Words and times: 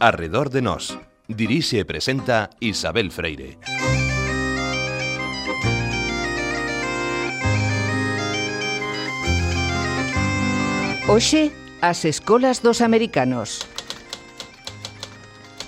Arredor 0.00 0.48
de 0.50 0.60
Nós. 0.60 0.98
Dirixe 1.28 1.78
e 1.80 1.84
presenta 1.84 2.50
Isabel 2.60 3.10
Freire. 3.10 3.56
Oxe, 11.08 11.52
as 11.80 12.04
escolas 12.04 12.60
dos 12.60 12.80
americanos. 12.80 13.64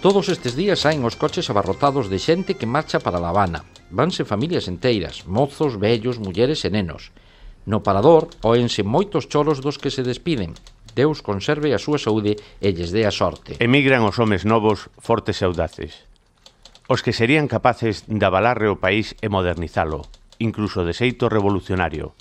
Todos 0.03 0.29
estes 0.29 0.57
días 0.57 0.81
saen 0.81 1.05
os 1.07 1.17
coches 1.17 1.49
abarrotados 1.49 2.11
de 2.11 2.19
xente 2.19 2.59
que 2.59 2.69
marcha 2.69 3.01
para 3.01 3.21
La 3.21 3.31
Habana. 3.31 3.65
Vanse 3.91 4.27
familias 4.27 4.67
enteiras, 4.67 5.25
mozos, 5.25 5.79
vellos, 5.79 6.19
mulleres 6.19 6.65
e 6.67 6.71
nenos. 6.71 7.15
No 7.65 7.83
parador, 7.83 8.29
oense 8.43 8.83
moitos 8.83 9.27
choros 9.31 9.63
dos 9.63 9.79
que 9.79 9.91
se 9.91 10.03
despiden, 10.03 10.55
Deus 10.97 11.21
conserve 11.21 11.77
a 11.77 11.79
súa 11.79 12.01
saúde 12.01 12.41
e 12.41 12.73
lles 12.73 12.89
dé 12.89 13.05
a 13.05 13.13
sorte. 13.13 13.61
Emigran 13.61 14.01
os 14.09 14.17
homes 14.17 14.49
novos 14.49 14.89
fortes 14.97 15.39
e 15.39 15.45
audaces. 15.45 16.09
Os 16.89 17.05
que 17.05 17.13
serían 17.13 17.53
capaces 17.53 18.09
de 18.09 18.25
avalarre 18.25 18.73
o 18.73 18.81
país 18.81 19.13
e 19.21 19.29
modernizalo, 19.29 20.09
incluso 20.41 20.89
de 20.89 20.97
xeito 20.97 21.29
revolucionario. 21.29 22.17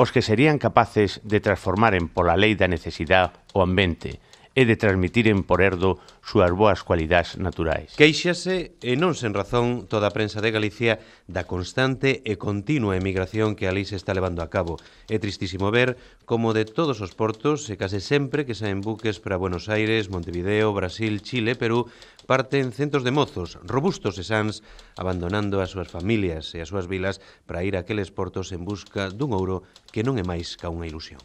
Os 0.00 0.16
que 0.16 0.24
serían 0.24 0.56
capaces 0.56 1.20
de 1.28 1.44
transformar 1.44 1.92
en 1.92 2.08
pola 2.08 2.40
lei 2.40 2.56
da 2.56 2.72
necesidade 2.72 3.36
o 3.52 3.60
ambiente, 3.60 4.16
e 4.54 4.62
de 4.64 4.78
transmitir 4.78 5.26
en 5.26 5.42
Porerdo 5.42 5.98
súas 6.22 6.54
boas 6.54 6.86
cualidades 6.86 7.34
naturais. 7.36 7.92
Queixase, 7.98 8.78
e 8.78 8.94
non 8.94 9.18
sen 9.18 9.34
razón, 9.34 9.90
toda 9.90 10.08
a 10.08 10.14
prensa 10.14 10.38
de 10.38 10.54
Galicia 10.54 11.02
da 11.26 11.42
constante 11.44 12.22
e 12.22 12.38
continua 12.38 12.94
emigración 12.94 13.58
que 13.58 13.66
ali 13.66 13.82
se 13.82 13.98
está 13.98 14.14
levando 14.14 14.40
a 14.40 14.48
cabo. 14.48 14.78
É 15.10 15.18
tristísimo 15.18 15.74
ver 15.74 15.98
como 16.22 16.54
de 16.54 16.64
todos 16.64 17.02
os 17.02 17.12
portos, 17.12 17.66
e 17.68 17.74
case 17.74 17.98
sempre 17.98 18.46
que 18.46 18.54
saen 18.54 18.80
buques 18.80 19.18
para 19.18 19.36
Buenos 19.36 19.66
Aires, 19.66 20.06
Montevideo, 20.08 20.70
Brasil, 20.70 21.18
Chile, 21.20 21.58
Perú, 21.58 21.90
parten 22.24 22.72
centos 22.72 23.04
de 23.04 23.10
mozos, 23.10 23.58
robustos 23.66 24.16
e 24.16 24.24
sans, 24.24 24.62
abandonando 24.96 25.60
as 25.60 25.74
súas 25.74 25.90
familias 25.90 26.54
e 26.54 26.62
as 26.62 26.70
súas 26.70 26.88
vilas 26.88 27.20
para 27.44 27.66
ir 27.66 27.76
a 27.76 27.84
aqueles 27.84 28.14
portos 28.14 28.54
en 28.54 28.64
busca 28.64 29.10
dun 29.10 29.34
ouro 29.34 29.66
que 29.92 30.06
non 30.06 30.16
é 30.16 30.24
máis 30.24 30.56
ca 30.56 30.72
unha 30.72 30.88
ilusión. 30.88 31.20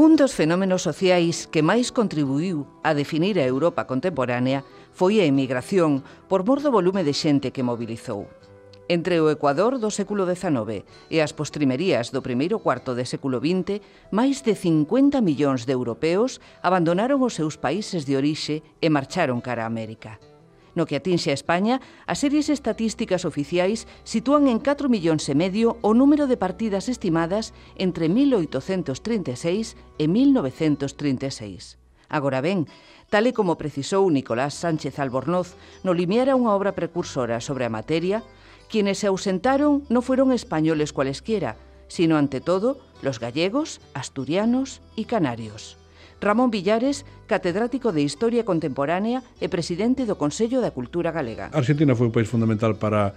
Un 0.00 0.16
dos 0.16 0.32
fenómenos 0.32 0.80
sociais 0.88 1.44
que 1.44 1.60
máis 1.60 1.92
contribuiu 1.92 2.64
a 2.80 2.96
definir 2.96 3.36
a 3.36 3.44
Europa 3.44 3.84
contemporánea 3.84 4.64
foi 4.96 5.20
a 5.20 5.28
emigración 5.28 6.00
por 6.24 6.40
mor 6.48 6.64
do 6.64 6.72
volume 6.72 7.04
de 7.04 7.12
xente 7.12 7.52
que 7.52 7.60
mobilizou. 7.60 8.24
Entre 8.88 9.20
o 9.20 9.28
Ecuador 9.28 9.76
do 9.76 9.92
século 9.92 10.24
XIX 10.24 10.88
e 11.12 11.20
as 11.20 11.36
postrimerías 11.36 12.16
do 12.16 12.24
primeiro 12.24 12.64
cuarto 12.64 12.96
de 12.96 13.04
século 13.04 13.44
XX, 13.44 13.84
máis 14.08 14.40
de 14.40 14.56
50 14.56 15.20
millóns 15.20 15.68
de 15.68 15.76
europeos 15.76 16.40
abandonaron 16.64 17.20
os 17.20 17.36
seus 17.36 17.60
países 17.60 18.08
de 18.08 18.16
orixe 18.16 18.64
e 18.80 18.88
marcharon 18.88 19.44
cara 19.44 19.68
a 19.68 19.70
América. 19.70 20.16
No 20.74 20.86
que 20.86 20.96
atinxe 20.96 21.34
a 21.34 21.38
España, 21.38 21.82
as 22.06 22.22
series 22.22 22.46
estatísticas 22.46 23.26
oficiais 23.26 23.90
sitúan 24.06 24.46
en 24.46 24.62
4 24.62 24.86
millóns 24.86 25.26
e 25.26 25.34
medio 25.34 25.82
o 25.82 25.90
número 25.94 26.30
de 26.30 26.38
partidas 26.38 26.86
estimadas 26.86 27.50
entre 27.74 28.06
1836 28.06 29.74
e 29.98 30.04
1936. 30.06 31.80
Agora 32.10 32.42
ben, 32.42 32.66
tal 33.10 33.26
e 33.26 33.32
como 33.34 33.58
precisou 33.58 34.06
Nicolás 34.10 34.54
Sánchez 34.54 34.98
Albornoz 34.98 35.54
no 35.86 35.94
limiara 35.94 36.38
unha 36.38 36.54
obra 36.54 36.74
precursora 36.74 37.42
sobre 37.42 37.66
a 37.66 37.72
materia, 37.72 38.22
quienes 38.70 39.02
se 39.02 39.10
ausentaron 39.10 39.86
non 39.90 40.06
fueron 40.06 40.30
españoles 40.30 40.94
cualesquiera, 40.94 41.58
sino 41.90 42.14
ante 42.14 42.38
todo 42.38 42.78
los 43.02 43.18
gallegos, 43.18 43.82
asturianos 43.94 44.82
y 44.94 45.10
canarios. 45.10 45.79
Ramón 46.20 46.52
Villares, 46.52 47.08
catedrático 47.26 47.92
de 47.92 48.04
Historia 48.04 48.44
Contemporánea 48.44 49.24
e 49.40 49.48
presidente 49.48 50.04
do 50.04 50.20
Consello 50.20 50.60
da 50.60 50.70
Cultura 50.70 51.08
Galega. 51.10 51.48
Argentina 51.56 51.96
foi 51.96 52.12
un 52.12 52.14
país 52.14 52.28
fundamental 52.28 52.76
para, 52.76 53.16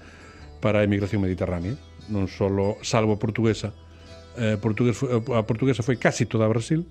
para 0.63 0.79
a 0.79 0.87
emigración 0.87 1.19
mediterránea, 1.19 1.75
non 2.07 2.31
só 2.31 2.47
salvo 2.79 3.15
a 3.15 3.19
portuguesa. 3.19 3.75
Eh, 4.39 4.55
portugués, 4.57 4.97
a 5.03 5.43
portuguesa 5.43 5.83
foi 5.83 5.99
casi 5.99 6.25
toda 6.25 6.47
a 6.47 6.49
Brasil, 6.49 6.87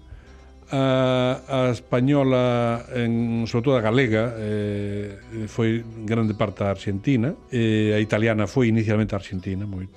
a, 0.68 1.40
a 1.48 1.58
española, 1.72 2.84
en, 2.92 3.44
sobre 3.48 3.64
todo 3.64 3.76
a 3.76 3.82
galega, 3.82 4.36
eh, 4.36 5.48
foi 5.48 5.84
grande 6.04 6.36
parte 6.36 6.64
a 6.64 6.70
Argentina, 6.70 7.32
e 7.48 7.92
eh, 7.92 7.96
a 7.96 8.00
italiana 8.00 8.44
foi 8.44 8.68
inicialmente 8.68 9.16
a 9.16 9.18
Argentina, 9.18 9.64
moito. 9.64 9.96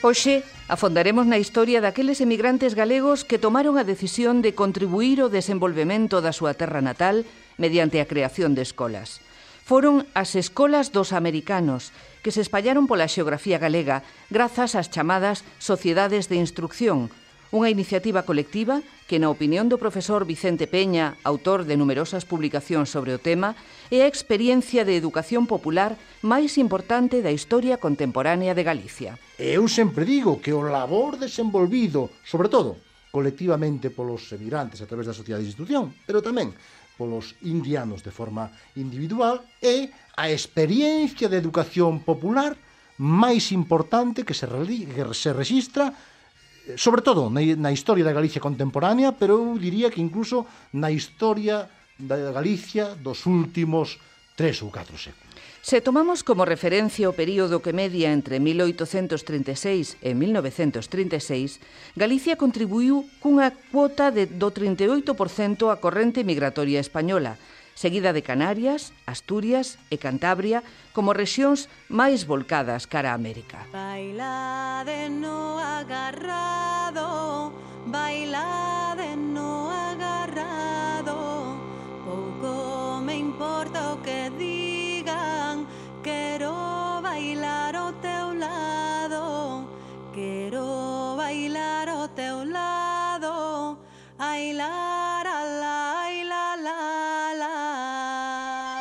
Oxe, 0.00 0.40
Afondaremos 0.70 1.26
na 1.26 1.42
historia 1.42 1.82
daqueles 1.82 2.22
emigrantes 2.22 2.78
galegos 2.78 3.26
que 3.26 3.42
tomaron 3.42 3.74
a 3.74 3.82
decisión 3.82 4.38
de 4.38 4.54
contribuir 4.54 5.18
ao 5.18 5.26
desenvolvemento 5.26 6.22
da 6.22 6.30
súa 6.30 6.54
terra 6.54 6.78
natal 6.78 7.26
mediante 7.58 7.98
a 7.98 8.06
creación 8.06 8.54
de 8.54 8.62
escolas. 8.62 9.18
Foron 9.66 10.06
as 10.14 10.38
escolas 10.38 10.94
dos 10.94 11.10
americanos 11.10 11.90
que 12.22 12.30
se 12.30 12.38
espallaron 12.38 12.86
pola 12.86 13.10
xeografía 13.10 13.58
galega 13.58 14.06
grazas 14.30 14.78
ás 14.78 14.94
chamadas 14.94 15.42
Sociedades 15.58 16.30
de 16.30 16.38
Instrucción, 16.38 17.10
unha 17.50 17.66
iniciativa 17.66 18.22
colectiva 18.22 18.78
que 19.10 19.18
na 19.18 19.26
opinión 19.26 19.66
do 19.66 19.74
profesor 19.74 20.22
Vicente 20.22 20.70
Peña, 20.70 21.18
autor 21.26 21.66
de 21.66 21.74
numerosas 21.74 22.22
publicacións 22.22 22.94
sobre 22.94 23.10
o 23.10 23.18
tema, 23.18 23.58
é 23.90 24.06
a 24.06 24.10
experiencia 24.10 24.86
de 24.86 24.94
educación 24.94 25.50
popular 25.50 25.98
máis 26.22 26.54
importante 26.62 27.18
da 27.18 27.34
historia 27.34 27.82
contemporánea 27.82 28.54
de 28.54 28.62
Galicia. 28.62 29.18
Eu 29.34 29.66
sempre 29.66 30.06
digo 30.06 30.38
que 30.38 30.54
o 30.54 30.62
labor 30.62 31.18
desenvolvido, 31.18 32.14
sobre 32.22 32.46
todo, 32.46 32.78
colectivamente 33.10 33.90
polos 33.90 34.30
emigrantes 34.30 34.78
a 34.78 34.86
través 34.86 35.10
da 35.10 35.18
sociedade 35.18 35.42
de 35.42 35.50
institución, 35.50 35.90
pero 36.06 36.22
tamén 36.22 36.54
polos 36.94 37.34
indianos 37.42 38.06
de 38.06 38.14
forma 38.14 38.54
individual, 38.78 39.42
é 39.58 39.90
a 40.14 40.30
experiencia 40.30 41.26
de 41.26 41.34
educación 41.34 42.06
popular 42.06 42.54
máis 42.94 43.50
importante 43.50 44.22
que 44.22 44.38
se, 44.38 44.46
que 44.46 45.02
se 45.18 45.34
registra 45.34 45.98
sobre 46.76 47.02
todo 47.02 47.30
na, 47.30 47.40
na 47.56 47.70
historia 47.72 48.04
da 48.04 48.16
Galicia 48.16 48.40
contemporánea, 48.40 49.12
pero 49.12 49.38
eu 49.38 49.58
diría 49.58 49.90
que 49.90 50.00
incluso 50.02 50.46
na 50.72 50.90
historia 50.90 51.68
da 51.98 52.32
Galicia 52.32 52.96
dos 52.96 53.26
últimos 53.26 54.00
tres 54.36 54.62
ou 54.64 54.72
catro 54.72 54.96
séculos. 54.96 55.30
Se 55.60 55.84
tomamos 55.84 56.24
como 56.24 56.48
referencia 56.48 57.12
o 57.12 57.12
período 57.12 57.60
que 57.60 57.76
media 57.76 58.08
entre 58.16 58.40
1836 58.40 60.00
e 60.00 60.16
1936, 60.16 61.60
Galicia 61.92 62.40
contribuiu 62.40 63.04
cunha 63.20 63.52
cuota 63.68 64.08
de 64.08 64.24
do 64.24 64.48
38% 64.48 65.68
á 65.68 65.76
corrente 65.76 66.24
migratoria 66.24 66.80
española, 66.80 67.36
seguida 67.80 68.12
de 68.12 68.20
Canarias, 68.20 68.92
Asturias 69.08 69.80
e 69.88 69.96
Cantabria 69.96 70.60
como 70.92 71.16
rexións 71.16 71.64
máis 71.88 72.28
volcadas 72.28 72.84
cara 72.84 73.12
a 73.12 73.16
América. 73.16 73.64
Baila 73.72 74.84
de 74.84 75.08
no 75.08 75.56
agarrado, 75.56 77.56
baila 77.88 78.92
de 79.00 79.16
no 79.16 79.72
agarrado, 79.72 81.56
pouco 82.04 83.00
me 83.00 83.16
importa 83.16 83.96
o 83.96 84.04
que 84.04 84.28
digan, 84.36 85.64
quero 86.04 86.52
bailar 87.00 87.72
o 87.80 87.96
teu 88.04 88.36
lado, 88.36 89.64
quero 90.12 91.16
bailar 91.16 91.88
o 91.88 92.04
teu 92.12 92.44
lado, 92.44 93.80
ai 94.20 94.52
la 94.52 95.19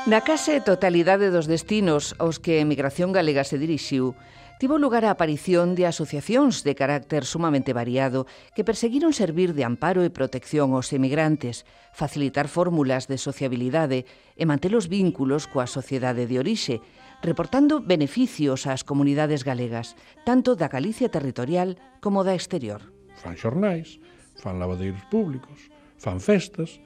Na 0.09 0.25
case 0.25 0.57
totalidade 0.57 1.29
dos 1.29 1.45
destinos 1.45 2.17
aos 2.17 2.41
que 2.41 2.57
a 2.57 2.65
emigración 2.65 3.13
galega 3.13 3.45
se 3.45 3.61
dirixiu, 3.61 4.17
tivo 4.57 4.81
lugar 4.81 5.05
a 5.05 5.13
aparición 5.13 5.77
de 5.77 5.85
asociacións 5.85 6.65
de 6.65 6.73
carácter 6.73 7.29
sumamente 7.29 7.77
variado 7.77 8.25
que 8.57 8.65
perseguiron 8.65 9.13
servir 9.13 9.53
de 9.53 9.69
amparo 9.69 10.01
e 10.01 10.09
protección 10.09 10.73
aos 10.73 10.89
emigrantes, 10.97 11.61
facilitar 11.93 12.49
fórmulas 12.49 13.05
de 13.05 13.21
sociabilidade 13.21 14.09
e 14.33 14.49
manter 14.49 14.73
os 14.73 14.89
vínculos 14.89 15.45
coa 15.45 15.69
sociedade 15.69 16.25
de 16.25 16.41
orixe, 16.41 16.81
reportando 17.21 17.77
beneficios 17.77 18.65
ás 18.65 18.81
comunidades 18.81 19.45
galegas, 19.45 19.93
tanto 20.25 20.57
da 20.57 20.73
Galicia 20.73 21.13
territorial 21.13 21.77
como 22.01 22.25
da 22.25 22.33
exterior. 22.33 22.81
Fan 23.13 23.37
xornais, 23.37 24.01
fan 24.41 24.57
lavadeiros 24.57 25.05
públicos, 25.13 25.69
fan 26.01 26.17
festas, 26.17 26.81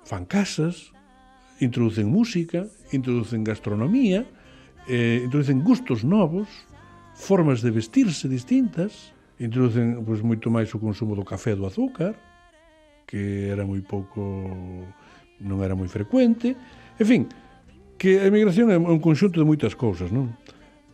fan 0.00 0.24
casas, 0.24 0.96
introducen 1.60 2.06
música, 2.06 2.66
introducen 2.92 3.44
gastronomía, 3.44 4.26
eh, 4.88 5.22
introducen 5.24 5.62
gustos 5.62 6.04
novos, 6.04 6.48
formas 7.14 7.62
de 7.62 7.70
vestirse 7.70 8.28
distintas, 8.28 9.12
introducen 9.38 10.02
pois, 10.06 10.22
moito 10.22 10.50
máis 10.50 10.70
o 10.74 10.78
consumo 10.78 11.14
do 11.14 11.26
café 11.26 11.54
e 11.54 11.58
do 11.58 11.66
azúcar, 11.66 12.14
que 13.06 13.50
era 13.50 13.66
moi 13.66 13.82
pouco 13.82 14.20
non 15.42 15.62
era 15.62 15.78
moi 15.78 15.86
frecuente. 15.86 16.54
En 16.98 17.06
fin, 17.06 17.22
que 17.98 18.22
a 18.22 18.26
emigración 18.30 18.70
é 18.70 18.78
un 18.78 19.02
conxunto 19.02 19.38
de 19.38 19.46
moitas 19.46 19.74
cousas, 19.74 20.10
non? 20.14 20.34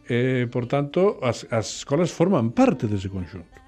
E, 0.05 0.45
por 0.53 0.69
tanto, 0.69 1.21
as, 1.25 1.49
as 1.49 1.85
escolas 1.85 2.13
forman 2.13 2.53
parte 2.53 2.89
dese 2.89 3.09
conxunto. 3.09 3.61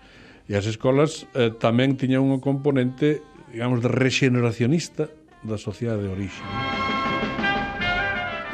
E 0.48 0.54
as 0.54 0.69
escolas 0.69 1.25
eh, 1.32 1.52
tamén 1.56 1.96
tiñan 1.96 2.25
un 2.25 2.40
componente, 2.40 3.25
digamos, 3.52 3.81
de 3.81 3.88
rexeneracionista 3.88 5.08
da 5.44 5.56
sociedade 5.56 6.04
de 6.04 6.12
orixe. 6.12 6.44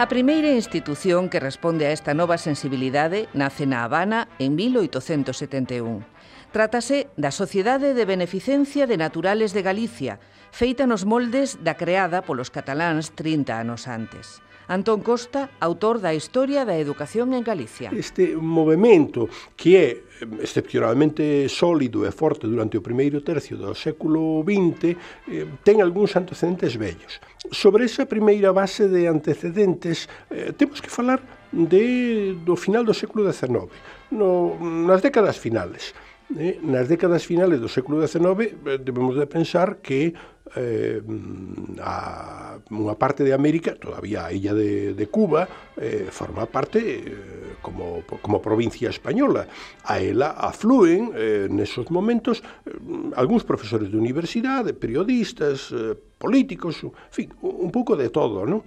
A 0.02 0.10
primeira 0.10 0.50
institución 0.50 1.30
que 1.30 1.38
responde 1.38 1.86
a 1.86 1.94
esta 1.94 2.10
nova 2.10 2.34
sensibilidade 2.34 3.30
nace 3.38 3.70
na 3.70 3.86
Habana 3.86 4.26
en 4.42 4.58
1871. 4.58 6.02
Trátase 6.50 7.06
da 7.14 7.30
Sociedade 7.30 7.94
de 7.94 8.02
Beneficencia 8.02 8.90
de 8.90 8.98
Naturales 8.98 9.54
de 9.54 9.62
Galicia, 9.62 10.18
feita 10.50 10.90
nos 10.90 11.06
moldes 11.06 11.62
da 11.62 11.78
creada 11.78 12.26
polos 12.26 12.50
cataláns 12.50 13.14
30 13.14 13.54
anos 13.54 13.86
antes. 13.86 14.42
Antón 14.72 15.04
Costa, 15.04 15.52
autor 15.60 16.00
da 16.00 16.16
Historia 16.16 16.64
da 16.64 16.80
Educación 16.80 17.36
en 17.36 17.44
Galicia. 17.44 17.92
Este 17.92 18.32
movimento 18.40 19.28
que 19.52 19.76
é 19.76 19.88
eh, 19.92 20.00
excepcionalmente 20.40 21.44
sólido 21.52 22.08
e 22.08 22.10
forte 22.10 22.48
durante 22.48 22.80
o 22.80 22.82
primeiro 22.82 23.20
tercio 23.20 23.60
do 23.60 23.76
século 23.76 24.40
XX 24.40 24.96
eh, 25.28 25.44
ten 25.60 25.84
algúns 25.84 26.16
antecedentes 26.16 26.80
vellos. 26.80 27.20
Sobre 27.52 27.84
esa 27.84 28.08
primeira 28.08 28.48
base 28.56 28.88
de 28.88 29.04
antecedentes 29.12 30.08
eh, 30.32 30.56
temos 30.56 30.80
que 30.80 30.88
falar 30.88 31.20
de, 31.52 32.32
do 32.40 32.56
final 32.56 32.80
do 32.80 32.96
século 32.96 33.28
XIX, 33.28 33.68
no, 34.08 34.56
nas 34.88 35.04
décadas 35.04 35.36
finales. 35.36 35.92
Eh, 36.38 36.60
nas 36.64 36.88
décadas 36.88 37.28
finales 37.28 37.60
do 37.60 37.68
século 37.68 38.00
XIX 38.00 38.56
eh, 38.64 38.80
debemos 38.80 39.12
de 39.20 39.28
pensar 39.28 39.84
que 39.84 40.16
eh, 40.56 41.02
a, 41.76 42.56
unha 42.72 42.96
parte 42.96 43.20
de 43.20 43.36
América, 43.36 43.76
todavía 43.76 44.24
a 44.24 44.32
illa 44.32 44.56
de, 44.56 44.96
de 44.96 45.06
Cuba, 45.12 45.44
eh, 45.76 46.08
forma 46.08 46.48
parte 46.48 46.80
eh, 46.80 47.60
como, 47.60 48.00
como 48.24 48.40
provincia 48.40 48.88
española. 48.88 49.44
A 49.84 50.00
ela 50.00 50.32
afluen 50.32 51.12
eh, 51.12 51.52
nesos 51.52 51.92
momentos 51.92 52.40
eh, 52.40 52.80
algúns 53.12 53.44
profesores 53.44 53.92
de 53.92 53.96
universidade, 54.00 54.72
periodistas, 54.72 55.68
eh, 55.68 55.92
políticos, 56.16 56.80
en 56.80 57.12
fin, 57.12 57.28
un, 57.44 57.68
un 57.68 57.70
pouco 57.70 57.92
de 57.92 58.08
todo, 58.08 58.48
non? 58.48 58.64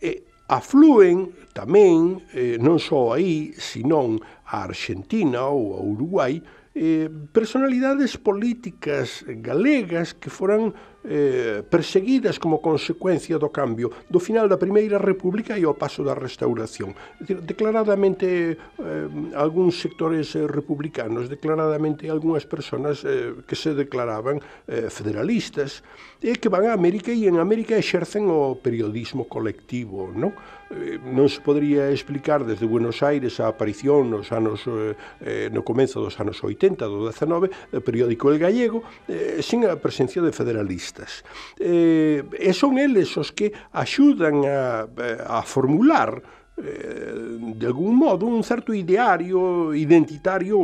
Eh, 0.00 0.48
afluen 0.48 1.28
tamén, 1.52 2.24
eh, 2.32 2.56
non 2.56 2.80
só 2.80 3.12
aí, 3.12 3.52
senón 3.60 4.16
a 4.48 4.64
Argentina 4.64 5.48
ou 5.52 5.76
a 5.76 5.80
Uruguai, 5.84 6.40
eh, 6.74 7.10
personalidades 7.32 8.16
políticas 8.16 9.24
galegas 9.26 10.14
que 10.14 10.30
foran 10.30 10.74
eh, 11.04 11.62
perseguidas 11.66 12.38
como 12.38 12.62
consecuencia 12.62 13.38
do 13.38 13.50
cambio 13.50 13.90
do 14.08 14.22
final 14.22 14.46
da 14.46 14.60
Primeira 14.60 14.98
República 14.98 15.58
e 15.58 15.66
ao 15.66 15.74
paso 15.74 16.06
da 16.06 16.14
restauración. 16.14 16.94
Declaradamente 17.18 18.56
eh, 18.56 19.36
algúns 19.36 19.82
sectores 19.82 20.34
eh, 20.34 20.46
republicanos, 20.46 21.26
declaradamente 21.26 22.06
algunhas 22.06 22.46
persoas 22.46 23.02
eh, 23.02 23.34
que 23.46 23.58
se 23.58 23.74
declaraban 23.74 24.38
eh, 24.68 24.88
federalistas 24.90 25.82
e 26.22 26.38
que 26.38 26.46
van 26.46 26.70
a 26.70 26.76
América 26.78 27.10
e 27.10 27.26
en 27.26 27.42
América 27.42 27.74
exercen 27.74 28.30
o 28.30 28.54
periodismo 28.54 29.26
colectivo, 29.26 30.06
non? 30.14 30.30
Eh, 30.72 30.96
non 31.02 31.28
se 31.28 31.42
podría 31.44 31.90
explicar 31.90 32.46
desde 32.46 32.64
Buenos 32.64 33.02
Aires 33.02 33.42
a 33.42 33.50
aparición 33.50 34.08
nos 34.08 34.32
anos 34.32 34.64
eh, 34.64 34.96
eh 35.20 35.48
no 35.52 35.66
comezo 35.66 36.00
dos 36.00 36.16
anos 36.16 36.40
80 36.40 36.88
do 36.88 37.04
19 37.10 37.50
do 37.68 37.76
eh, 37.76 37.84
periódico 37.84 38.32
El 38.32 38.40
Gallego 38.40 38.80
eh, 39.04 39.44
sin 39.44 39.68
a 39.68 39.76
presencia 39.76 40.24
de 40.24 40.32
federalistas 40.32 40.91
economistas. 40.92 41.24
Eh, 41.58 42.24
e 42.38 42.52
son 42.52 42.78
eles 42.78 43.16
os 43.16 43.32
que 43.32 43.52
axudan 43.72 44.44
a, 44.44 44.86
a 45.26 45.42
formular 45.42 46.22
eh, 46.58 47.38
de 47.56 47.66
algún 47.66 47.96
modo 47.96 48.26
un 48.26 48.44
certo 48.44 48.74
ideario 48.74 49.74
identitario 49.74 50.58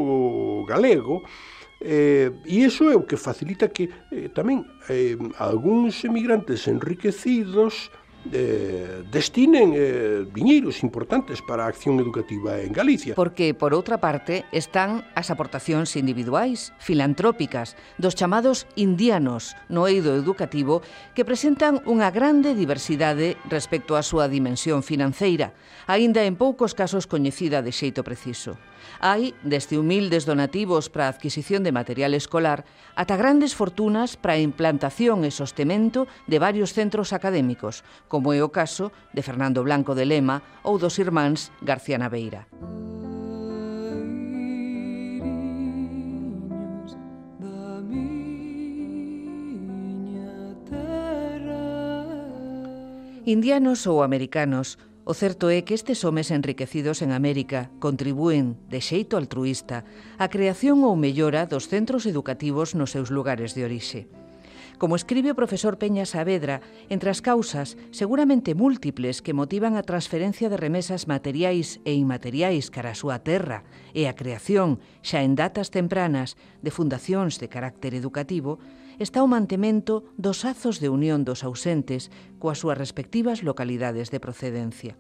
galego 0.68 1.22
eh, 1.80 2.30
e 2.44 2.66
iso 2.66 2.90
é 2.90 2.96
o 2.96 3.06
que 3.06 3.16
facilita 3.16 3.70
que 3.72 3.88
eh, 4.12 4.28
tamén 4.34 4.66
eh, 4.90 5.16
algúns 5.38 6.04
emigrantes 6.04 6.66
enriquecidos 6.68 7.88
eh, 7.88 8.07
Eh, 8.32 9.04
destinen 9.10 9.72
eh, 9.74 10.26
viñeiros 10.26 10.82
importantes 10.82 11.40
para 11.40 11.64
a 11.64 11.70
acción 11.70 12.02
educativa 12.02 12.58
en 12.60 12.74
Galicia. 12.74 13.14
Porque, 13.14 13.54
por 13.54 13.72
outra 13.72 14.02
parte, 14.02 14.44
están 14.50 15.06
as 15.14 15.30
aportacións 15.30 15.94
individuais, 15.94 16.74
filantrópicas, 16.82 17.78
dos 17.96 18.18
chamados 18.18 18.66
indianos 18.74 19.54
no 19.70 19.86
eido 19.86 20.18
educativo 20.18 20.82
que 21.14 21.24
presentan 21.24 21.78
unha 21.86 22.10
grande 22.10 22.58
diversidade 22.58 23.38
respecto 23.46 23.94
á 23.94 24.02
súa 24.02 24.26
dimensión 24.26 24.82
financeira, 24.82 25.54
aínda 25.86 26.26
en 26.26 26.34
poucos 26.34 26.74
casos 26.74 27.06
coñecida 27.06 27.62
de 27.62 27.70
xeito 27.70 28.02
preciso. 28.02 28.58
Hai 29.00 29.34
desde 29.44 29.78
humildes 29.78 30.26
donativos 30.26 30.90
para 30.90 31.06
a 31.06 31.12
adquisición 31.14 31.62
de 31.62 31.72
material 31.72 32.14
escolar 32.14 32.64
ata 32.98 33.16
grandes 33.16 33.54
fortunas 33.54 34.18
para 34.18 34.34
a 34.34 34.42
implantación 34.42 35.22
e 35.22 35.30
sostemento 35.30 36.10
de 36.26 36.38
varios 36.42 36.74
centros 36.74 37.14
académicos, 37.14 37.86
como 38.10 38.34
é 38.34 38.42
o 38.42 38.50
caso 38.50 38.90
de 39.14 39.22
Fernando 39.22 39.62
Blanco 39.62 39.94
de 39.94 40.04
Lema 40.04 40.42
ou 40.66 40.76
dos 40.76 40.98
irmáns 40.98 41.54
García 41.62 41.98
Naveira. 41.98 42.46
Indianos 53.28 53.84
ou 53.84 54.00
americanos 54.00 54.80
O 55.08 55.16
certo 55.16 55.48
é 55.48 55.64
que 55.64 55.72
estes 55.72 56.04
homes 56.04 56.28
enriquecidos 56.28 57.00
en 57.00 57.16
América 57.16 57.72
contribúen, 57.80 58.60
de 58.68 58.84
xeito 58.84 59.16
altruista, 59.16 59.88
á 60.20 60.28
creación 60.28 60.84
ou 60.84 61.00
mellora 61.00 61.48
dos 61.48 61.64
centros 61.64 62.04
educativos 62.04 62.76
nos 62.76 62.92
seus 62.92 63.08
lugares 63.08 63.56
de 63.56 63.64
orixe. 63.64 64.04
Como 64.76 65.00
escribe 65.00 65.32
o 65.32 65.38
profesor 65.40 65.80
Peña 65.80 66.04
Saavedra, 66.04 66.60
entre 66.92 67.08
as 67.08 67.24
causas 67.24 67.80
seguramente 67.88 68.52
múltiples 68.52 69.24
que 69.24 69.32
motivan 69.32 69.80
a 69.80 69.82
transferencia 69.88 70.52
de 70.52 70.60
remesas 70.60 71.08
materiais 71.08 71.80
e 71.88 71.96
inmateriais 71.96 72.68
cara 72.68 72.92
a 72.92 73.00
súa 73.00 73.24
terra 73.24 73.64
e 73.96 74.04
a 74.04 74.12
creación, 74.12 74.76
xa 75.00 75.24
en 75.24 75.40
datas 75.40 75.72
tempranas, 75.72 76.36
de 76.60 76.68
fundacións 76.68 77.40
de 77.40 77.48
carácter 77.48 77.96
educativo, 77.96 78.60
está 78.98 79.22
o 79.22 79.30
mantemento 79.30 80.04
dos 80.18 80.44
azos 80.44 80.82
de 80.82 80.90
unión 80.90 81.22
dos 81.22 81.46
ausentes 81.46 82.10
coas 82.42 82.58
súas 82.58 82.78
respectivas 82.78 83.46
localidades 83.46 84.10
de 84.10 84.18
procedencia. 84.18 84.98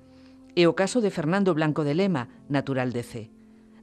E 0.54 0.66
o 0.70 0.78
caso 0.78 1.02
de 1.02 1.10
Fernando 1.10 1.54
Blanco 1.54 1.82
de 1.82 1.94
Lema, 1.94 2.30
natural 2.46 2.94
de 2.94 3.02
C. 3.02 3.12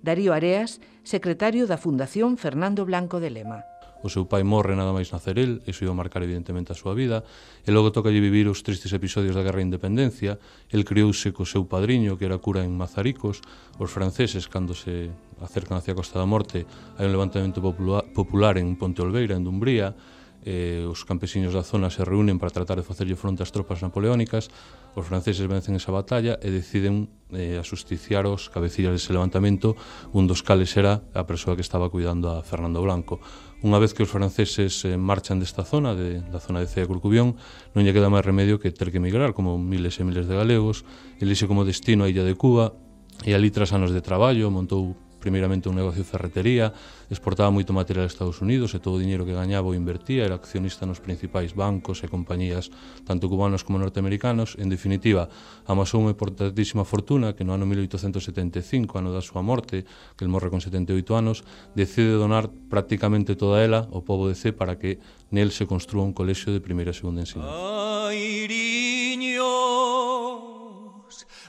Darío 0.03 0.33
Areas, 0.33 0.79
secretario 1.03 1.67
da 1.67 1.81
Fundación 1.81 2.37
Fernando 2.39 2.85
Blanco 2.85 3.19
de 3.19 3.29
Lema 3.31 3.74
o 4.05 4.09
seu 4.13 4.29
pai 4.29 4.45
morre 4.45 4.77
nada 4.77 4.93
máis 4.93 5.09
nacer 5.09 5.41
el, 5.41 5.65
iso 5.65 5.81
iba 5.81 5.97
a 5.97 5.97
marcar 5.97 6.21
evidentemente 6.21 6.69
a 6.69 6.77
súa 6.77 6.93
vida, 6.93 7.25
e 7.65 7.73
logo 7.73 7.89
toca 7.89 8.13
lle 8.13 8.21
vivir 8.21 8.45
os 8.45 8.61
tristes 8.61 8.93
episodios 8.93 9.33
da 9.33 9.41
Guerra 9.41 9.65
de 9.65 9.73
Independencia, 9.73 10.37
el 10.69 10.85
criouse 10.85 11.33
co 11.33 11.49
seu 11.49 11.65
padriño, 11.65 12.13
que 12.13 12.29
era 12.29 12.37
cura 12.37 12.61
en 12.61 12.77
Mazaricos, 12.77 13.41
os 13.81 13.89
franceses, 13.89 14.45
cando 14.45 14.77
se 14.77 15.09
acercan 15.41 15.81
hacia 15.81 15.97
a 15.97 15.99
Costa 15.99 16.21
da 16.21 16.29
Morte, 16.29 16.69
hai 17.01 17.09
un 17.09 17.13
levantamento 17.17 17.65
popular, 17.65 18.05
popular 18.13 18.61
en 18.61 18.77
Ponte 18.77 19.01
Olveira, 19.01 19.33
en 19.33 19.41
Dumbría, 19.41 19.97
eh, 20.45 20.85
os 20.85 21.01
campesiños 21.09 21.57
da 21.57 21.65
zona 21.65 21.89
se 21.89 22.05
reúnen 22.05 22.37
para 22.37 22.53
tratar 22.53 22.77
de 22.77 22.85
facerlle 22.85 23.17
fronte 23.17 23.41
ás 23.41 23.49
tropas 23.49 23.81
napoleónicas, 23.81 24.53
os 24.93 25.01
franceses 25.01 25.49
vencen 25.49 25.73
esa 25.73 25.89
batalla 25.89 26.37
e 26.37 26.53
deciden 26.53 27.09
eh, 27.33 27.57
asusticiar 27.57 28.29
os 28.29 28.53
cabecillas 28.53 28.93
dese 28.93 29.09
levantamento, 29.09 29.73
un 30.13 30.29
dos 30.29 30.45
cales 30.45 30.69
era 30.77 31.01
a 31.17 31.25
persoa 31.25 31.57
que 31.57 31.65
estaba 31.65 31.89
cuidando 31.89 32.29
a 32.29 32.45
Fernando 32.45 32.79
Blanco. 32.85 33.17
Unha 33.65 33.81
vez 33.81 33.97
que 33.97 34.05
os 34.05 34.13
franceses 34.13 34.85
eh, 34.85 34.93
marchan 34.93 35.41
desta 35.41 35.65
zona, 35.65 35.97
de, 35.97 36.21
da 36.29 36.37
zona 36.37 36.61
de 36.61 36.69
Cea 36.69 36.85
Curcubión, 36.85 37.33
non 37.73 37.81
lle 37.81 37.97
queda 37.97 38.13
máis 38.13 38.21
remedio 38.21 38.61
que 38.61 38.69
ter 38.69 38.93
que 38.93 39.01
emigrar, 39.01 39.33
como 39.33 39.57
miles 39.57 39.97
e 39.97 40.05
miles 40.05 40.29
de 40.29 40.37
galegos, 40.37 40.85
elixe 41.17 41.49
como 41.49 41.65
destino 41.65 42.05
a 42.05 42.09
illa 42.13 42.21
de 42.21 42.37
Cuba, 42.37 42.77
e 43.25 43.33
ali 43.33 43.49
tras 43.49 43.73
anos 43.73 43.89
de 43.89 44.05
traballo 44.05 44.53
montou 44.53 44.93
primeiramente 45.25 45.69
un 45.69 45.75
negocio 45.81 46.05
de 46.05 46.09
ferretería, 46.13 46.69
exportaba 47.09 47.49
moito 47.49 47.73
material 47.73 48.05
a 48.05 48.11
Estados 48.13 48.45
Unidos 48.45 48.77
e 48.77 48.79
todo 48.79 48.97
o 48.97 49.01
diñeiro 49.01 49.25
que 49.25 49.33
gañaba 49.33 49.65
o 49.65 49.73
invertía, 49.73 50.21
era 50.29 50.37
accionista 50.37 50.85
nos 50.85 51.01
principais 51.01 51.57
bancos 51.57 52.05
e 52.05 52.07
compañías, 52.07 52.69
tanto 53.09 53.25
cubanos 53.25 53.65
como 53.65 53.81
norteamericanos. 53.81 54.53
En 54.61 54.69
definitiva, 54.69 55.25
amasou 55.65 56.05
unha 56.05 56.13
importantísima 56.13 56.85
fortuna 56.85 57.33
que 57.33 57.41
no 57.41 57.57
ano 57.57 57.65
1875, 57.65 59.01
ano 59.01 59.09
da 59.09 59.25
súa 59.25 59.41
morte, 59.41 59.89
que 60.13 60.21
el 60.21 60.29
morre 60.29 60.53
con 60.53 60.61
78 60.61 60.93
anos, 61.17 61.41
decide 61.73 62.13
donar 62.13 62.53
prácticamente 62.69 63.33
toda 63.33 63.65
ela 63.65 63.89
ao 63.89 64.05
povo 64.05 64.29
de 64.29 64.37
C 64.37 64.53
para 64.53 64.77
que 64.77 65.01
nel 65.33 65.49
se 65.49 65.65
construa 65.65 66.05
un 66.05 66.13
colexio 66.13 66.53
de 66.53 66.61
primeira 66.61 66.93
e 66.93 66.97
segunda 66.97 67.25
ensino. 67.25 67.49
Airiños, 67.49 69.41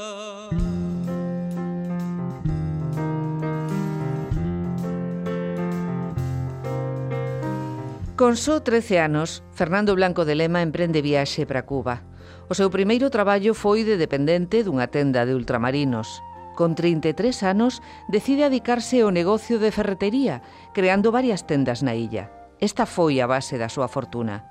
Con 8.15 8.37
só 8.37 8.61
13 8.61 8.99
anos, 8.99 9.41
Fernando 9.53 9.95
Blanco 9.95 10.25
de 10.25 10.35
Lema 10.35 10.61
emprende 10.61 11.01
viaxe 11.01 11.45
para 11.49 11.65
Cuba. 11.65 12.05
O 12.49 12.53
seu 12.53 12.69
primeiro 12.69 13.09
traballo 13.09 13.57
foi 13.57 13.81
de 13.81 13.97
dependente 13.97 14.61
dunha 14.61 14.93
tenda 14.93 15.25
de 15.25 15.33
ultramarinos. 15.33 16.21
Con 16.53 16.77
33 16.77 17.41
anos, 17.41 17.81
decide 18.09 18.45
adicarse 18.45 19.01
ao 19.01 19.09
negocio 19.09 19.57
de 19.57 19.73
ferretería, 19.73 20.45
creando 20.73 21.09
varias 21.09 21.45
tendas 21.49 21.81
na 21.81 21.97
illa. 21.97 22.36
Esta 22.59 22.89
foi 22.89 23.21
a 23.21 23.29
base 23.29 23.61
da 23.61 23.69
súa 23.69 23.85
fortuna. 23.85 24.41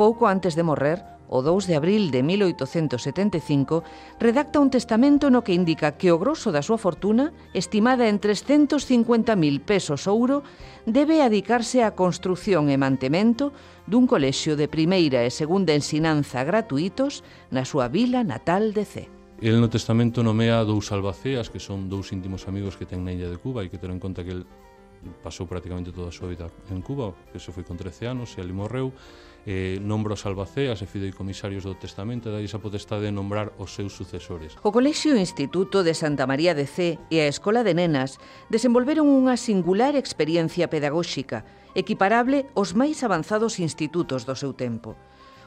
Pouco 0.00 0.24
antes 0.24 0.56
de 0.56 0.64
morrer, 0.64 1.04
o 1.30 1.42
2 1.46 1.68
de 1.70 1.76
abril 1.76 2.10
de 2.10 2.24
1875, 2.24 3.84
redacta 4.18 4.58
un 4.58 4.72
testamento 4.72 5.30
no 5.30 5.44
que 5.44 5.54
indica 5.54 5.94
que 5.94 6.10
o 6.10 6.18
grosso 6.18 6.50
da 6.50 6.64
súa 6.64 6.80
fortuna, 6.80 7.30
estimada 7.54 8.10
en 8.10 8.18
350.000 8.18 9.60
pesos 9.62 10.10
ouro, 10.10 10.42
debe 10.88 11.22
adicarse 11.22 11.86
á 11.86 11.94
construción 11.94 12.66
e 12.66 12.80
mantemento 12.80 13.54
dun 13.86 14.10
colexio 14.10 14.58
de 14.58 14.66
primeira 14.66 15.22
e 15.22 15.30
segunda 15.30 15.76
ensinanza 15.76 16.42
gratuitos 16.42 17.22
na 17.54 17.62
súa 17.62 17.86
vila 17.86 18.26
natal 18.26 18.74
de 18.74 18.82
C. 18.88 18.94
El 19.38 19.62
no 19.62 19.70
testamento 19.70 20.26
nomea 20.26 20.66
dous 20.66 20.90
albaceas, 20.90 21.48
que 21.48 21.62
son 21.62 21.86
dous 21.86 22.10
íntimos 22.10 22.50
amigos 22.50 22.74
que 22.74 22.84
ten 22.84 23.06
na 23.06 23.14
illa 23.14 23.30
de 23.30 23.38
Cuba 23.38 23.62
e 23.62 23.70
que 23.70 23.78
ten 23.78 23.94
en 23.94 24.02
conta 24.02 24.26
que 24.26 24.34
el 24.34 24.42
pasou 25.22 25.48
prácticamente 25.48 25.92
toda 25.92 26.08
a 26.08 26.14
súa 26.14 26.28
vida 26.28 26.52
en 26.68 26.84
Cuba, 26.84 27.16
que 27.32 27.40
se 27.40 27.52
foi 27.52 27.64
con 27.64 27.80
13 27.80 28.12
anos 28.12 28.36
e 28.36 28.44
ali 28.44 28.52
morreu, 28.52 28.92
eh, 29.48 29.80
nombra 29.80 30.12
os 30.12 30.24
albaceas 30.28 30.84
e 30.84 30.86
fideicomisarios 30.86 31.64
do 31.64 31.72
testamento 31.76 32.28
e 32.28 32.32
dai 32.32 32.44
esa 32.44 32.60
potestade 32.60 33.08
de 33.08 33.12
nombrar 33.14 33.56
os 33.56 33.72
seus 33.72 33.96
sucesores. 33.96 34.56
O 34.60 34.72
Colexio 34.72 35.16
Instituto 35.16 35.80
de 35.80 35.96
Santa 35.96 36.28
María 36.28 36.52
de 36.52 36.68
C 36.68 37.00
e 37.08 37.24
a 37.24 37.30
Escola 37.30 37.64
de 37.64 37.72
Nenas 37.72 38.20
desenvolveron 38.52 39.08
unha 39.08 39.40
singular 39.40 39.96
experiencia 39.96 40.68
pedagóxica 40.68 41.48
equiparable 41.72 42.50
aos 42.52 42.76
máis 42.76 43.00
avanzados 43.00 43.62
institutos 43.62 44.28
do 44.28 44.36
seu 44.36 44.52
tempo. 44.52 44.98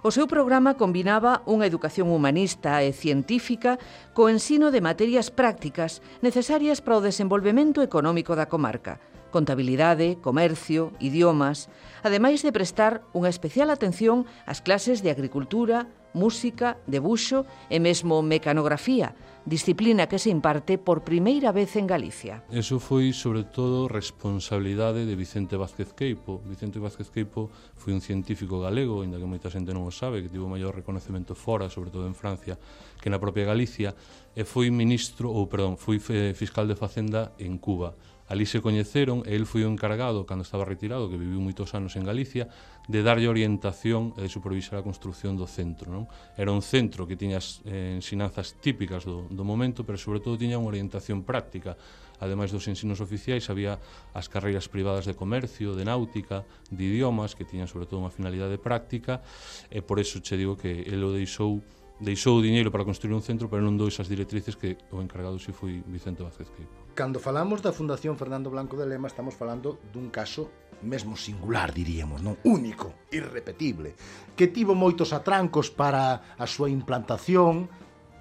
O 0.04 0.12
seu 0.12 0.28
programa 0.28 0.76
combinaba 0.76 1.46
unha 1.48 1.64
educación 1.64 2.12
humanista 2.12 2.84
e 2.84 2.92
científica 2.92 3.80
co 4.12 4.28
ensino 4.28 4.68
de 4.74 4.84
materias 4.84 5.32
prácticas 5.32 6.04
necesarias 6.20 6.84
para 6.84 7.00
o 7.00 7.06
desenvolvemento 7.06 7.80
económico 7.80 8.36
da 8.36 8.50
comarca– 8.50 8.98
contabilidade, 9.34 10.22
comercio, 10.22 10.94
idiomas, 11.02 11.74
ademais 12.06 12.46
de 12.46 12.54
prestar 12.54 13.02
unha 13.18 13.34
especial 13.34 13.74
atención 13.74 14.30
ás 14.46 14.62
clases 14.62 15.02
de 15.02 15.10
agricultura, 15.10 15.90
música, 16.14 16.78
debuxo 16.86 17.50
e 17.74 17.82
mesmo 17.82 18.22
mecanografía, 18.22 19.18
disciplina 19.46 20.08
que 20.08 20.22
se 20.22 20.30
imparte 20.30 20.78
por 20.78 21.04
primeira 21.04 21.52
vez 21.52 21.76
en 21.76 21.90
Galicia. 21.90 22.46
Eso 22.54 22.80
foi, 22.80 23.12
sobre 23.12 23.44
todo, 23.44 23.90
responsabilidade 23.90 25.04
de 25.10 25.16
Vicente 25.18 25.58
Vázquez 25.58 25.92
Queipo. 25.92 26.40
Vicente 26.46 26.80
Vázquez 26.80 27.10
Queipo 27.10 27.50
foi 27.76 27.92
un 27.92 28.00
científico 28.00 28.62
galego, 28.62 29.02
ainda 29.02 29.20
que 29.20 29.28
moita 29.28 29.52
xente 29.52 29.74
non 29.74 29.84
o 29.84 29.92
sabe, 29.92 30.24
que 30.24 30.32
tivo 30.32 30.48
maior 30.48 30.72
reconocemento 30.72 31.36
fora, 31.36 31.68
sobre 31.68 31.92
todo 31.92 32.08
en 32.08 32.16
Francia, 32.16 32.56
que 33.02 33.12
na 33.12 33.20
propia 33.20 33.50
Galicia, 33.50 33.98
e 34.38 34.46
foi 34.48 34.72
ministro, 34.72 35.34
ou 35.34 35.50
perdón, 35.50 35.76
foi 35.76 36.00
eh, 36.14 36.32
fiscal 36.38 36.70
de 36.70 36.78
Facenda 36.78 37.36
en 37.42 37.60
Cuba 37.60 37.98
Ali 38.32 38.48
se 38.48 38.64
coñeceron 38.64 39.28
e 39.28 39.36
el 39.36 39.44
foi 39.44 39.68
o 39.68 39.72
encargado, 39.72 40.24
cando 40.24 40.48
estaba 40.48 40.64
retirado, 40.64 41.12
que 41.12 41.20
viviu 41.20 41.44
moitos 41.44 41.76
anos 41.76 42.00
en 42.00 42.08
Galicia, 42.08 42.48
de 42.88 43.04
darlle 43.04 43.28
orientación 43.28 44.16
e 44.16 44.24
de 44.24 44.32
supervisar 44.32 44.80
a 44.80 44.86
construción 44.86 45.36
do 45.36 45.44
centro. 45.44 45.92
Non? 45.92 46.08
Era 46.40 46.56
un 46.56 46.64
centro 46.64 47.04
que 47.04 47.20
tiña 47.20 47.44
as 47.44 47.60
eh, 47.68 47.92
ensinanzas 48.00 48.56
típicas 48.64 49.04
do, 49.04 49.28
do 49.28 49.44
momento, 49.44 49.84
pero 49.84 50.00
sobre 50.00 50.24
todo 50.24 50.40
tiña 50.40 50.56
unha 50.56 50.72
orientación 50.72 51.28
práctica. 51.28 51.76
Ademais 52.24 52.56
dos 52.56 52.64
ensinos 52.72 53.04
oficiais, 53.04 53.52
había 53.52 53.76
as 54.16 54.32
carreiras 54.32 54.72
privadas 54.72 55.04
de 55.04 55.20
comercio, 55.20 55.76
de 55.76 55.84
náutica, 55.84 56.48
de 56.72 56.84
idiomas, 56.88 57.36
que 57.36 57.44
tiñan 57.44 57.68
sobre 57.68 57.92
todo 57.92 58.00
unha 58.00 58.14
finalidade 58.14 58.56
práctica, 58.56 59.20
e 59.68 59.84
por 59.84 60.00
eso 60.00 60.24
che 60.24 60.40
digo 60.40 60.56
que 60.56 60.88
el 60.88 61.04
o 61.04 61.12
deixou 61.12 61.60
deixou 62.00 62.40
o 62.40 62.44
diñeiro 62.44 62.72
para 62.72 62.88
construir 62.88 63.16
un 63.16 63.24
centro, 63.24 63.48
pero 63.52 63.64
non 63.64 63.76
dou 63.76 63.88
esas 63.88 64.08
directrices 64.08 64.56
que 64.56 64.80
o 64.92 65.00
encargado 65.04 65.40
si 65.40 65.56
foi 65.56 65.84
Vicente 65.88 66.24
Vázquez 66.24 66.52
Queipo. 66.52 66.83
Cando 66.94 67.18
falamos 67.18 67.66
da 67.66 67.74
Fundación 67.74 68.22
Fernando 68.22 68.54
Blanco 68.54 68.78
de 68.78 68.86
Lema 68.86 69.10
estamos 69.10 69.34
falando 69.34 69.82
dun 69.90 70.14
caso 70.14 70.54
mesmo 70.86 71.18
singular, 71.18 71.74
diríamos, 71.74 72.22
non? 72.22 72.38
Único, 72.46 73.10
irrepetible, 73.10 73.98
que 74.38 74.46
tivo 74.46 74.78
moitos 74.78 75.10
atrancos 75.10 75.74
para 75.74 76.38
a 76.38 76.46
súa 76.46 76.70
implantación, 76.70 77.66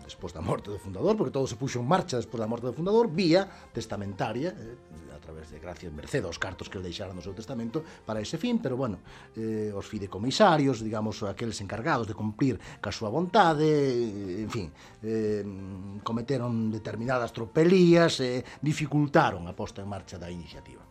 despois 0.04 0.32
da 0.34 0.42
morte 0.42 0.70
do 0.70 0.78
fundador, 0.78 1.16
porque 1.16 1.32
todo 1.32 1.46
se 1.46 1.56
puxo 1.56 1.80
en 1.80 1.86
marcha 1.86 2.18
despois 2.18 2.40
da 2.40 2.50
morte 2.50 2.66
do 2.66 2.74
fundador, 2.74 3.08
vía 3.08 3.48
testamentaria, 3.72 4.52
eh, 4.52 5.12
a 5.14 5.20
través 5.22 5.50
de 5.50 5.58
gracia 5.62 5.86
e 5.86 5.94
merced 5.94 6.24
aos 6.26 6.36
cartos 6.36 6.66
que 6.66 6.76
ele 6.76 6.90
deixara 6.90 7.14
no 7.14 7.22
seu 7.22 7.30
testamento 7.30 7.86
para 8.04 8.18
ese 8.18 8.36
fin, 8.36 8.58
pero 8.58 8.74
bueno, 8.74 8.98
eh, 9.38 9.70
os 9.70 9.86
fidecomisarios, 9.86 10.82
digamos, 10.82 11.22
aqueles 11.22 11.60
encargados 11.62 12.10
de 12.10 12.14
cumplir 12.18 12.58
ca 12.82 12.90
súa 12.90 13.08
vontade, 13.08 13.70
en 14.42 14.50
fin, 14.50 14.68
eh, 15.02 15.46
cometeron 16.02 16.74
determinadas 16.74 17.30
tropelías, 17.30 18.18
eh, 18.18 18.42
dificultaron 18.60 19.46
a 19.46 19.54
posta 19.54 19.80
en 19.80 19.88
marcha 19.88 20.18
da 20.18 20.26
iniciativa. 20.26 20.82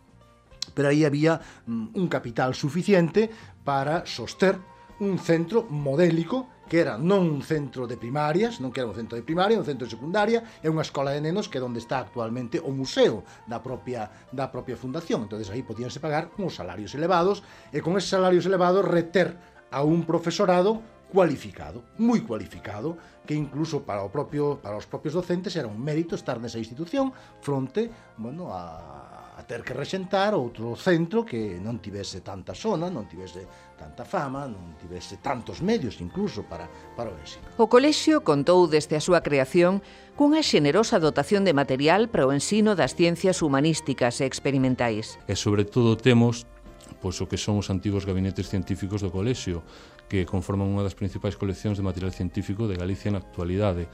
Pero 0.72 0.88
aí 0.88 1.04
había 1.04 1.36
mm, 1.66 1.92
un 1.94 2.06
capital 2.08 2.54
suficiente 2.54 3.28
para 3.62 4.06
soster 4.06 4.56
un 5.00 5.18
centro 5.18 5.66
modélico 5.68 6.48
que 6.72 6.80
era 6.80 6.96
non 6.96 7.28
un 7.28 7.44
centro 7.44 7.84
de 7.84 8.00
primarias, 8.00 8.56
non 8.56 8.72
que 8.72 8.80
era 8.80 8.88
un 8.88 8.96
centro 8.96 9.20
de 9.20 9.20
primaria, 9.20 9.60
un 9.60 9.68
centro 9.68 9.84
de 9.84 9.92
secundaria, 9.92 10.40
é 10.64 10.72
unha 10.72 10.80
escola 10.80 11.12
de 11.12 11.20
nenos 11.20 11.44
que 11.52 11.60
é 11.60 11.62
onde 11.62 11.84
está 11.84 12.00
actualmente 12.00 12.64
o 12.64 12.72
museo 12.72 13.28
da 13.44 13.60
propia 13.60 14.08
da 14.32 14.48
propia 14.48 14.72
fundación. 14.72 15.28
Entonces 15.28 15.52
aí 15.52 15.60
podíanse 15.60 16.00
pagar 16.00 16.32
uns 16.40 16.56
salarios 16.56 16.96
elevados 16.96 17.44
e 17.76 17.84
con 17.84 18.00
esos 18.00 18.08
salarios 18.08 18.48
elevados 18.48 18.88
reter 18.88 19.36
a 19.68 19.84
un 19.84 20.08
profesorado 20.08 20.80
cualificado, 21.12 21.84
moi 22.00 22.24
cualificado, 22.24 22.96
que 23.28 23.36
incluso 23.36 23.84
para 23.84 24.00
o 24.00 24.08
propio 24.08 24.56
para 24.64 24.80
os 24.80 24.88
propios 24.88 25.12
docentes 25.12 25.52
era 25.60 25.68
un 25.68 25.76
mérito 25.76 26.16
estar 26.16 26.40
nesa 26.40 26.56
institución 26.56 27.12
fronte, 27.44 27.92
bueno, 28.16 28.48
a 28.48 29.21
a 29.36 29.42
ter 29.42 29.64
que 29.64 29.72
rexentar 29.72 30.36
outro 30.36 30.76
centro 30.76 31.24
que 31.24 31.56
non 31.56 31.80
tivese 31.80 32.20
tanta 32.20 32.52
zona, 32.52 32.92
non 32.92 33.08
tivese 33.08 33.48
tanta 33.80 34.04
fama, 34.04 34.44
non 34.44 34.76
tivese 34.76 35.24
tantos 35.24 35.64
medios 35.64 36.04
incluso 36.04 36.44
para, 36.44 36.68
para 36.92 37.08
o 37.08 37.16
ensino. 37.16 37.48
O 37.56 37.64
colexio 37.64 38.20
contou 38.20 38.68
desde 38.68 38.92
a 38.92 39.02
súa 39.02 39.24
creación 39.24 39.80
cunha 40.20 40.44
xenerosa 40.44 41.00
dotación 41.00 41.48
de 41.48 41.56
material 41.56 42.12
para 42.12 42.28
o 42.28 42.34
ensino 42.36 42.76
das 42.76 42.92
ciencias 42.92 43.40
humanísticas 43.40 44.20
e 44.20 44.28
experimentais. 44.28 45.16
E 45.24 45.32
sobre 45.32 45.64
todo 45.64 45.96
temos 45.96 46.44
pois 47.02 47.18
o 47.18 47.26
que 47.26 47.40
son 47.40 47.58
os 47.58 47.66
antigos 47.66 48.06
gabinetes 48.06 48.46
científicos 48.46 49.02
do 49.02 49.10
colexio, 49.10 49.66
que 50.12 50.28
conforman 50.28 50.68
unha 50.68 50.84
das 50.84 50.92
principais 50.92 51.40
coleccións 51.40 51.80
de 51.80 51.86
material 51.88 52.12
científico 52.12 52.68
de 52.68 52.76
Galicia 52.76 53.08
na 53.08 53.24
actualidade. 53.24 53.88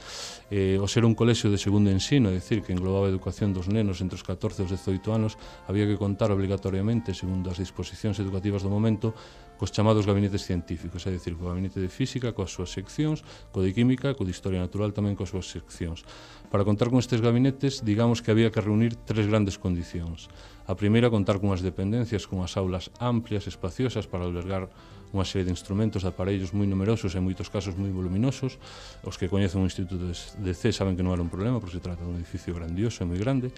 Eh, 0.51 0.75
o 0.83 0.91
ser 0.91 1.07
un 1.07 1.15
colexio 1.15 1.47
de 1.47 1.63
segundo 1.63 1.95
ensino, 1.95 2.27
é 2.27 2.35
dicir, 2.35 2.67
que 2.67 2.75
englobaba 2.75 3.07
a 3.07 3.13
educación 3.15 3.55
dos 3.55 3.71
nenos 3.71 4.03
entre 4.03 4.19
os 4.19 4.27
14 4.27 4.59
e 4.59 4.65
os 4.67 4.75
18 4.75 5.15
anos, 5.15 5.39
había 5.71 5.87
que 5.87 5.95
contar 5.95 6.35
obligatoriamente, 6.35 7.15
segundo 7.15 7.55
as 7.55 7.63
disposicións 7.63 8.19
educativas 8.19 8.67
do 8.67 8.71
momento, 8.75 9.15
cos 9.59 9.71
chamados 9.71 10.11
gabinetes 10.11 10.43
científicos, 10.43 11.07
é 11.07 11.15
dicir, 11.15 11.39
co 11.39 11.47
gabinete 11.47 11.79
de 11.79 11.87
física, 11.87 12.35
coas 12.35 12.51
súas 12.51 12.75
seccións, 12.75 13.23
co 13.55 13.63
de 13.63 13.71
química, 13.71 14.19
co 14.19 14.27
de 14.27 14.35
historia 14.35 14.59
natural 14.59 14.91
tamén 14.91 15.15
coas 15.15 15.31
súas 15.31 15.47
seccións. 15.47 16.03
Para 16.51 16.67
contar 16.67 16.91
con 16.91 16.99
estes 16.99 17.23
gabinetes, 17.23 17.87
digamos 17.87 18.27
que 18.27 18.35
había 18.35 18.51
que 18.51 18.59
reunir 18.59 18.99
tres 19.07 19.31
grandes 19.31 19.55
condicións. 19.55 20.27
A 20.67 20.75
primeira, 20.75 21.15
contar 21.15 21.39
cunhas 21.39 21.63
dependencias, 21.63 22.27
cunhas 22.27 22.59
aulas 22.59 22.91
amplias, 22.99 23.47
espaciosas 23.47 24.11
para 24.11 24.27
albergar 24.27 24.67
unha 25.13 25.25
serie 25.25 25.49
de 25.49 25.55
instrumentos, 25.55 26.05
de 26.05 26.11
aparellos 26.13 26.53
moi 26.53 26.69
numerosos 26.69 27.17
e 27.17 27.21
moitos 27.21 27.49
casos 27.49 27.77
moi 27.77 27.89
voluminosos. 27.89 28.61
Os 29.05 29.17
que 29.17 29.29
coñecen 29.29 29.61
o 29.61 29.69
Instituto 29.69 30.09
de 30.09 30.53
C 30.53 30.73
saben 30.73 30.97
que 30.97 31.05
non 31.05 31.17
era 31.17 31.25
un 31.25 31.33
problema, 31.33 31.57
porque 31.61 31.81
se 31.81 31.85
trata 31.85 32.05
un 32.05 32.21
edificio 32.21 32.53
grandioso 32.53 33.03
e 33.03 33.09
moi 33.09 33.17
grande. 33.17 33.53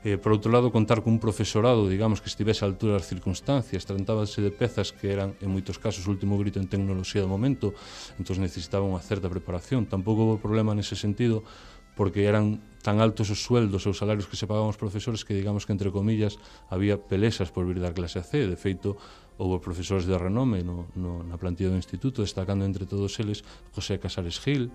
Eh, 0.00 0.16
por 0.16 0.32
outro 0.32 0.48
lado, 0.48 0.72
contar 0.72 1.04
cun 1.04 1.20
profesorado, 1.20 1.84
digamos, 1.84 2.24
que 2.24 2.32
estivese 2.32 2.64
a 2.64 2.72
altura 2.72 2.96
das 2.96 3.04
circunstancias, 3.04 3.84
tratábase 3.84 4.40
de 4.40 4.48
pezas 4.48 4.96
que 4.96 5.12
eran, 5.12 5.36
en 5.44 5.52
moitos 5.52 5.76
casos, 5.76 6.08
o 6.08 6.12
último 6.12 6.40
grito 6.40 6.56
en 6.56 6.72
tecnoloxía 6.72 7.20
do 7.20 7.28
momento, 7.28 7.76
entón 8.16 8.40
necesitaba 8.40 8.88
unha 8.88 9.04
certa 9.04 9.28
preparación. 9.28 9.84
Tampouco 9.84 10.24
houve 10.24 10.40
problema 10.40 10.72
nese 10.72 10.96
sentido, 10.96 11.44
porque 12.00 12.24
eran 12.24 12.64
tan 12.80 12.96
altos 13.04 13.28
os 13.28 13.44
sueldos 13.44 13.84
ou 13.84 13.92
os 13.92 14.00
salarios 14.00 14.24
que 14.24 14.40
se 14.40 14.48
pagaban 14.48 14.72
os 14.72 14.80
profesores 14.80 15.20
que 15.20 15.36
digamos 15.36 15.68
que 15.68 15.76
entre 15.76 15.92
comillas 15.92 16.40
había 16.72 16.96
pelesas 16.96 17.52
por 17.52 17.68
vir 17.68 17.76
dar 17.76 17.92
clase 17.92 18.16
a 18.16 18.24
C, 18.24 18.48
de 18.48 18.56
feito 18.56 18.96
houve 19.40 19.56
profesores 19.64 20.04
de 20.04 20.12
renome 20.20 20.60
no, 20.60 20.92
no, 20.92 21.24
na 21.24 21.40
plantilla 21.40 21.72
do 21.72 21.80
instituto, 21.80 22.20
destacando 22.20 22.68
entre 22.68 22.84
todos 22.84 23.16
eles 23.16 23.40
José 23.72 23.96
Casares 23.96 24.36
Gil, 24.36 24.68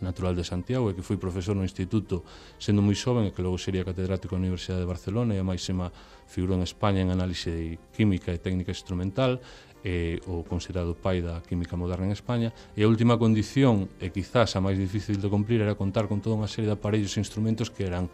natural 0.00 0.36
de 0.36 0.44
Santiago 0.44 0.90
e 0.90 0.94
que 0.94 1.02
foi 1.02 1.16
profesor 1.16 1.56
no 1.56 1.64
instituto 1.64 2.22
sendo 2.60 2.84
moi 2.84 2.94
xoven 2.94 3.28
e 3.28 3.32
que 3.34 3.42
logo 3.42 3.56
sería 3.56 3.82
catedrático 3.82 4.36
na 4.36 4.46
Universidade 4.46 4.84
de 4.84 4.88
Barcelona 4.88 5.32
e 5.34 5.40
a 5.40 5.46
máxima 5.46 5.90
figura 6.28 6.54
en 6.54 6.62
España 6.62 7.00
en 7.00 7.10
análise 7.10 7.50
de 7.50 7.66
química 7.96 8.30
e 8.30 8.38
técnica 8.38 8.70
instrumental 8.70 9.40
e 9.86 10.18
o 10.26 10.42
considerado 10.42 10.98
pai 10.98 11.22
da 11.22 11.38
química 11.46 11.78
moderna 11.78 12.10
en 12.10 12.14
España. 12.14 12.50
E 12.74 12.82
a 12.82 12.90
última 12.90 13.16
condición 13.16 13.88
e 14.02 14.10
quizás 14.10 14.52
a 14.58 14.60
máis 14.60 14.76
difícil 14.76 15.16
de 15.16 15.30
cumplir 15.30 15.62
era 15.62 15.78
contar 15.78 16.10
con 16.10 16.20
toda 16.20 16.36
unha 16.36 16.50
serie 16.50 16.68
de 16.68 16.76
aparellos 16.76 17.14
e 17.16 17.22
instrumentos 17.22 17.70
que 17.70 17.86
eran 17.86 18.10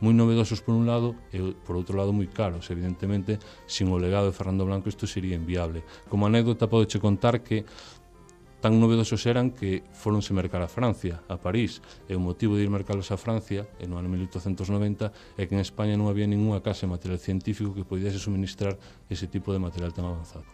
moi 0.00 0.12
novedosos 0.12 0.60
por 0.60 0.76
un 0.76 0.84
lado 0.84 1.16
e 1.32 1.40
por 1.64 1.76
outro 1.76 1.96
lado 1.96 2.12
moi 2.12 2.28
caros. 2.28 2.68
Evidentemente, 2.68 3.40
sin 3.64 3.88
o 3.88 3.96
legado 3.96 4.28
de 4.28 4.36
Fernando 4.36 4.68
Blanco 4.68 4.92
isto 4.92 5.08
sería 5.08 5.36
inviable. 5.36 5.84
Como 6.08 6.28
anécdota 6.28 6.68
podeche 6.68 7.00
contar 7.00 7.40
que 7.40 7.64
tan 8.60 8.80
novedosos 8.80 9.24
eran 9.26 9.52
que 9.52 9.84
foronse 9.92 10.34
mercar 10.34 10.62
a 10.62 10.68
Francia, 10.68 11.22
a 11.28 11.36
París, 11.36 11.84
e 12.08 12.16
o 12.16 12.20
motivo 12.20 12.56
de 12.56 12.64
ir 12.64 12.70
mercalos 12.72 13.12
a 13.12 13.20
Francia, 13.20 13.68
en 13.78 13.92
o 13.92 13.96
ano 14.00 14.08
1890, 14.10 15.12
é 15.38 15.46
que 15.46 15.54
en 15.54 15.62
España 15.62 15.94
non 15.94 16.08
había 16.08 16.26
ninguna 16.26 16.64
casa 16.64 16.88
de 16.88 16.94
material 16.96 17.20
científico 17.20 17.76
que 17.76 17.86
pudiese 17.86 18.18
suministrar 18.18 18.74
ese 19.06 19.28
tipo 19.28 19.52
de 19.52 19.60
material 19.60 19.92
tan 19.92 20.08
avanzado. 20.08 20.48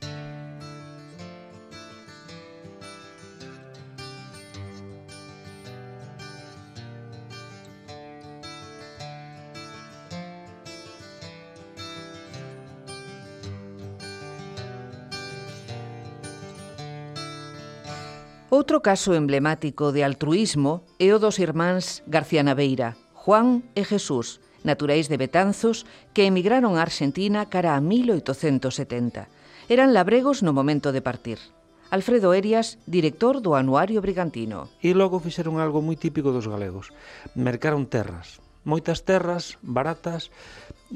Outro 18.52 18.84
caso 18.84 19.16
emblemático 19.16 19.96
de 19.96 20.04
altruismo 20.04 20.84
é 21.00 21.08
o 21.08 21.16
dos 21.16 21.40
irmáns 21.40 22.04
García 22.04 22.44
Naveira, 22.44 23.00
Juan 23.16 23.64
e 23.72 23.80
Jesús, 23.80 24.44
naturais 24.60 25.08
de 25.08 25.16
Betanzos, 25.16 25.88
que 26.12 26.28
emigraron 26.28 26.76
a 26.76 26.84
Argentina 26.84 27.48
cara 27.48 27.72
a 27.72 27.80
1870. 27.80 29.32
Eran 29.72 29.96
labregos 29.96 30.44
no 30.44 30.52
momento 30.52 30.92
de 30.92 31.00
partir. 31.00 31.40
Alfredo 31.88 32.36
Erias, 32.36 32.76
director 32.84 33.40
do 33.40 33.56
Anuario 33.56 34.04
Brigantino. 34.04 34.68
E 34.84 34.92
logo 34.92 35.16
fixeron 35.16 35.56
algo 35.56 35.80
moi 35.80 35.96
típico 35.96 36.28
dos 36.28 36.44
galegos. 36.44 36.92
Mercaron 37.32 37.88
terras. 37.88 38.44
Moitas 38.68 39.08
terras 39.08 39.56
baratas 39.64 40.28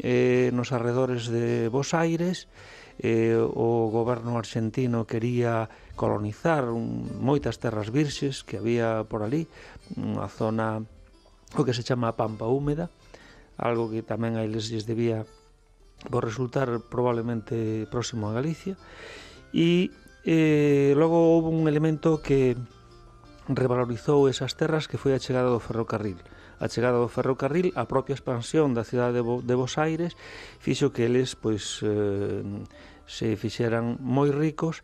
eh, 0.04 0.52
nos 0.52 0.76
arredores 0.76 1.32
de 1.32 1.72
Bos 1.72 1.96
Aires 1.96 2.52
eh, 2.98 3.36
o 3.36 3.88
goberno 3.92 4.38
argentino 4.38 5.04
quería 5.04 5.68
colonizar 5.96 6.68
un, 6.72 7.20
moitas 7.20 7.60
terras 7.60 7.92
virxes 7.92 8.44
que 8.44 8.56
había 8.56 9.04
por 9.04 9.24
ali, 9.24 9.48
unha 9.96 10.28
zona 10.32 10.84
o 11.56 11.62
que 11.62 11.76
se 11.76 11.84
chama 11.84 12.16
Pampa 12.16 12.48
Húmeda, 12.48 12.88
algo 13.56 13.88
que 13.88 14.04
tamén 14.04 14.36
a 14.36 14.44
eles 14.44 14.68
lles 14.68 14.88
debía 14.88 15.24
por 16.10 16.24
resultar 16.24 16.68
probablemente 16.92 17.88
próximo 17.88 18.28
a 18.28 18.36
Galicia, 18.36 18.76
e 19.52 19.92
eh, 20.24 20.92
logo 20.96 21.38
houve 21.38 21.48
un 21.52 21.68
elemento 21.68 22.20
que 22.20 22.56
revalorizou 23.48 24.26
esas 24.26 24.58
terras 24.58 24.90
que 24.90 24.98
foi 24.98 25.14
a 25.14 25.22
chegada 25.22 25.48
do 25.48 25.62
ferrocarril 25.62 26.18
a 26.60 26.66
chegada 26.68 27.00
do 27.00 27.08
ferrocarril, 27.10 27.72
a 27.76 27.84
propia 27.84 28.16
expansión 28.16 28.72
da 28.72 28.84
cidade 28.84 29.20
de, 29.20 29.22
Bo, 29.22 29.44
de 29.44 29.54
Bos 29.56 29.76
Aires 29.76 30.16
fixo 30.58 30.92
que 30.94 31.04
eles 31.04 31.36
pois 31.36 31.84
eh, 31.84 32.42
se 33.06 33.36
fixeran 33.36 34.00
moi 34.00 34.32
ricos 34.32 34.80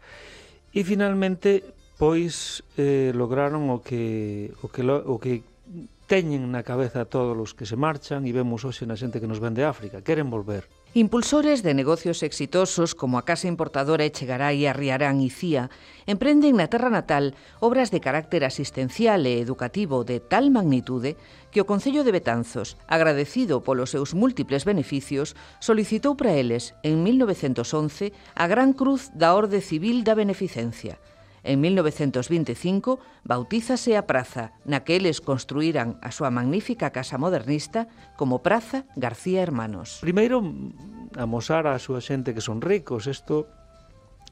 e 0.72 0.84
finalmente 0.84 1.64
pois 1.96 2.66
eh, 2.76 3.12
lograron 3.14 3.70
o 3.70 3.80
que 3.80 4.52
o 4.60 4.68
que 4.68 4.82
o 4.84 5.16
que 5.22 5.44
teñen 6.10 6.52
na 6.52 6.60
cabeza 6.60 7.08
todos 7.08 7.32
os 7.38 7.56
que 7.56 7.64
se 7.64 7.78
marchan 7.78 8.28
e 8.28 8.30
vemos 8.36 8.68
hoxe 8.68 8.84
na 8.84 8.98
xente 8.98 9.16
que 9.16 9.30
nos 9.30 9.40
vende 9.40 9.64
África, 9.64 10.04
queren 10.04 10.28
volver. 10.28 10.68
Impulsores 10.94 11.62
de 11.62 11.72
negocios 11.72 12.22
exitosos 12.22 12.94
como 12.94 13.16
a 13.16 13.24
Casa 13.24 13.48
Importadora 13.48 14.04
Echegaray, 14.04 14.66
Arriarán 14.68 15.24
e 15.24 15.32
Cía 15.32 15.72
emprenden 16.04 16.60
na 16.60 16.68
terra 16.68 16.92
natal 16.92 17.32
obras 17.64 17.88
de 17.88 18.04
carácter 18.04 18.44
asistencial 18.44 19.24
e 19.24 19.40
educativo 19.40 20.04
de 20.04 20.20
tal 20.20 20.52
magnitude 20.52 21.16
que 21.48 21.64
o 21.64 21.68
Concello 21.68 22.04
de 22.04 22.12
Betanzos, 22.12 22.76
agradecido 22.92 23.64
polos 23.64 23.88
seus 23.88 24.12
múltiples 24.12 24.68
beneficios, 24.68 25.32
solicitou 25.64 26.12
para 26.12 26.36
eles, 26.36 26.76
en 26.84 27.00
1911, 27.00 28.12
a 28.36 28.44
Gran 28.44 28.76
Cruz 28.76 29.08
da 29.16 29.32
Orde 29.32 29.64
Civil 29.64 30.04
da 30.04 30.12
Beneficencia– 30.12 31.00
En 31.42 31.60
1925 31.60 33.02
bautízase 33.26 33.98
a 33.98 34.06
praza, 34.06 34.54
na 34.62 34.86
que 34.86 34.94
eles 34.94 35.18
construíran 35.18 35.98
a 35.98 36.14
súa 36.14 36.30
magnífica 36.30 36.94
casa 36.94 37.18
modernista 37.18 37.90
como 38.14 38.46
Praza 38.46 38.86
García 38.94 39.42
Hermanos. 39.42 39.98
Primeiro, 39.98 40.42
amosar 41.18 41.66
a 41.66 41.82
súa 41.82 41.98
xente 41.98 42.30
que 42.30 42.44
son 42.44 42.62
ricos, 42.62 43.10
isto 43.10 43.50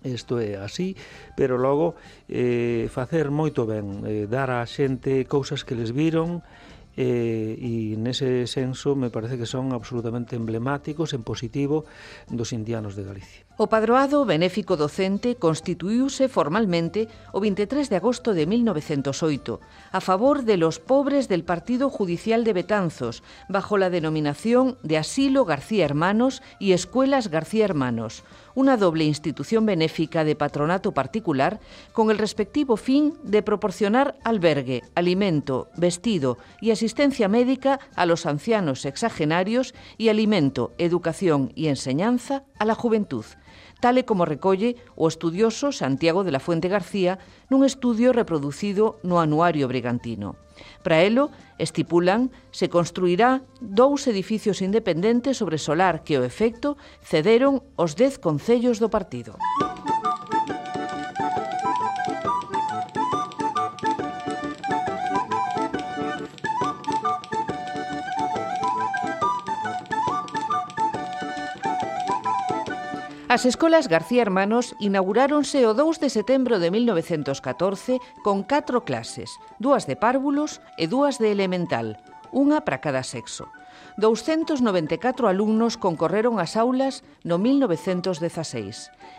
isto 0.01 0.41
é 0.41 0.57
así, 0.57 0.97
pero 1.37 1.59
logo 1.59 1.95
eh, 2.29 2.89
facer 2.89 3.29
moito 3.29 3.69
ben, 3.69 4.01
eh, 4.09 4.25
dar 4.25 4.49
á 4.49 4.65
xente 4.65 5.29
cousas 5.29 5.61
que 5.61 5.77
les 5.77 5.93
viron, 5.93 6.41
eh, 7.01 7.57
e 7.57 7.97
nese 7.97 8.45
senso 8.45 8.93
me 8.93 9.09
parece 9.09 9.41
que 9.41 9.49
son 9.49 9.73
absolutamente 9.73 10.37
emblemáticos 10.37 11.17
en 11.17 11.25
positivo 11.25 11.89
dos 12.29 12.53
indianos 12.53 12.93
de 12.93 13.09
Galicia. 13.09 13.49
O 13.57 13.73
padroado 13.73 14.29
benéfico 14.29 14.77
docente 14.77 15.41
constituíuse 15.41 16.29
formalmente 16.29 17.09
o 17.33 17.41
23 17.41 17.89
de 17.89 17.97
agosto 17.97 18.37
de 18.37 18.45
1908 18.45 19.61
a 19.93 20.01
favor 20.05 20.45
de 20.45 20.61
los 20.61 20.77
pobres 20.77 21.29
del 21.29 21.45
Partido 21.45 21.89
Judicial 21.89 22.45
de 22.45 22.53
Betanzos 22.53 23.25
bajo 23.49 23.81
la 23.81 23.89
denominación 23.89 24.77
de 24.85 25.01
Asilo 25.01 25.49
García 25.49 25.89
Hermanos 25.89 26.45
y 26.61 26.73
Escuelas 26.73 27.29
García 27.29 27.65
Hermanos, 27.65 28.25
una 28.55 28.77
doble 28.77 29.05
institución 29.05 29.65
benéfica 29.65 30.25
de 30.25 30.37
patronato 30.37 30.93
particular 30.93 31.61
con 31.93 32.11
el 32.11 32.19
respectivo 32.19 32.77
fin 32.77 33.15
de 33.23 33.43
proporcionar 33.43 34.17
albergue, 34.25 34.83
alimento, 34.95 35.69
vestido 35.77 36.37
y 36.61 36.73
asistencia 36.73 36.90
asistencia 36.91 37.29
médica 37.29 37.79
a 37.95 38.05
los 38.05 38.27
ancianos 38.27 38.81
sexagenarios 38.81 39.75
y 39.97 40.09
alimento, 40.09 40.73
educación 40.77 41.53
y 41.55 41.69
enseñanza 41.69 42.43
a 42.59 42.65
la 42.65 42.75
juventud, 42.75 43.25
tal 43.79 44.03
e 44.03 44.03
como 44.03 44.27
recolle 44.27 44.75
o 44.99 45.07
estudioso 45.07 45.71
Santiago 45.71 46.27
de 46.27 46.35
la 46.35 46.43
Fuente 46.43 46.67
García 46.67 47.23
nun 47.47 47.63
estudio 47.63 48.11
reproducido 48.11 48.99
no 49.07 49.23
Anuario 49.23 49.71
Brigantino. 49.71 50.35
Para 50.83 51.07
elo, 51.07 51.31
estipulan, 51.63 52.35
se 52.51 52.67
construirá 52.67 53.47
dous 53.63 54.11
edificios 54.11 54.59
independentes 54.59 55.39
sobre 55.39 55.63
solar 55.63 56.03
que 56.03 56.19
o 56.19 56.27
efecto 56.27 56.75
cederon 57.07 57.63
os 57.79 57.95
dez 57.95 58.19
concellos 58.19 58.83
do 58.83 58.91
partido. 58.91 59.39
As 73.31 73.47
escolas 73.47 73.87
García 73.87 74.27
Hermanos 74.27 74.75
inauguráronse 74.83 75.63
o 75.63 75.71
2 75.71 76.03
de 76.03 76.11
setembro 76.11 76.59
de 76.59 76.75
1914 76.75 78.03
con 78.27 78.43
catro 78.43 78.83
clases, 78.83 79.39
dúas 79.63 79.87
de 79.87 79.95
párvulos 79.95 80.59
e 80.75 80.91
dúas 80.91 81.23
de 81.23 81.31
elemental, 81.31 82.03
unha 82.35 82.67
para 82.67 82.83
cada 82.83 83.07
sexo. 83.07 83.47
294 84.03 85.31
alumnos 85.31 85.79
concorreron 85.79 86.43
ás 86.43 86.59
aulas 86.59 87.07
no 87.23 87.39
1916. 87.39 88.19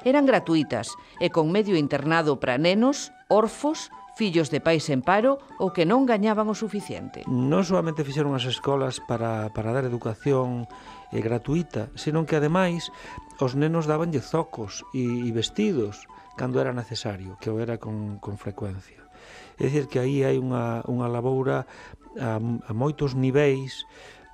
Eran 0.03 0.27
gratuitas 0.27 0.91
e 1.23 1.31
con 1.31 1.47
medio 1.47 1.79
internado 1.79 2.35
para 2.35 2.59
nenos, 2.59 3.15
orfos, 3.31 3.95
fillos 4.19 4.51
de 4.51 4.59
pais 4.59 4.91
en 4.91 4.99
paro 4.99 5.39
ou 5.55 5.71
que 5.71 5.87
non 5.87 6.03
gañaban 6.03 6.51
o 6.51 6.55
suficiente. 6.55 7.23
Non 7.31 7.63
solamente 7.63 8.03
fixeron 8.03 8.35
as 8.35 8.43
escolas 8.43 8.99
para, 8.99 9.55
para 9.55 9.71
dar 9.71 9.87
educación 9.87 10.67
e 11.11 11.19
gratuita, 11.19 11.91
senón 11.99 12.25
que 12.25 12.39
ademais 12.39 12.89
os 13.37 13.53
nenos 13.53 13.85
dabanlle 13.85 14.23
zocos 14.23 14.87
e, 14.95 15.27
e 15.27 15.29
vestidos 15.35 16.07
cando 16.39 16.63
era 16.63 16.73
necesario, 16.73 17.37
que 17.37 17.51
o 17.51 17.59
era 17.59 17.77
con, 17.77 18.17
con 18.23 18.39
frecuencia. 18.39 19.03
É 19.59 19.67
dicir 19.67 19.85
que 19.91 19.99
aí 19.99 20.23
hai 20.23 20.39
unha, 20.39 20.81
unha 20.87 21.11
laboura 21.11 21.67
a, 22.17 22.39
a 22.39 22.71
moitos 22.73 23.13
niveis 23.13 23.85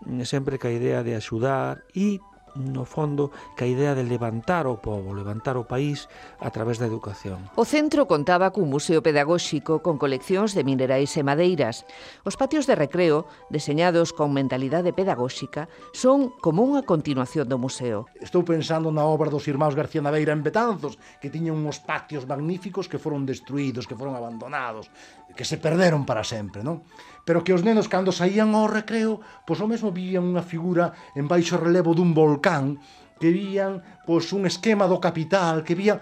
mm, 0.05 0.23
sempre 0.23 0.61
que 0.61 0.69
a 0.69 0.75
idea 0.75 1.01
de 1.03 1.17
axudar 1.17 1.83
e 1.97 2.21
no 2.58 2.84
fondo 2.84 3.30
que 3.54 3.63
a 3.63 3.72
idea 3.72 3.93
de 3.93 4.04
levantar 4.04 4.65
o 4.65 4.82
pobo, 4.82 5.13
levantar 5.13 5.56
o 5.56 5.70
país 5.70 6.10
a 6.41 6.50
través 6.50 6.82
da 6.82 6.89
educación. 6.89 7.46
O 7.54 7.63
centro 7.63 8.10
contaba 8.10 8.50
cun 8.50 8.67
museo 8.67 9.06
pedagóxico 9.06 9.86
con 9.86 10.02
coleccións 10.02 10.58
de 10.58 10.65
minerais 10.65 11.13
e 11.15 11.22
madeiras. 11.22 11.86
Os 12.26 12.36
patios 12.36 12.65
de 12.65 12.74
recreo, 12.74 13.30
deseñados 13.54 14.12
con 14.12 14.34
mentalidade 14.34 14.91
pedagóxica, 14.91 15.70
son 15.93 16.34
como 16.41 16.65
unha 16.65 16.82
continuación 16.84 17.46
do 17.46 17.62
museo. 17.62 18.10
Estou 18.17 18.41
pensando 18.41 18.89
na 18.89 19.06
obra 19.06 19.30
dos 19.30 19.46
irmãos 19.46 19.78
García 19.78 20.02
Naveira 20.02 20.34
en 20.34 20.41
Betanzos, 20.41 20.98
que 21.22 21.30
tiñan 21.30 21.62
uns 21.62 21.78
patios 21.80 22.26
magníficos 22.26 22.89
que 22.89 22.98
foron 23.00 23.24
destruídos, 23.24 23.86
que 23.86 23.96
foron 23.96 24.17
abandonados, 24.17 24.89
que 25.38 25.46
se 25.46 25.62
perderon 25.62 26.04
para 26.04 26.26
sempre, 26.26 26.65
non? 26.65 26.82
pero 27.27 27.43
que 27.43 27.51
os 27.51 27.59
nenos 27.59 27.91
cando 27.91 28.15
saían 28.15 28.55
ao 28.55 28.71
recreo, 28.71 29.19
pois 29.43 29.59
o 29.59 29.67
mesmo 29.67 29.91
vían 29.91 30.23
unha 30.23 30.39
figura 30.39 30.95
en 31.11 31.27
baixo 31.27 31.59
relevo 31.59 31.91
dun 31.91 32.15
volcán, 32.15 32.79
que 33.19 33.35
vían 33.35 33.83
pois 34.07 34.31
un 34.31 34.47
esquema 34.47 34.87
do 34.87 35.03
capital, 35.03 35.59
que 35.67 35.75
vían 35.75 35.99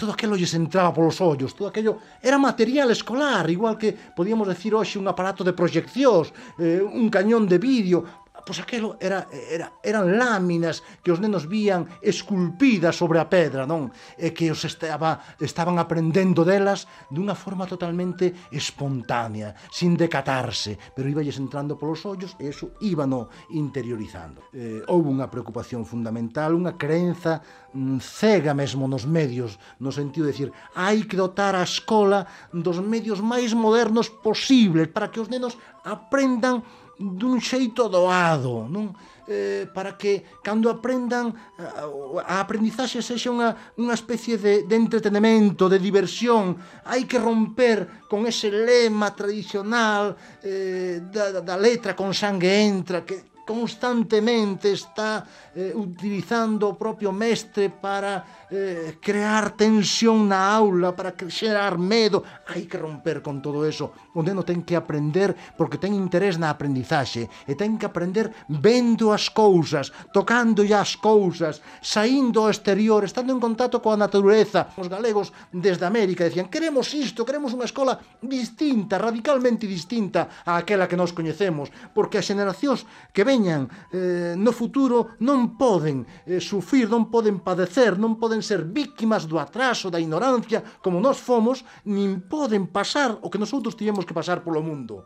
todo 0.00 0.16
aquilo 0.16 0.40
lles 0.40 0.56
entraba 0.56 0.96
polos 0.96 1.20
ollos, 1.20 1.52
todo 1.52 1.68
aquello 1.68 2.00
era 2.24 2.40
material 2.40 2.88
escolar, 2.88 3.44
igual 3.52 3.76
que 3.76 3.92
podíamos 3.92 4.48
decir 4.48 4.72
hoxe 4.72 4.96
un 4.96 5.04
aparato 5.04 5.44
de 5.44 5.52
proxeccións, 5.52 6.32
eh, 6.56 6.80
un 6.80 7.12
cañón 7.12 7.44
de 7.44 7.60
vídeo, 7.60 8.08
pois 8.48 8.64
aquelo 8.64 8.96
era, 8.96 9.28
era, 9.28 9.76
eran 9.84 10.16
láminas 10.16 10.80
que 11.04 11.12
os 11.12 11.20
nenos 11.20 11.44
vían 11.44 11.84
esculpidas 12.00 12.96
sobre 12.96 13.20
a 13.20 13.28
pedra, 13.28 13.68
non? 13.68 13.92
E 14.16 14.32
que 14.32 14.48
os 14.48 14.64
estaba, 14.64 15.20
estaban 15.36 15.76
aprendendo 15.76 16.48
delas 16.48 16.88
dunha 17.12 17.36
forma 17.36 17.68
totalmente 17.68 18.32
espontánea, 18.48 19.52
sin 19.68 20.00
decatarse, 20.00 20.80
pero 20.96 21.12
iballes 21.12 21.36
entrando 21.36 21.76
polos 21.76 22.08
ollos 22.08 22.40
e 22.40 22.48
eso 22.48 22.72
íbano 22.80 23.28
interiorizando. 23.52 24.48
Eh, 24.56 24.80
houve 24.88 25.12
unha 25.12 25.28
preocupación 25.28 25.84
fundamental, 25.84 26.56
unha 26.56 26.80
creenza 26.80 27.44
mm, 27.76 28.00
cega 28.00 28.56
mesmo 28.56 28.88
nos 28.88 29.04
medios, 29.04 29.60
no 29.76 29.92
sentido 29.92 30.24
de 30.24 30.32
decir, 30.32 30.48
hai 30.72 31.04
que 31.04 31.20
dotar 31.20 31.52
a 31.52 31.68
escola 31.68 32.24
dos 32.48 32.80
medios 32.80 33.20
máis 33.20 33.52
modernos 33.52 34.08
posibles 34.08 34.88
para 34.88 35.12
que 35.12 35.20
os 35.20 35.28
nenos 35.28 35.60
aprendan 35.84 36.64
dun 36.98 37.38
xeito 37.38 37.86
doado, 37.86 38.66
non? 38.66 38.90
Eh, 39.28 39.68
para 39.76 39.94
que 40.00 40.40
cando 40.42 40.72
aprendan 40.72 41.30
eh, 41.30 42.24
a 42.26 42.42
aprendizaxe 42.42 42.98
sexa 43.04 43.30
unha, 43.30 43.54
unha 43.78 43.94
especie 43.94 44.40
de, 44.40 44.66
de 44.66 44.76
entretenimento, 44.76 45.70
de 45.70 45.78
diversión 45.78 46.58
hai 46.88 47.06
que 47.06 47.22
romper 47.22 48.08
con 48.10 48.26
ese 48.26 48.50
lema 48.50 49.14
tradicional 49.14 50.16
eh, 50.42 51.04
da, 51.12 51.44
da 51.44 51.56
letra 51.60 51.92
con 51.92 52.16
sangue 52.16 52.50
entra 52.66 53.04
que 53.04 53.38
constantemente 53.48 54.72
está 54.72 55.24
eh, 55.56 55.72
utilizando 55.72 56.68
o 56.68 56.76
propio 56.76 57.08
mestre 57.12 57.72
para 57.72 58.37
eh, 58.50 58.96
crear 59.00 59.52
tensión 59.56 60.28
na 60.28 60.48
aula, 60.52 60.96
para 60.96 61.12
xerar 61.28 61.76
medo. 61.76 62.24
Hai 62.48 62.64
que 62.64 62.80
romper 62.80 63.20
con 63.20 63.44
todo 63.44 63.64
eso. 63.64 63.92
O 64.16 64.24
neno 64.24 64.42
ten 64.42 64.64
que 64.64 64.74
aprender 64.74 65.36
porque 65.56 65.78
ten 65.78 65.92
interés 65.92 66.40
na 66.40 66.50
aprendizaxe 66.50 67.28
e 67.46 67.52
ten 67.54 67.76
que 67.76 67.86
aprender 67.86 68.32
vendo 68.48 69.12
as 69.12 69.28
cousas, 69.28 69.92
tocando 70.12 70.64
as 70.64 70.96
cousas, 70.96 71.60
saindo 71.84 72.40
ao 72.40 72.50
exterior, 72.50 73.04
estando 73.04 73.32
en 73.32 73.40
contacto 73.40 73.84
coa 73.84 74.00
natureza. 74.00 74.72
Os 74.80 74.88
galegos 74.88 75.30
desde 75.52 75.84
América 75.84 76.24
decían 76.24 76.48
queremos 76.50 76.90
isto, 76.94 77.24
queremos 77.28 77.52
unha 77.52 77.68
escola 77.68 78.00
distinta, 78.24 78.98
radicalmente 78.98 79.68
distinta 79.68 80.44
a 80.44 80.58
aquela 80.58 80.88
que 80.88 80.98
nós 80.98 81.12
coñecemos, 81.12 81.68
porque 81.92 82.18
as 82.18 82.26
generacións 82.26 82.88
que 83.12 83.22
veñan 83.22 83.68
eh, 83.92 84.34
no 84.34 84.50
futuro 84.50 85.18
non 85.20 85.54
poden 85.60 86.08
eh, 86.24 86.40
sufrir, 86.40 86.88
non 86.88 87.12
poden 87.12 87.38
padecer, 87.44 88.00
non 88.00 88.16
poden 88.16 88.37
poden 88.38 88.42
ser 88.42 88.62
víctimas 88.64 89.26
do 89.26 89.38
atraso, 89.38 89.90
da 89.90 89.98
ignorancia, 89.98 90.62
como 90.82 91.00
nós 91.00 91.18
fomos, 91.18 91.64
nin 91.84 92.22
poden 92.30 92.70
pasar 92.70 93.18
o 93.18 93.30
que 93.30 93.38
nosotros 93.38 93.74
tivemos 93.74 94.06
que 94.06 94.14
pasar 94.14 94.46
polo 94.46 94.62
mundo. 94.62 95.02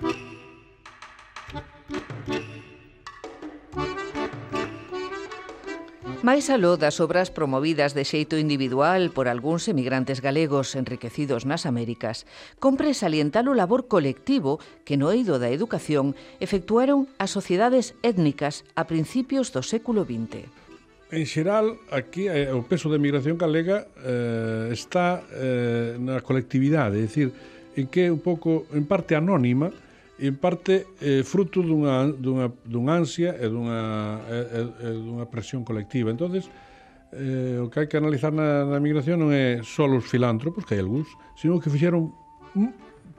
Música 0.00 0.29
Mais 6.22 6.52
aló 6.52 6.76
das 6.76 7.00
obras 7.00 7.32
promovidas 7.32 7.96
de 7.96 8.04
xeito 8.04 8.36
individual 8.36 9.08
por 9.08 9.24
algúns 9.24 9.72
emigrantes 9.72 10.20
galegos 10.20 10.76
enriquecidos 10.76 11.48
nas 11.48 11.64
Américas, 11.64 12.28
compre 12.60 12.92
salientar 12.92 13.48
o 13.48 13.56
labor 13.56 13.88
colectivo 13.88 14.60
que 14.84 15.00
no 15.00 15.08
eido 15.16 15.40
da 15.40 15.48
educación 15.48 16.12
efectuaron 16.36 17.08
as 17.16 17.32
sociedades 17.32 17.96
étnicas 18.04 18.68
a 18.76 18.84
principios 18.84 19.48
do 19.48 19.64
século 19.64 20.04
XX. 20.04 20.44
En 21.08 21.24
xeral, 21.24 21.80
aquí 21.88 22.28
eh, 22.28 22.52
o 22.52 22.68
peso 22.68 22.92
da 22.92 23.00
emigración 23.00 23.40
galega 23.40 23.88
eh, 24.04 24.76
está 24.76 25.24
eh, 25.32 25.96
na 25.96 26.20
colectividade, 26.20 27.00
é 27.00 27.08
dicir, 27.08 27.32
en 27.80 27.88
que 27.88 28.12
un 28.12 28.20
pouco, 28.20 28.68
en 28.76 28.84
parte 28.84 29.16
anónima, 29.16 29.72
en 30.20 30.36
parte 30.36 30.86
eh, 31.00 31.24
fruto 31.24 31.64
dunha, 31.64 32.04
dunha, 32.12 32.52
dunha 32.64 32.94
ansia 33.00 33.32
e 33.40 33.48
dunha, 33.48 34.20
e, 34.28 34.38
e, 34.84 34.88
dunha 35.00 35.24
presión 35.24 35.64
colectiva. 35.64 36.12
entonces 36.12 36.50
eh, 37.12 37.58
o 37.58 37.72
que 37.72 37.80
hai 37.80 37.88
que 37.88 37.96
analizar 37.96 38.30
na, 38.30 38.68
na 38.68 38.78
migración 38.78 39.18
non 39.18 39.32
é 39.32 39.64
só 39.66 39.88
os 39.88 40.06
filántropos, 40.06 40.62
que 40.68 40.76
hai 40.76 40.82
algúns, 40.84 41.08
sino 41.34 41.58
que 41.58 41.72
fixeron 41.72 42.12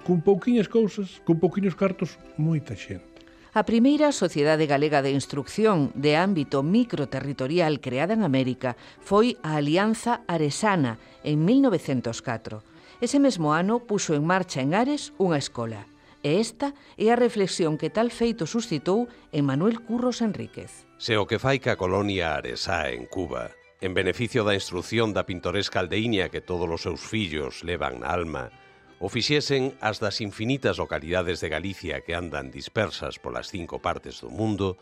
con 0.06 0.22
pouquiñas 0.22 0.70
cousas, 0.70 1.20
con 1.26 1.42
pouquiños 1.42 1.76
cartos, 1.76 2.16
moita 2.38 2.78
xente. 2.78 3.12
A 3.52 3.68
primeira 3.68 4.16
Sociedade 4.16 4.64
Galega 4.64 5.04
de 5.04 5.12
Instrucción 5.12 5.92
de 5.92 6.16
ámbito 6.16 6.64
microterritorial 6.64 7.84
creada 7.84 8.16
en 8.16 8.24
América 8.24 8.80
foi 9.04 9.36
a 9.44 9.60
Alianza 9.60 10.24
Aresana 10.24 10.96
en 11.28 11.44
1904. 11.44 12.64
Ese 13.04 13.20
mesmo 13.20 13.52
ano 13.52 13.84
puxo 13.84 14.16
en 14.16 14.24
marcha 14.24 14.64
en 14.64 14.72
Ares 14.72 15.12
unha 15.20 15.36
escola. 15.36 15.91
E 16.22 16.38
esta 16.38 16.78
é 17.02 17.10
a 17.10 17.18
reflexión 17.18 17.82
que 17.82 17.90
tal 17.90 18.14
feito 18.14 18.46
suscitou 18.46 19.10
en 19.34 19.42
Manuel 19.42 19.82
Curros 19.82 20.22
Enríquez. 20.22 20.86
Se 21.02 21.18
o 21.18 21.26
que 21.26 21.42
fai 21.42 21.58
que 21.58 21.74
a 21.74 21.80
colonia 21.82 22.38
Aresá 22.38 22.94
en 22.94 23.10
Cuba, 23.10 23.50
en 23.82 23.98
beneficio 23.98 24.46
da 24.46 24.54
instrucción 24.54 25.18
da 25.18 25.26
pintoresca 25.26 25.82
aldeíña 25.82 26.30
que 26.30 26.46
todos 26.46 26.70
os 26.70 26.86
seus 26.86 27.02
fillos 27.02 27.66
levan 27.66 28.06
na 28.06 28.14
alma, 28.14 28.54
o 29.02 29.10
fixesen 29.10 29.74
as 29.82 29.98
das 29.98 30.22
infinitas 30.22 30.78
localidades 30.78 31.42
de 31.42 31.50
Galicia 31.50 32.06
que 32.06 32.14
andan 32.14 32.54
dispersas 32.54 33.18
polas 33.18 33.50
cinco 33.50 33.82
partes 33.82 34.22
do 34.22 34.30
mundo, 34.30 34.78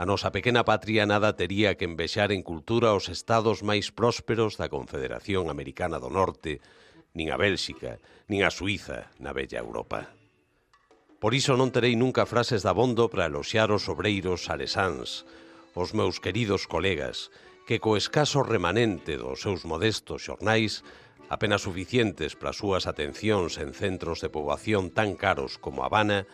a 0.00 0.08
nosa 0.08 0.32
pequena 0.32 0.64
patria 0.64 1.04
nada 1.04 1.36
tería 1.36 1.76
que 1.76 1.84
envexar 1.84 2.32
en 2.32 2.40
cultura 2.40 2.96
os 2.96 3.12
estados 3.12 3.60
máis 3.60 3.92
prósperos 3.92 4.56
da 4.56 4.72
Confederación 4.72 5.52
Americana 5.52 6.00
do 6.00 6.08
Norte, 6.08 6.64
nin 7.12 7.28
a 7.28 7.36
Bélxica, 7.36 8.00
nin 8.32 8.40
a 8.40 8.48
Suiza 8.48 9.12
na 9.20 9.36
bella 9.36 9.60
Europa. 9.60 10.19
Por 11.20 11.36
iso 11.36 11.52
non 11.52 11.68
terei 11.68 12.00
nunca 12.00 12.24
frases 12.24 12.64
da 12.64 12.72
bondo 12.72 13.12
para 13.12 13.28
eloxiar 13.28 13.68
os 13.68 13.92
obreiros 13.92 14.48
alesáns, 14.48 15.28
os 15.76 15.92
meus 15.92 16.16
queridos 16.16 16.64
colegas, 16.64 17.28
que 17.68 17.76
co 17.76 18.00
escaso 18.00 18.40
remanente 18.40 19.20
dos 19.20 19.44
seus 19.44 19.68
modestos 19.68 20.24
xornais 20.24 20.80
apenas 21.28 21.60
suficientes 21.60 22.40
para 22.40 22.56
as 22.56 22.58
súas 22.58 22.88
atencións 22.88 23.60
en 23.60 23.76
centros 23.76 24.24
de 24.24 24.32
poboación 24.32 24.88
tan 24.96 25.12
caros 25.12 25.60
como 25.60 25.84
Habana, 25.84 26.24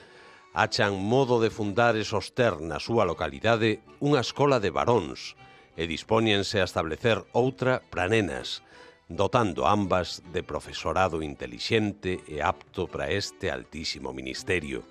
achan 0.55 0.95
modo 0.95 1.43
de 1.43 1.51
fundar 1.51 1.99
e 1.99 2.07
soster 2.07 2.63
na 2.63 2.79
súa 2.79 3.03
localidade 3.03 3.83
unha 3.99 4.23
escola 4.23 4.63
de 4.63 4.71
varóns 4.71 5.35
e 5.75 5.91
dispóñense 5.91 6.63
a 6.63 6.69
establecer 6.71 7.27
outra 7.35 7.83
para 7.91 8.07
nenas, 8.07 8.63
dotando 9.09 9.67
ambas 9.67 10.23
de 10.33 10.43
profesorado 10.43 11.23
intelixente 11.23 12.19
e 12.27 12.43
apto 12.43 12.91
para 12.91 13.11
este 13.11 13.51
altísimo 13.51 14.13
ministerio, 14.13 14.83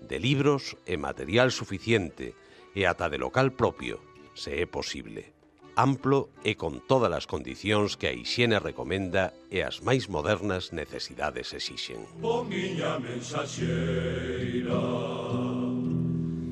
de 0.00 0.18
libros 0.22 0.78
e 0.86 0.94
material 0.94 1.50
suficiente 1.50 2.34
e 2.70 2.86
ata 2.86 3.10
de 3.10 3.18
local 3.18 3.50
propio, 3.50 3.98
se 4.38 4.62
é 4.62 4.66
posible, 4.70 5.34
amplo 5.74 6.30
e 6.46 6.54
con 6.54 6.78
todas 6.86 7.10
as 7.10 7.26
condicións 7.26 7.98
que 7.98 8.06
a 8.06 8.14
hixiene 8.14 8.62
recomenda 8.62 9.34
e 9.50 9.66
as 9.66 9.82
máis 9.82 10.06
modernas 10.06 10.70
necesidades 10.70 11.50
exixen. 11.50 12.06
Bo 12.22 12.46
miña 12.46 13.02
mensaxeira, 13.02 14.78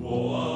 boa 0.02 0.55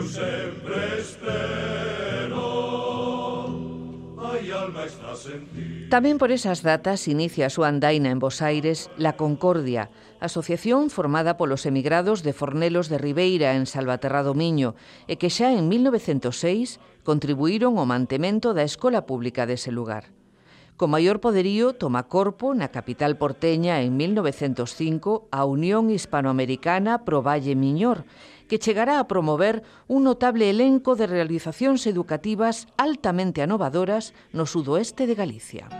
eu 0.00 0.08
sempre 0.08 0.98
espero 0.98 2.40
Ai, 4.16 4.50
alma 4.50 4.88
estás 4.88 5.28
Tamén 5.92 6.16
por 6.16 6.32
esas 6.32 6.64
datas 6.64 7.04
inicia 7.04 7.50
a 7.50 7.52
súa 7.52 7.68
andaina 7.68 8.08
en 8.08 8.16
Bos 8.16 8.40
Aires 8.40 8.88
La 8.96 9.20
Concordia, 9.20 9.92
asociación 10.24 10.88
formada 10.88 11.36
polos 11.36 11.68
emigrados 11.68 12.24
de 12.24 12.32
Fornelos 12.32 12.88
de 12.88 12.96
Ribeira 12.96 13.52
en 13.52 13.68
Salvaterra 13.68 14.24
do 14.24 14.32
Miño 14.32 14.72
e 15.04 15.20
que 15.20 15.28
xa 15.28 15.52
en 15.52 15.68
1906 15.68 16.80
contribuíron 17.04 17.76
ao 17.76 17.84
mantemento 17.84 18.56
da 18.56 18.64
escola 18.64 19.04
pública 19.04 19.44
dese 19.44 19.68
lugar. 19.68 20.08
Co 20.80 20.88
maior 20.88 21.20
poderío 21.20 21.76
toma 21.76 22.08
corpo 22.08 22.56
na 22.56 22.72
capital 22.72 23.20
porteña 23.20 23.84
en 23.84 24.00
1905 24.00 25.28
a 25.28 25.44
Unión 25.44 25.92
Hispanoamericana 25.92 27.04
pro 27.04 27.20
Valle 27.20 27.52
Miñor 27.52 28.08
que 28.50 28.58
chegará 28.58 28.98
a 28.98 29.06
promover 29.06 29.62
un 29.86 30.02
notable 30.02 30.50
elenco 30.50 30.98
de 30.98 31.06
realizacións 31.06 31.86
educativas 31.86 32.66
altamente 32.74 33.46
anovadoras 33.46 34.10
no 34.34 34.42
sudoeste 34.42 35.06
de 35.06 35.14
Galicia. 35.14 35.70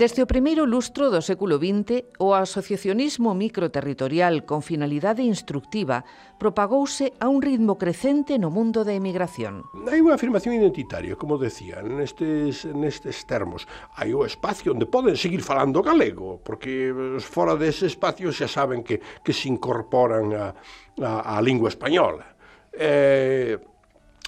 Desde 0.00 0.24
o 0.24 0.30
primeiro 0.32 0.64
lustro 0.64 1.12
do 1.12 1.20
século 1.20 1.60
XX, 1.60 2.16
o 2.24 2.32
asociacionismo 2.32 3.36
microterritorial 3.36 4.48
con 4.48 4.64
finalidade 4.64 5.20
instructiva 5.20 6.08
propagouse 6.40 7.12
a 7.20 7.28
un 7.28 7.44
ritmo 7.44 7.76
crecente 7.76 8.40
no 8.40 8.48
mundo 8.48 8.80
da 8.80 8.96
emigración. 8.96 9.68
Hai 9.92 10.00
unha 10.00 10.16
afirmación 10.16 10.56
identitaria, 10.56 11.20
como 11.20 11.36
decía, 11.36 11.84
nestes, 11.84 12.64
nestes 12.72 13.28
termos. 13.28 13.68
Hai 13.92 14.16
o 14.16 14.24
espacio 14.24 14.72
onde 14.72 14.88
poden 14.88 15.20
seguir 15.20 15.44
falando 15.44 15.84
galego, 15.84 16.40
porque 16.40 16.96
fora 17.20 17.52
dese 17.52 17.84
espacio 17.84 18.32
xa 18.32 18.48
saben 18.48 18.80
que, 18.80 19.04
que 19.04 19.36
se 19.36 19.52
incorporan 19.52 20.32
a, 20.32 20.56
a, 20.96 21.36
a 21.36 21.44
lingua 21.44 21.68
española. 21.68 22.24
Eh, 22.72 23.60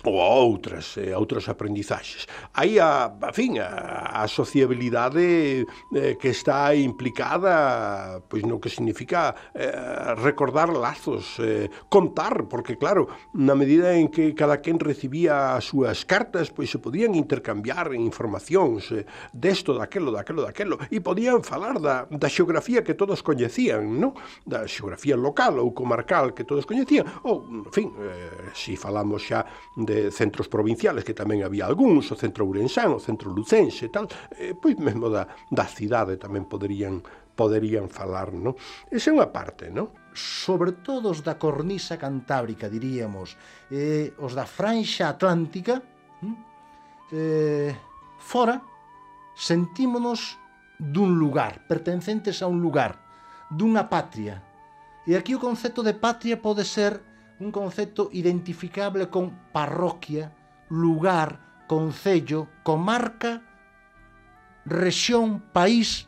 ou 0.04 0.20
a 0.20 0.28
outras, 0.28 0.98
eh, 0.98 1.12
a 1.12 1.18
outras 1.18 1.48
aprendizaxes. 1.48 2.26
Aí 2.54 2.78
a, 2.78 3.12
a 3.20 3.32
fin, 3.32 3.58
a, 3.58 4.22
a 4.22 4.28
sociabilidade 4.28 5.66
eh, 5.94 6.16
que 6.18 6.28
está 6.28 6.74
implicada 6.74 8.22
pois 8.28 8.42
no 8.44 8.58
que 8.60 8.70
significa 8.70 9.34
eh, 9.54 9.70
recordar 10.18 10.70
lazos, 10.72 11.38
eh, 11.38 11.68
contar, 11.88 12.48
porque 12.48 12.76
claro, 12.76 13.08
na 13.34 13.54
medida 13.54 13.94
en 13.94 14.08
que 14.08 14.34
cada 14.34 14.60
quen 14.60 14.80
recibía 14.80 15.54
as 15.56 15.68
súas 15.68 16.04
cartas, 16.04 16.50
pois 16.50 16.70
se 16.70 16.80
podían 16.80 17.14
intercambiar 17.14 17.94
informacións 17.94 18.90
eh, 18.92 19.06
desto, 19.32 19.76
daquelo, 19.76 20.10
daquelo, 20.12 20.42
daquelo, 20.42 20.76
e 20.90 20.98
podían 21.00 21.44
falar 21.44 21.78
da, 21.78 22.08
da 22.08 22.28
xeografía 22.28 22.82
que 22.82 22.96
todos 22.96 23.20
coñecían, 23.20 24.00
non? 24.00 24.16
Da 24.48 24.66
xeografía 24.66 25.16
local 25.16 25.60
ou 25.60 25.76
comarcal 25.76 26.32
que 26.32 26.46
todos 26.46 26.64
coñecían, 26.64 27.06
ou, 27.26 27.44
en 27.46 27.72
fin, 27.72 27.88
eh, 28.00 28.50
si 28.56 28.74
falamos 28.76 29.24
xa 29.28 29.44
de 29.76 29.91
de 29.92 30.10
centros 30.10 30.48
provinciales, 30.48 31.04
que 31.04 31.12
tamén 31.12 31.44
había 31.44 31.68
algúns, 31.68 32.08
o 32.08 32.16
centro 32.16 32.48
Urensán, 32.48 32.96
o 32.96 33.00
centro 33.00 33.28
Lucense, 33.28 33.92
tal, 33.92 34.08
eh, 34.40 34.56
pois 34.56 34.80
mesmo 34.80 35.12
da, 35.12 35.28
da 35.52 35.68
cidade 35.68 36.16
tamén 36.16 36.48
poderían 36.48 37.04
poderían 37.32 37.88
falar, 37.88 38.32
non? 38.32 38.52
Esa 38.92 39.08
é 39.08 39.16
unha 39.16 39.32
parte, 39.32 39.72
non? 39.72 39.88
Sobre 40.12 40.76
todo 40.84 41.08
os 41.08 41.24
da 41.24 41.40
cornisa 41.40 41.96
cantábrica, 41.96 42.68
diríamos, 42.68 43.40
eh, 43.72 44.12
os 44.20 44.36
da 44.36 44.44
franxa 44.44 45.08
atlántica, 45.08 45.80
hm, 46.20 46.36
eh, 47.12 47.72
fora, 48.20 48.60
sentímonos 49.32 50.36
dun 50.76 51.16
lugar, 51.16 51.64
pertencentes 51.64 52.44
a 52.44 52.46
un 52.48 52.60
lugar, 52.60 53.00
dunha 53.48 53.88
patria. 53.88 54.44
E 55.08 55.16
aquí 55.16 55.32
o 55.34 55.42
concepto 55.42 55.80
de 55.80 55.96
patria 55.96 56.36
pode 56.36 56.68
ser 56.68 57.11
un 57.44 57.52
concepto 57.52 58.08
identificable 58.12 59.08
con 59.08 59.50
parroquia, 59.52 60.32
lugar, 60.70 61.64
concello, 61.66 62.48
comarca, 62.62 63.42
rexión, 64.64 65.42
país, 65.52 66.06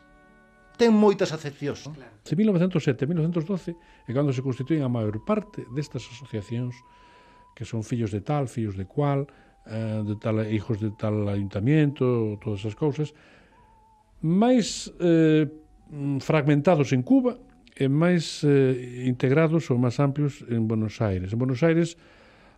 ten 0.79 0.91
moitas 0.95 1.31
acepcións. 1.31 1.87
Claro. 1.91 2.15
De 2.23 2.35
1907 2.35 3.05
a 3.05 3.07
1912 3.07 3.75
é 4.07 4.11
cando 4.11 4.33
se 4.33 4.43
constituen 4.43 4.83
a 4.83 4.91
maior 4.91 5.23
parte 5.23 5.63
destas 5.71 6.03
asociacións 6.07 6.75
que 7.55 7.63
son 7.63 7.83
fillos 7.87 8.11
de 8.11 8.19
tal, 8.19 8.51
fillos 8.51 8.75
de 8.75 8.83
cual, 8.83 9.31
eh, 9.65 10.03
de 10.03 10.15
tal, 10.19 10.43
hijos 10.51 10.79
de 10.83 10.91
tal 10.91 11.27
ayuntamiento, 11.31 12.35
todas 12.43 12.59
esas 12.59 12.75
cousas, 12.75 13.15
máis 14.19 14.91
eh, 14.99 15.47
fragmentados 16.19 16.91
en 16.91 17.01
Cuba, 17.01 17.39
e 17.75 17.91
máis 17.91 18.39
eh, 18.47 19.03
integrados 19.03 19.67
ou 19.67 19.75
máis 19.75 19.99
amplios 19.99 20.39
en 20.47 20.63
Buenos 20.63 21.03
Aires. 21.03 21.35
En 21.35 21.39
Buenos 21.39 21.59
Aires 21.59 21.99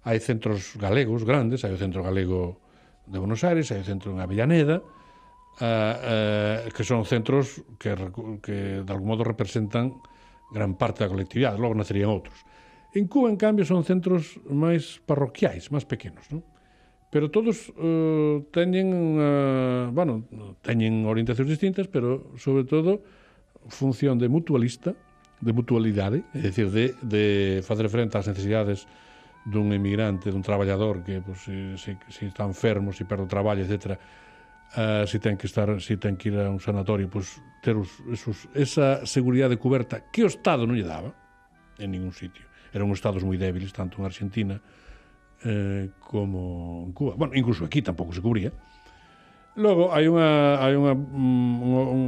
hai 0.05 0.21
centros 0.21 0.77
galegos 0.77 1.25
grandes, 1.25 1.65
hai 1.65 1.73
o 1.73 1.81
Centro 1.81 2.05
Galego 2.05 2.61
de 3.09 3.17
Buenos 3.17 3.41
Aires, 3.41 3.73
hai 3.73 3.81
o 3.81 3.87
Centro 3.87 4.13
en 4.13 4.21
Avellaneda, 4.21 4.77
eh, 5.57 5.65
eh, 5.65 6.57
que 6.69 6.85
son 6.85 7.01
centros 7.09 7.65
que, 7.81 7.97
que 8.45 8.85
de 8.85 8.91
algún 8.93 9.09
modo 9.09 9.25
representan 9.25 9.97
gran 10.53 10.77
parte 10.77 11.01
da 11.01 11.09
colectividade, 11.09 11.57
logo 11.57 11.73
nacerían 11.73 12.13
outros. 12.13 12.37
En 12.93 13.09
Cuba, 13.09 13.33
en 13.33 13.41
cambio, 13.41 13.65
son 13.65 13.81
centros 13.81 14.37
máis 14.47 15.01
parroquiais, 15.01 15.73
máis 15.73 15.89
pequenos, 15.89 16.29
non? 16.29 16.45
pero 17.09 17.31
todos 17.31 17.73
uh, 17.79 18.43
teñen 18.53 19.17
uh, 19.17 19.89
bueno, 19.95 20.29
teñen 20.61 21.09
orientacións 21.09 21.49
distintas, 21.49 21.89
pero 21.89 22.35
sobre 22.37 22.69
todo 22.69 23.01
función 23.67 24.21
de 24.21 24.29
mutualista 24.29 24.93
de 25.39 25.51
mutualidade, 25.53 26.25
é 26.33 26.49
dicir, 26.49 26.69
de, 26.73 26.97
de 27.01 27.61
facer 27.61 27.87
frente 27.89 28.17
ás 28.17 28.25
necesidades 28.25 28.89
dun 29.45 29.71
emigrante, 29.71 30.33
dun 30.33 30.43
traballador 30.43 31.05
que 31.05 31.21
pues, 31.21 31.45
se, 31.45 31.77
se, 31.77 31.91
se 32.09 32.23
está 32.27 32.43
enfermo, 32.43 32.91
se 32.91 33.05
perde 33.05 33.23
o 33.23 33.31
traballo, 33.31 33.63
etc. 33.63 33.95
Uh, 34.75 35.03
ah, 35.03 35.05
se 35.07 35.21
ten 35.21 35.37
que 35.39 35.47
estar, 35.47 35.69
se 35.79 35.95
ten 35.95 36.17
que 36.19 36.33
ir 36.33 36.35
a 36.41 36.49
un 36.49 36.59
sanatorio, 36.59 37.07
pues, 37.07 37.39
ter 37.61 37.77
os, 37.77 38.01
esos, 38.11 38.49
esa 38.51 39.05
seguridade 39.05 39.55
coberta 39.55 40.03
que 40.11 40.25
o 40.25 40.29
Estado 40.29 40.67
non 40.67 40.75
lle 40.75 40.83
daba 40.83 41.15
en 41.79 41.93
ningún 41.93 42.11
sitio. 42.11 42.43
Eran 42.75 42.91
Estados 42.91 43.23
moi 43.23 43.39
débiles, 43.39 43.71
tanto 43.71 44.01
en 44.01 44.09
Argentina 44.09 44.59
eh, 45.45 45.95
como 46.01 46.83
en 46.85 46.91
Cuba. 46.91 47.13
Bueno, 47.15 47.33
incluso 47.37 47.63
aquí 47.63 47.81
tampouco 47.81 48.11
se 48.11 48.21
cubría. 48.21 48.51
Logo, 49.57 49.89
hai 49.89 50.05
unha, 50.05 50.61
hai 50.61 50.77
unha, 50.77 50.93
mm, 50.93 51.55
un, 51.63 51.73
un, 51.73 52.03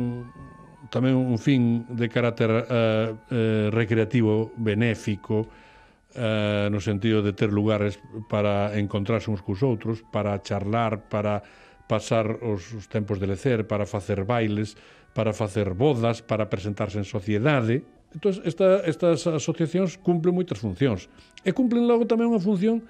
tamén 0.90 1.16
un 1.16 1.38
fin 1.38 1.86
de 1.90 2.10
carácter 2.10 2.50
uh, 2.50 2.62
uh, 2.66 3.70
recreativo, 3.70 4.54
benéfico, 4.58 5.46
uh, 5.46 6.68
no 6.70 6.82
sentido 6.82 7.22
de 7.22 7.34
ter 7.34 7.54
lugares 7.54 8.02
para 8.26 8.74
encontrarse 8.78 9.30
uns 9.30 9.46
cos 9.46 9.62
outros, 9.62 10.02
para 10.10 10.38
charlar, 10.42 11.10
para 11.10 11.42
pasar 11.86 12.26
os, 12.42 12.74
os 12.74 12.86
tempos 12.90 13.18
de 13.22 13.30
lecer, 13.30 13.66
para 13.70 13.86
facer 13.86 14.26
bailes, 14.26 14.78
para 15.14 15.34
facer 15.34 15.74
bodas, 15.74 16.22
para 16.22 16.50
presentarse 16.50 16.98
en 16.98 17.06
sociedade. 17.06 17.86
Entón, 18.10 18.42
esta, 18.46 18.82
estas 18.86 19.26
asociacións 19.30 19.98
cumplen 20.02 20.34
moitas 20.34 20.58
funcións. 20.58 21.10
E 21.46 21.54
cumplen 21.54 21.86
logo 21.86 22.10
tamén 22.10 22.34
unha 22.34 22.42
función 22.42 22.82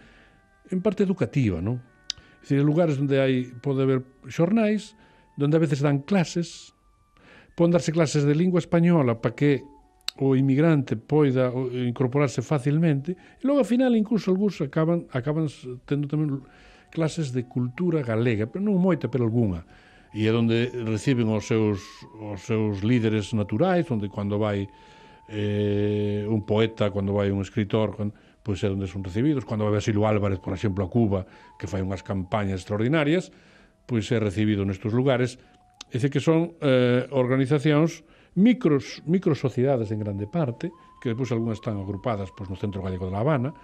en 0.72 0.80
parte 0.80 1.04
educativa, 1.04 1.60
non? 1.60 1.80
É 1.80 2.56
dicir, 2.56 2.64
lugares 2.64 2.96
onde 2.96 3.20
hai, 3.20 3.52
pode 3.60 3.84
haber 3.84 4.00
xornais, 4.32 4.96
onde 5.36 5.56
a 5.56 5.64
veces 5.64 5.84
dan 5.84 6.04
clases, 6.04 6.72
Pon 7.60 7.76
darse 7.76 7.92
clases 7.92 8.24
de 8.24 8.32
lingua 8.32 8.64
española 8.64 9.20
para 9.20 9.36
que 9.36 9.60
o 10.16 10.32
inmigrante 10.32 10.96
poida 10.96 11.52
incorporarse 11.76 12.40
facilmente 12.40 13.20
e 13.20 13.44
logo 13.44 13.60
ao 13.60 13.68
final 13.68 14.00
incluso 14.00 14.32
algúns 14.32 14.64
acaban, 14.64 15.12
acaban 15.12 15.52
tendo 15.84 16.08
tamén 16.08 16.40
clases 16.88 17.36
de 17.36 17.44
cultura 17.52 18.00
galega, 18.00 18.48
pero 18.48 18.64
non 18.64 18.80
moita, 18.80 19.12
pero 19.12 19.28
algunha. 19.28 19.68
E 20.16 20.24
é 20.24 20.32
onde 20.32 20.72
reciben 20.88 21.28
os 21.28 21.52
seus, 21.52 21.84
os 22.24 22.40
seus 22.48 22.80
líderes 22.80 23.36
naturais, 23.36 23.84
onde 23.92 24.08
cando 24.08 24.40
vai 24.40 24.64
eh, 25.28 26.24
un 26.32 26.48
poeta, 26.48 26.96
cando 26.96 27.12
vai 27.12 27.28
un 27.28 27.44
escritor, 27.44 27.92
cando, 27.92 28.16
pois 28.40 28.64
é 28.64 28.72
onde 28.72 28.88
son 28.88 29.04
recibidos. 29.04 29.44
Cando 29.44 29.68
vai 29.68 29.84
Basilio 29.84 30.08
Álvarez, 30.08 30.40
por 30.40 30.56
exemplo, 30.56 30.80
a 30.84 30.88
Cuba, 30.88 31.28
que 31.60 31.68
fai 31.68 31.84
unhas 31.84 32.08
campañas 32.08 32.64
extraordinarias, 32.64 33.36
pois 33.84 34.08
é 34.16 34.18
recibido 34.18 34.64
nestes 34.64 34.96
lugares 34.96 35.36
É 35.88 35.98
dicir 35.98 36.12
que 36.12 36.20
son 36.20 36.60
eh, 36.60 37.08
organizacións 37.16 38.04
micros, 38.36 39.02
microsociedades 39.08 39.90
en 39.96 40.04
grande 40.04 40.28
parte, 40.28 40.70
que 41.00 41.16
depois 41.16 41.32
algunhas 41.32 41.64
están 41.64 41.80
agrupadas 41.80 42.30
pois, 42.36 42.52
no 42.52 42.60
Centro 42.60 42.84
Gallego 42.84 43.08
de 43.08 43.14
La 43.16 43.24
Habana 43.24 43.56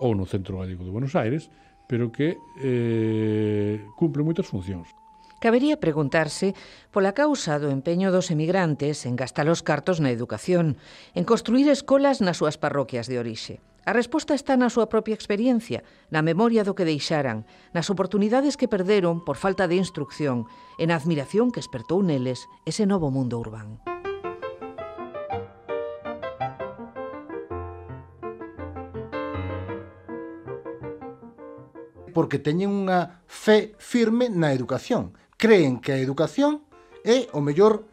ou 0.00 0.16
no 0.16 0.24
Centro 0.24 0.58
Gallego 0.58 0.82
de 0.82 0.90
Buenos 0.90 1.14
Aires, 1.14 1.52
pero 1.88 2.12
que 2.12 2.36
eh, 2.60 3.80
cumplen 3.96 4.26
moitas 4.26 4.46
funcións. 4.46 4.90
Cabería 5.38 5.78
preguntarse 5.78 6.58
pola 6.90 7.14
causa 7.14 7.62
do 7.62 7.70
empeño 7.70 8.10
dos 8.10 8.34
emigrantes 8.34 9.06
en 9.06 9.14
gastar 9.14 9.46
os 9.46 9.62
cartos 9.62 10.02
na 10.02 10.10
educación, 10.10 10.74
en 11.14 11.22
construir 11.22 11.70
escolas 11.70 12.18
nas 12.18 12.42
súas 12.42 12.58
parroquias 12.58 13.06
de 13.06 13.22
orixe. 13.22 13.62
A 13.86 13.92
resposta 13.92 14.34
está 14.34 14.58
na 14.58 14.68
súa 14.68 14.90
propia 14.90 15.14
experiencia, 15.14 15.86
na 16.10 16.20
memoria 16.20 16.66
do 16.66 16.74
que 16.74 16.84
deixaran, 16.84 17.46
nas 17.70 17.88
oportunidades 17.88 18.58
que 18.58 18.68
perderon 18.68 19.22
por 19.22 19.38
falta 19.38 19.70
de 19.70 19.78
instrucción 19.78 20.50
e 20.76 20.84
na 20.84 20.98
admiración 20.98 21.54
que 21.54 21.62
espertou 21.62 22.02
neles 22.02 22.44
ese 22.66 22.84
novo 22.84 23.08
mundo 23.08 23.38
urbán. 23.38 23.80
Porque 32.12 32.42
teñen 32.42 32.74
unha 32.74 33.22
fe 33.24 33.78
firme 33.78 34.26
na 34.26 34.50
educación. 34.50 35.14
Creen 35.38 35.78
que 35.78 35.94
a 35.94 36.02
educación 36.02 36.66
é 37.06 37.30
o 37.30 37.40
mellor 37.40 37.86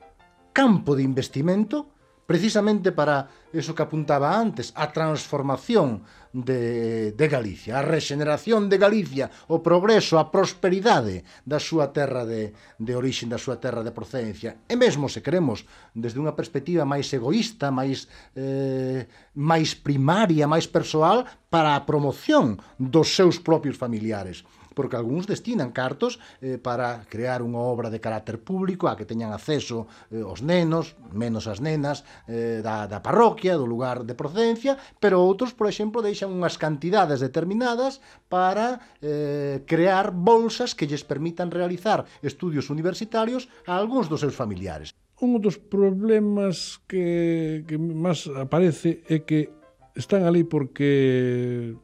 campo 0.51 0.97
de 0.97 1.05
investimento 1.05 1.94
precisamente 2.25 2.91
para 2.91 3.29
eso 3.53 3.73
que 3.73 3.85
apuntaba 3.85 4.35
antes, 4.35 4.73
a 4.75 4.91
transformación 4.91 6.03
de, 6.33 7.13
de 7.13 7.27
Galicia, 7.29 7.79
a 7.79 7.81
regeneración 7.81 8.67
de 8.67 8.77
Galicia, 8.77 9.31
o 9.47 9.63
progreso, 9.63 10.19
a 10.19 10.27
prosperidade 10.27 11.23
da 11.47 11.61
súa 11.63 11.95
terra 11.95 12.27
de, 12.27 12.51
de 12.75 12.93
orixe, 12.97 13.23
da 13.29 13.39
súa 13.39 13.55
terra 13.61 13.85
de 13.85 13.95
procedencia. 13.95 14.67
E 14.67 14.75
mesmo, 14.75 15.07
se 15.07 15.23
queremos, 15.23 15.63
desde 15.95 16.19
unha 16.19 16.35
perspectiva 16.35 16.83
máis 16.83 17.07
egoísta, 17.15 17.71
máis, 17.71 18.11
eh, 18.35 19.07
máis 19.39 19.77
primaria, 19.79 20.49
máis 20.49 20.67
persoal, 20.67 21.23
para 21.47 21.79
a 21.79 21.85
promoción 21.87 22.59
dos 22.75 23.15
seus 23.15 23.39
propios 23.39 23.79
familiares 23.79 24.43
porque 24.75 24.99
algúns 24.99 25.25
destinan 25.25 25.71
cartos 25.71 26.19
eh, 26.43 26.59
para 26.59 27.07
crear 27.07 27.39
unha 27.39 27.63
obra 27.63 27.87
de 27.87 28.03
carácter 28.03 28.37
público 28.43 28.91
a 28.91 28.99
que 28.99 29.07
teñan 29.07 29.31
acceso 29.31 29.87
eh, 30.11 30.21
os 30.21 30.43
nenos, 30.43 30.99
menos 31.15 31.47
as 31.47 31.63
nenas 31.63 32.03
eh, 32.27 32.59
da, 32.59 32.85
da 32.85 32.99
parroquia, 32.99 33.55
do 33.55 33.65
lugar 33.65 34.03
de 34.03 34.13
procedencia, 34.13 34.75
pero 34.99 35.23
outros, 35.23 35.55
por 35.55 35.71
exemplo, 35.71 36.03
deixan 36.03 36.29
unhas 36.29 36.59
cantidades 36.59 37.23
determinadas 37.23 38.03
para 38.27 38.83
eh, 38.99 39.63
crear 39.63 40.11
bolsas 40.11 40.75
que 40.75 40.85
lles 40.85 41.07
permitan 41.07 41.49
realizar 41.49 42.03
estudios 42.19 42.67
universitarios 42.67 43.47
a 43.65 43.79
algúns 43.79 44.11
dos 44.11 44.19
seus 44.19 44.35
familiares. 44.35 44.91
Un 45.23 45.39
dos 45.39 45.55
problemas 45.55 46.83
que, 46.91 47.63
que 47.63 47.79
máis 47.79 48.27
aparece 48.35 48.99
é 49.07 49.23
que 49.23 49.47
están 49.95 50.27
ali 50.27 50.43
porque 50.43 51.79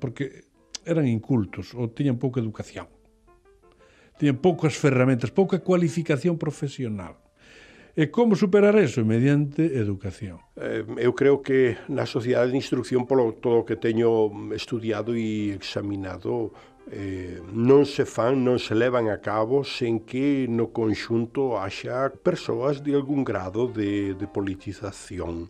porque 0.00 0.43
eran 0.84 1.08
incultos 1.08 1.72
ou 1.74 1.88
tiñan 1.88 2.20
pouca 2.20 2.40
educación. 2.40 2.86
Tiñan 4.16 4.38
poucas 4.38 4.76
ferramentas, 4.76 5.34
pouca 5.34 5.58
cualificación 5.58 6.38
profesional. 6.38 7.18
E 7.94 8.10
como 8.10 8.34
superar 8.34 8.74
eso? 8.74 9.06
Mediante 9.06 9.78
educación. 9.78 10.42
Eh, 10.58 10.82
eu 10.98 11.14
creo 11.14 11.38
que 11.46 11.78
na 11.86 12.10
sociedade 12.10 12.50
de 12.50 12.58
instrucción, 12.58 13.06
polo 13.06 13.38
todo 13.38 13.62
o 13.62 13.66
que 13.66 13.78
teño 13.78 14.34
estudiado 14.50 15.14
e 15.14 15.54
examinado, 15.54 16.50
eh, 16.90 17.38
non 17.54 17.86
se 17.86 18.02
fan, 18.02 18.42
non 18.42 18.58
se 18.58 18.74
levan 18.74 19.08
a 19.08 19.22
cabo 19.22 19.62
sen 19.62 20.02
que 20.02 20.50
no 20.50 20.74
conxunto 20.74 21.54
haxa 21.54 22.10
persoas 22.10 22.82
de 22.82 22.98
algún 22.98 23.22
grado 23.22 23.70
de, 23.70 24.18
de 24.18 24.26
politización 24.26 25.48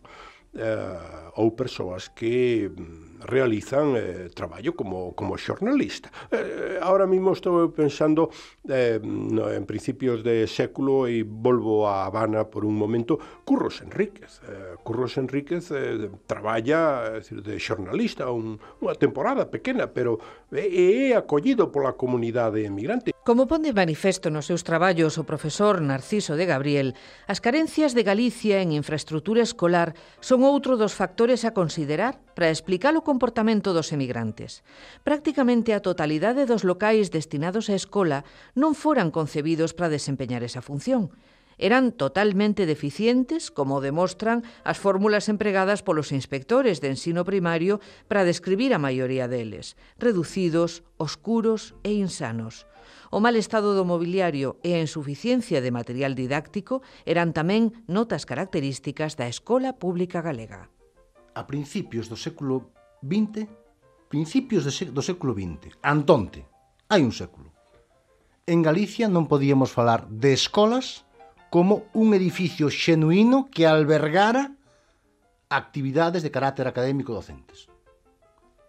eh, 0.53 1.33
ou 1.41 1.57
persoas 1.57 2.07
que 2.13 2.69
mm, 2.69 3.04
realizan 3.23 3.95
eh, 3.95 4.29
traballo 4.33 4.75
como, 4.75 5.15
como 5.15 5.37
xornalista. 5.37 6.11
Eh, 6.31 6.79
ahora 6.81 7.07
mismo 7.07 7.31
estou 7.33 7.71
pensando 7.71 8.29
eh, 8.67 8.99
no, 9.01 9.49
en 9.49 9.65
principios 9.65 10.23
de 10.23 10.47
século 10.47 11.07
e 11.07 11.23
volvo 11.23 11.87
a 11.87 12.05
Habana 12.05 12.45
por 12.45 12.65
un 12.65 12.75
momento, 12.75 13.17
Curros 13.45 13.81
Enríquez. 13.81 14.41
Eh, 14.43 14.75
Curros 14.83 15.17
Enríquez 15.17 15.71
eh, 15.71 16.11
traballa 16.27 17.07
eh, 17.07 17.23
decir, 17.23 17.41
de 17.41 17.55
xornalista 17.59 18.27
un, 18.29 18.59
unha 18.83 18.95
temporada 18.99 19.47
pequena, 19.47 19.87
pero 19.87 20.19
é, 20.51 20.67
é 20.67 21.15
acollido 21.15 21.71
pola 21.71 21.95
comunidade 21.95 22.67
emigrante. 22.67 23.14
Como 23.25 23.49
pon 23.49 23.65
de 23.65 23.73
manifesto 23.73 24.29
nos 24.29 24.45
seus 24.45 24.61
traballos 24.61 25.17
o 25.17 25.25
profesor 25.25 25.81
Narciso 25.81 26.37
de 26.37 26.45
Gabriel, 26.45 26.93
as 27.25 27.41
carencias 27.41 27.97
de 27.97 28.05
Galicia 28.05 28.61
en 28.61 28.69
infraestrutura 28.69 29.41
escolar 29.41 29.97
son 30.21 30.45
outro 30.45 30.77
dos 30.77 30.93
factores 30.93 31.41
a 31.41 31.49
considerar 31.49 32.21
para 32.37 32.53
explicar 32.53 32.93
o 32.93 33.01
comportamento 33.01 33.73
dos 33.73 33.89
emigrantes. 33.97 34.61
Prácticamente 35.01 35.73
a 35.73 35.81
totalidade 35.81 36.45
dos 36.45 36.61
locais 36.61 37.09
destinados 37.09 37.65
á 37.65 37.73
escola 37.73 38.29
non 38.53 38.77
foran 38.77 39.09
concebidos 39.09 39.73
para 39.73 39.89
desempeñar 39.89 40.45
esa 40.45 40.61
función 40.61 41.09
eran 41.57 41.91
totalmente 41.91 42.65
deficientes, 42.65 43.51
como 43.51 43.81
demostran 43.81 44.43
as 44.63 44.77
fórmulas 44.77 45.29
empregadas 45.31 45.83
polos 45.83 46.11
inspectores 46.11 46.81
de 46.81 46.91
ensino 46.91 47.23
primario 47.23 47.79
para 48.07 48.27
describir 48.27 48.73
a 48.73 48.81
maioría 48.81 49.27
deles, 49.27 49.79
reducidos, 49.97 50.83
oscuros 50.97 51.75
e 51.83 51.95
insanos. 51.95 52.67
O 53.09 53.23
mal 53.23 53.39
estado 53.39 53.73
do 53.77 53.87
mobiliario 53.87 54.59
e 54.65 54.75
a 54.75 54.81
insuficiencia 54.83 55.63
de 55.63 55.71
material 55.71 56.17
didáctico 56.17 56.83
eran 57.07 57.31
tamén 57.31 57.71
notas 57.87 58.27
características 58.27 59.15
da 59.15 59.29
Escola 59.31 59.77
Pública 59.77 60.19
Galega. 60.19 60.67
A 61.35 61.43
principios 61.47 62.11
do 62.11 62.17
século 62.19 62.71
XX, 62.99 63.47
principios 64.11 64.67
do 64.67 65.03
século 65.03 65.31
XX, 65.31 65.79
antonte, 65.85 66.43
hai 66.91 67.01
un 67.01 67.15
século, 67.15 67.55
en 68.45 68.61
Galicia 68.61 69.09
non 69.09 69.25
podíamos 69.25 69.73
falar 69.73 70.05
de 70.05 70.29
escolas 70.29 71.04
como 71.55 71.87
un 71.93 72.13
edificio 72.13 72.67
xenuíno 72.67 73.47
que 73.47 73.63
albergara 73.63 74.59
actividades 75.47 76.19
de 76.19 76.27
carácter 76.27 76.67
académico 76.67 77.15
docentes. 77.15 77.71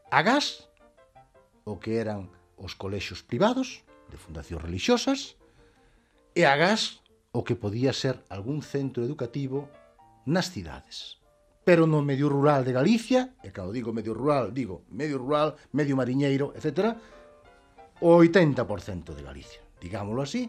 Agás, 0.08 0.70
o 1.66 1.82
que 1.82 1.98
eran 1.98 2.30
os 2.54 2.78
colexios 2.78 3.26
privados 3.26 3.82
de 4.06 4.22
fundacións 4.22 4.62
religiosas, 4.62 5.34
e 6.30 6.46
agás 6.46 7.02
o 7.34 7.42
que 7.42 7.58
podía 7.58 7.90
ser 7.90 8.22
algún 8.30 8.62
centro 8.62 9.02
educativo 9.02 9.66
nas 10.22 10.54
cidades. 10.54 11.18
Pero 11.66 11.90
no 11.90 12.06
medio 12.06 12.30
rural 12.30 12.62
de 12.62 12.70
Galicia, 12.70 13.34
e 13.42 13.50
cando 13.50 13.74
digo 13.74 13.90
medio 13.90 14.14
rural, 14.14 14.54
digo 14.54 14.86
medio 14.94 15.18
rural, 15.18 15.58
medio 15.74 15.98
mariñeiro, 15.98 16.54
etc., 16.54 16.94
o 17.98 18.22
80% 18.22 19.10
de 19.10 19.26
Galicia, 19.26 19.58
digámoslo 19.82 20.22
así, 20.22 20.46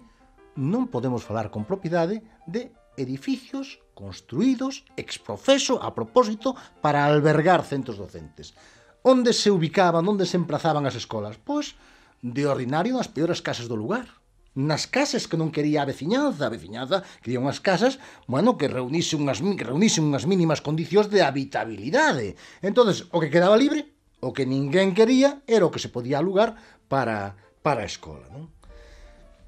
non 0.58 0.90
podemos 0.90 1.22
falar 1.22 1.54
con 1.54 1.70
propiedade 1.70 2.26
de 2.50 2.74
edificios 2.98 3.80
construídos 3.94 4.84
exprofeso 4.98 5.78
a 5.86 5.94
propósito 5.94 6.58
para 6.82 7.06
albergar 7.06 7.62
centros 7.62 8.02
docentes. 8.02 8.58
Onde 9.06 9.32
se 9.32 9.54
ubicaban, 9.54 10.04
onde 10.10 10.26
se 10.26 10.36
emplazaban 10.36 10.90
as 10.90 10.98
escolas? 10.98 11.38
Pois, 11.38 11.78
de 12.20 12.50
ordinario, 12.50 12.98
nas 12.98 13.08
peores 13.08 13.40
casas 13.46 13.70
do 13.70 13.78
lugar. 13.78 14.10
Nas 14.58 14.90
casas 14.90 15.30
que 15.30 15.38
non 15.38 15.54
quería 15.54 15.86
a 15.86 15.90
veciñanza, 15.90 16.50
a 16.50 16.54
veciñanza 16.54 17.06
quería 17.22 17.38
unhas 17.38 17.62
casas, 17.62 18.02
bueno, 18.26 18.58
que 18.58 18.66
reunise 18.66 19.14
unhas, 19.14 19.38
que 19.38 19.62
reunise 19.62 20.02
unhas 20.02 20.26
mínimas 20.26 20.66
condicións 20.66 21.14
de 21.14 21.22
habitabilidade. 21.22 22.34
entonces 22.66 23.06
o 23.14 23.22
que 23.22 23.30
quedaba 23.30 23.54
libre, 23.54 23.94
o 24.18 24.34
que 24.34 24.50
ninguén 24.50 24.98
quería, 24.98 25.46
era 25.46 25.70
o 25.70 25.72
que 25.72 25.78
se 25.78 25.94
podía 25.94 26.18
alugar 26.18 26.58
para, 26.90 27.38
para 27.62 27.86
a 27.86 27.90
escola. 27.90 28.26
Non? 28.34 28.57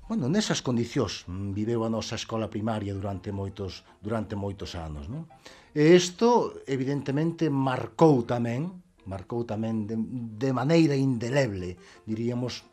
bueno, 0.09 0.25
nesas 0.25 0.65
condicións 0.65 1.29
mm, 1.29 1.53
viveu 1.53 1.85
a 1.85 1.93
nosa 1.93 2.17
escola 2.17 2.49
primaria 2.49 2.97
durante 2.97 3.29
moitos 3.29 3.85
durante 4.01 4.33
moitos 4.33 4.73
anos, 4.73 5.05
non? 5.05 5.29
E 5.69 5.93
isto 5.93 6.57
evidentemente 6.65 7.45
marcou 7.53 8.25
tamén, 8.25 8.73
marcou 9.05 9.45
tamén 9.45 9.85
de, 9.85 9.93
de 10.33 10.49
maneira 10.49 10.97
indeleble, 10.97 11.77
diríamos, 12.09 12.65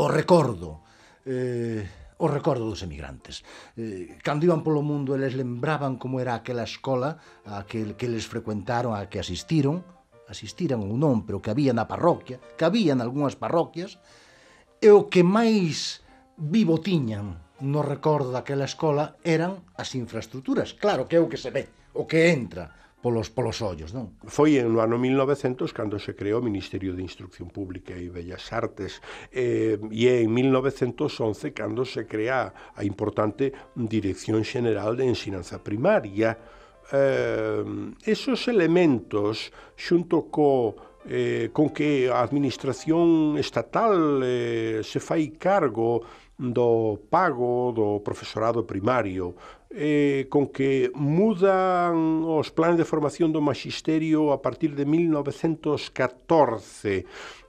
o 0.00 0.08
recordo 0.08 0.80
eh, 1.28 1.84
o 2.16 2.32
recordo 2.32 2.64
dos 2.64 2.80
emigrantes. 2.80 3.44
Eh, 3.76 4.16
cando 4.24 4.48
iban 4.48 4.64
polo 4.64 4.80
mundo, 4.80 5.12
eles 5.12 5.36
lembraban 5.36 6.00
como 6.00 6.16
era 6.16 6.32
aquela 6.32 6.64
escola 6.64 7.20
a 7.44 7.68
que, 7.68 7.92
que 7.92 8.08
eles 8.08 8.24
frecuentaron, 8.24 8.96
a 8.96 9.12
que 9.12 9.20
asistiron, 9.20 9.84
asistiran 10.32 10.80
ou 10.80 10.96
non, 10.96 11.28
pero 11.28 11.44
que 11.44 11.52
había 11.52 11.76
na 11.76 11.84
parroquia, 11.84 12.40
que 12.56 12.64
había 12.64 12.96
en 12.96 13.04
algunhas 13.04 13.36
parroquias, 13.36 14.00
e 14.80 14.88
o 14.88 15.12
que 15.12 15.20
máis 15.20 16.03
vivo 16.36 16.80
tiñan 16.80 17.44
no 17.60 17.82
recordo 17.82 18.34
daquela 18.34 18.66
escola 18.66 19.16
eran 19.22 19.62
as 19.78 19.94
infraestructuras. 19.94 20.74
Claro 20.74 21.06
que 21.06 21.16
é 21.16 21.20
o 21.22 21.30
que 21.30 21.38
se 21.38 21.50
ve, 21.54 21.70
o 21.94 22.04
que 22.06 22.34
entra 22.34 22.70
polos 23.04 23.28
polos 23.28 23.60
ollos, 23.60 23.92
non? 23.92 24.16
Foi 24.24 24.56
en 24.56 24.72
no 24.72 24.80
ano 24.80 24.96
1900 24.96 25.76
cando 25.76 26.00
se 26.00 26.16
creou 26.16 26.40
o 26.40 26.46
Ministerio 26.48 26.96
de 26.96 27.04
Instrucción 27.04 27.52
Pública 27.52 27.92
e 27.92 28.08
Bellas 28.08 28.48
Artes 28.48 29.04
eh, 29.28 29.76
e 29.76 30.24
en 30.24 30.32
1911 30.32 31.52
cando 31.52 31.84
se 31.84 32.08
crea 32.08 32.72
a 32.72 32.80
importante 32.80 33.52
Dirección 33.76 34.40
General 34.40 34.96
de 34.96 35.04
Ensinanza 35.04 35.60
Primaria. 35.60 36.32
Eh, 36.88 37.60
esos 38.08 38.48
elementos 38.48 39.52
xunto 39.76 40.32
co 40.32 40.72
eh, 41.04 41.52
con 41.52 41.68
que 41.68 42.08
a 42.08 42.24
administración 42.24 43.36
estatal 43.36 44.24
eh, 44.24 44.80
se 44.80 44.96
fai 44.96 45.36
cargo 45.36 46.00
do 46.38 46.98
pago 47.10 47.70
do 47.70 48.00
profesorado 48.02 48.66
primario, 48.66 49.36
eh, 49.70 50.26
con 50.30 50.46
que 50.50 50.90
mudan 50.94 52.22
os 52.26 52.50
planes 52.50 52.78
de 52.78 52.86
formación 52.86 53.30
do 53.30 53.40
magisterio 53.42 54.32
a 54.34 54.42
partir 54.42 54.74
de 54.74 54.84
1914. 54.86 57.06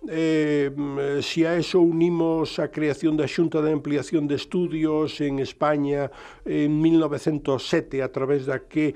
Eh, 0.10 0.72
se 1.22 1.48
a 1.50 1.58
eso 1.58 1.82
unimos 1.82 2.60
a 2.62 2.70
creación 2.70 3.18
da 3.18 3.26
Xunta 3.26 3.58
de 3.62 3.74
Ampliación 3.74 4.28
de 4.30 4.36
Estudios 4.38 5.18
en 5.22 5.40
España 5.42 6.12
en 6.46 6.82
1907, 6.82 8.04
a 8.06 8.12
través 8.14 8.46
da 8.46 8.70
que 8.70 8.94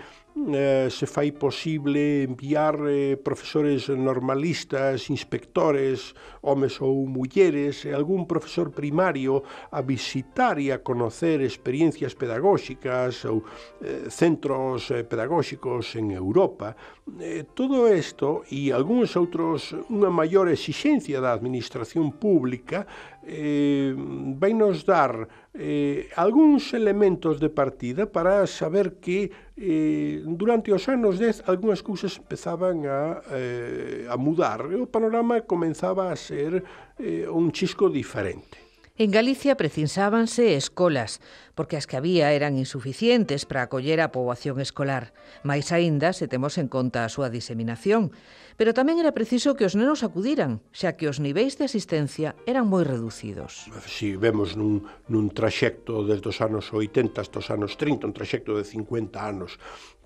eh, 0.48 0.88
se 0.90 1.06
fai 1.06 1.32
posible 1.32 2.24
enviar 2.24 2.80
eh, 2.88 3.18
profesores 3.18 3.90
normalistas, 3.90 5.10
inspectores, 5.10 6.16
homes 6.42 6.80
ou 6.80 7.04
mulleres, 7.08 7.84
e 7.84 7.92
algún 7.92 8.26
profesor 8.26 8.72
primario 8.72 9.44
a 9.72 9.82
visitar 9.82 10.58
e 10.60 10.72
a 10.72 10.80
conocer 10.80 11.44
experiencias 11.44 12.16
pedagóxicas 12.16 13.26
ou 13.28 13.44
eh, 13.84 14.08
centros 14.08 14.88
eh, 14.92 15.04
pedagóxicos 15.04 15.96
en 16.00 16.16
Europa. 16.16 16.76
Eh, 17.20 17.46
todo 17.54 17.90
isto 17.92 18.46
e 18.54 18.72
algúns 18.72 19.18
outros 19.20 19.76
unha 19.92 20.14
maior 20.14 20.48
exixencia 20.48 21.20
da 21.20 21.36
administración 21.36 22.16
pública 22.16 22.88
eh, 23.26 23.94
vai 24.38 24.54
nos 24.54 24.86
dar 24.86 25.28
eh, 25.54 26.08
algúns 26.16 26.74
elementos 26.74 27.40
de 27.40 27.50
partida 27.50 28.06
para 28.08 28.46
saber 28.48 29.02
que 29.02 29.32
eh, 29.60 30.24
durante 30.24 30.72
os 30.72 30.88
anos 30.88 31.20
10 31.20 31.43
algunhas 31.51 31.84
cousas 31.84 32.16
empezaban 32.16 32.88
a, 32.88 33.20
eh, 33.36 34.07
a 34.07 34.16
mudar 34.16 34.72
e 34.72 34.80
o 34.80 34.88
panorama 34.88 35.43
comenzaba 35.43 36.07
a 36.07 36.16
ser 36.16 36.64
eh, 36.95 37.28
un 37.28 37.51
chisco 37.51 37.91
diferente. 37.91 38.68
En 39.00 39.12
Galicia 39.12 39.56
precisábanse 39.56 40.60
escolas, 40.60 41.24
porque 41.56 41.80
as 41.80 41.88
que 41.88 41.95
había 41.95 42.36
eran 42.36 42.60
insuficientes 42.60 43.47
para 43.47 43.64
acoller 43.64 44.04
a 44.04 44.12
poboación 44.12 44.60
escolar. 44.60 45.16
Mais 45.39 45.72
aínda 45.72 46.12
se 46.12 46.28
temos 46.28 46.60
en 46.60 46.68
conta 46.68 47.08
a 47.08 47.12
súa 47.16 47.32
diseminación. 47.32 48.12
Pero 48.60 48.76
tamén 48.76 49.00
era 49.00 49.16
preciso 49.16 49.56
que 49.56 49.64
os 49.64 49.80
nenos 49.80 50.04
acudiran, 50.04 50.60
xa 50.76 51.00
que 51.00 51.08
os 51.08 51.24
niveis 51.24 51.56
de 51.56 51.72
asistencia 51.72 52.36
eran 52.43 52.68
moi 52.68 52.84
reducidos. 52.84 53.72
Si 53.88 54.20
vemos 54.20 54.60
nun, 54.60 54.84
nun 55.08 55.32
traxecto 55.32 56.04
desde 56.04 56.36
os 56.36 56.43
anos 56.43 56.68
80 56.68 57.24
hasta 57.24 57.39
os 57.39 57.47
anos 57.56 57.80
30, 57.80 58.04
un 58.04 58.12
traxecto 58.12 58.60
de 58.60 58.68
50 58.68 59.16
anos 59.16 59.56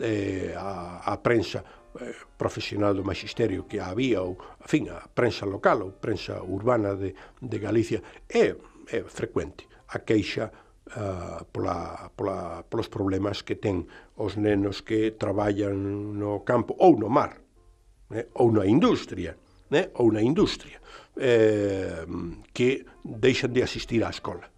eh, 0.06 0.54
a, 0.54 1.02
a 1.02 1.18
prensa, 1.18 1.66
eh, 1.98 2.14
profesional 2.38 2.94
do 2.94 3.02
magisterio 3.02 3.66
que 3.66 3.82
había 3.82 4.22
ou, 4.22 4.38
a 4.38 4.70
fin, 4.70 4.86
a 4.94 5.02
prensa 5.10 5.50
local 5.50 5.82
ou 5.82 5.98
prensa 5.98 6.46
urbana 6.46 6.94
de, 6.94 7.18
de 7.42 7.58
Galicia 7.58 8.06
é 8.30 8.54
é 8.92 9.04
frecuente 9.04 9.68
a 9.90 10.00
queixa 10.00 10.52
uh, 10.98 11.46
pola, 11.52 12.12
pola, 12.16 12.64
polos 12.70 12.90
problemas 12.90 13.42
que 13.42 13.56
ten 13.56 13.88
os 14.18 14.36
nenos 14.36 14.82
que 14.82 15.16
traballan 15.18 16.18
no 16.18 16.42
campo 16.42 16.76
ou 16.80 16.98
no 16.98 17.10
mar, 17.10 17.38
né? 18.10 18.28
ou 18.36 18.52
na 18.52 18.66
industria, 18.66 19.38
né? 19.70 19.90
ou 19.96 20.12
na 20.12 20.22
industria, 20.22 20.82
eh, 21.18 22.06
que 22.54 22.86
deixan 23.04 23.54
de 23.54 23.62
asistir 23.62 24.04
á 24.04 24.10
escola. 24.10 24.50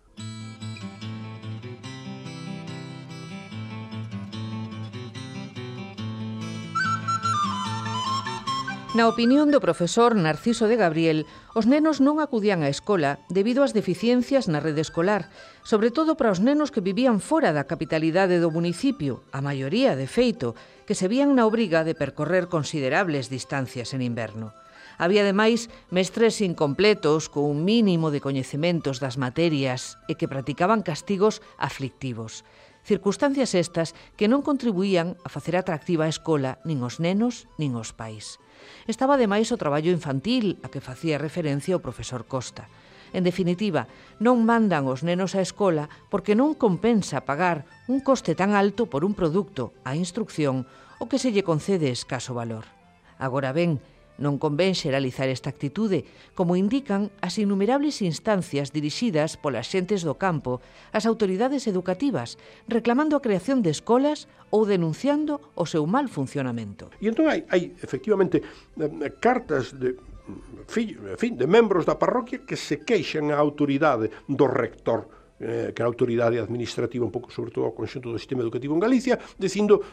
Na 8.95 9.11
opinión 9.11 9.51
do 9.51 9.59
profesor 9.59 10.15
Narciso 10.15 10.71
de 10.71 10.79
Gabriel, 10.79 11.27
os 11.51 11.67
nenos 11.67 11.99
non 11.99 12.23
acudían 12.23 12.63
á 12.63 12.71
escola 12.71 13.19
debido 13.27 13.59
ás 13.59 13.75
deficiencias 13.75 14.47
na 14.47 14.63
rede 14.63 14.79
escolar, 14.79 15.27
sobre 15.67 15.91
todo 15.91 16.15
para 16.15 16.31
os 16.31 16.39
nenos 16.39 16.71
que 16.71 16.79
vivían 16.79 17.19
fora 17.19 17.51
da 17.51 17.67
capitalidade 17.67 18.39
do 18.39 18.55
municipio, 18.55 19.19
a 19.35 19.43
maioría, 19.43 19.99
de 19.99 20.07
feito, 20.07 20.55
que 20.87 20.95
se 20.95 21.11
vían 21.11 21.35
na 21.35 21.43
obriga 21.43 21.83
de 21.83 21.91
percorrer 21.91 22.47
considerables 22.47 23.27
distancias 23.27 23.91
en 23.91 23.99
inverno. 23.99 24.55
Había 24.95 25.27
ademais 25.27 25.67
mestres 25.91 26.39
incompletos 26.39 27.27
con 27.27 27.51
un 27.51 27.67
mínimo 27.67 28.15
de 28.15 28.23
coñecementos 28.23 29.03
das 29.03 29.19
materias 29.19 29.99
e 30.07 30.15
que 30.15 30.31
practicaban 30.31 30.87
castigos 30.87 31.43
aflictivos. 31.59 32.47
Circunstancias 32.87 33.59
estas 33.59 33.91
que 34.15 34.31
non 34.31 34.39
contribuían 34.39 35.19
a 35.19 35.27
facer 35.27 35.59
atractiva 35.59 36.07
a 36.07 36.13
escola 36.15 36.63
nin 36.63 36.79
os 36.79 37.03
nenos 37.03 37.51
nin 37.59 37.75
os 37.75 37.91
pais. 37.91 38.39
Estaba 38.85 39.15
ademais 39.15 39.51
o 39.53 39.59
traballo 39.59 39.93
infantil 39.93 40.61
a 40.61 40.69
que 40.69 40.83
facía 40.83 41.21
referencia 41.21 41.77
o 41.77 41.83
profesor 41.83 42.25
Costa. 42.29 42.67
En 43.15 43.23
definitiva, 43.23 43.87
non 44.19 44.43
mandan 44.43 44.91
os 44.91 45.05
nenos 45.05 45.37
á 45.37 45.41
escola 45.41 45.87
porque 46.11 46.35
non 46.35 46.57
compensa 46.57 47.23
pagar 47.23 47.63
un 47.87 48.03
coste 48.03 48.35
tan 48.35 48.51
alto 48.57 48.91
por 48.91 49.07
un 49.07 49.15
produto, 49.15 49.71
a 49.87 49.95
instrucción, 49.95 50.67
o 50.99 51.07
que 51.07 51.19
se 51.19 51.31
lle 51.31 51.47
concede 51.47 51.91
escaso 51.91 52.35
valor. 52.35 52.67
Agora 53.15 53.55
ben, 53.55 53.79
Non 54.15 54.39
convén 54.39 54.77
xeralizar 54.77 55.27
esta 55.27 55.51
actitude, 55.51 56.07
como 56.37 56.55
indican 56.55 57.11
as 57.19 57.35
innumerables 57.35 57.99
instancias 57.99 58.71
dirixidas 58.71 59.35
polas 59.35 59.67
xentes 59.67 60.07
do 60.07 60.15
campo 60.15 60.63
ás 60.95 61.03
autoridades 61.03 61.67
educativas, 61.67 62.39
reclamando 62.71 63.19
a 63.19 63.23
creación 63.23 63.59
de 63.59 63.75
escolas 63.75 64.31
ou 64.55 64.63
denunciando 64.63 65.43
o 65.59 65.67
seu 65.67 65.83
mal 65.83 66.07
funcionamento. 66.07 66.87
E 67.03 67.11
entón 67.11 67.27
hai, 67.27 67.43
hai 67.51 67.75
efectivamente 67.83 68.39
eh, 68.39 69.11
cartas 69.19 69.75
de 69.75 69.99
mm, 69.99 70.63
fillo, 70.71 71.11
en 71.11 71.19
fin, 71.19 71.35
de 71.35 71.47
membros 71.49 71.83
da 71.83 71.99
parroquia 71.99 72.47
que 72.47 72.55
se 72.55 72.87
queixan 72.87 73.35
á 73.35 73.37
autoridade 73.37 74.07
do 74.31 74.47
rector 74.47 75.11
eh, 75.39 75.71
que 75.75 75.81
a 75.83 75.85
autoridade 75.85 76.39
administrativa 76.39 77.03
un 77.03 77.11
pouco 77.11 77.31
sobre 77.31 77.51
todo 77.51 77.67
ao 77.67 77.75
conxunto 77.75 78.11
do 78.11 78.19
sistema 78.19 78.41
educativo 78.41 78.71
en 78.75 78.81
Galicia, 78.81 79.19
dicindo 79.35 79.83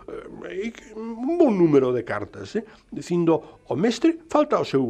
eh, 0.48 0.70
eh, 0.70 0.94
un 0.94 1.38
bon 1.38 1.54
número 1.58 1.90
de 1.90 2.06
cartas, 2.06 2.54
eh, 2.54 2.64
dicindo 2.90 3.62
o 3.66 3.74
mestre 3.74 4.22
falta 4.30 4.56
ao 4.56 4.66
seu, 4.66 4.82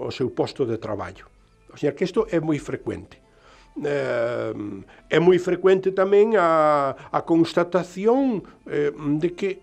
ao 0.00 0.12
seu 0.12 0.32
posto 0.32 0.64
de 0.64 0.80
traballo. 0.80 1.28
O 1.68 1.76
sea, 1.76 1.92
que 1.92 2.04
isto 2.04 2.26
é 2.32 2.40
moi 2.40 2.58
frecuente. 2.58 3.20
Eh, 3.78 4.54
é 5.10 5.18
moi 5.20 5.38
frecuente 5.38 5.92
tamén 5.92 6.34
a, 6.34 6.96
a 7.12 7.20
constatación 7.22 8.42
eh, 8.66 8.90
de 8.90 9.28
que 9.36 9.60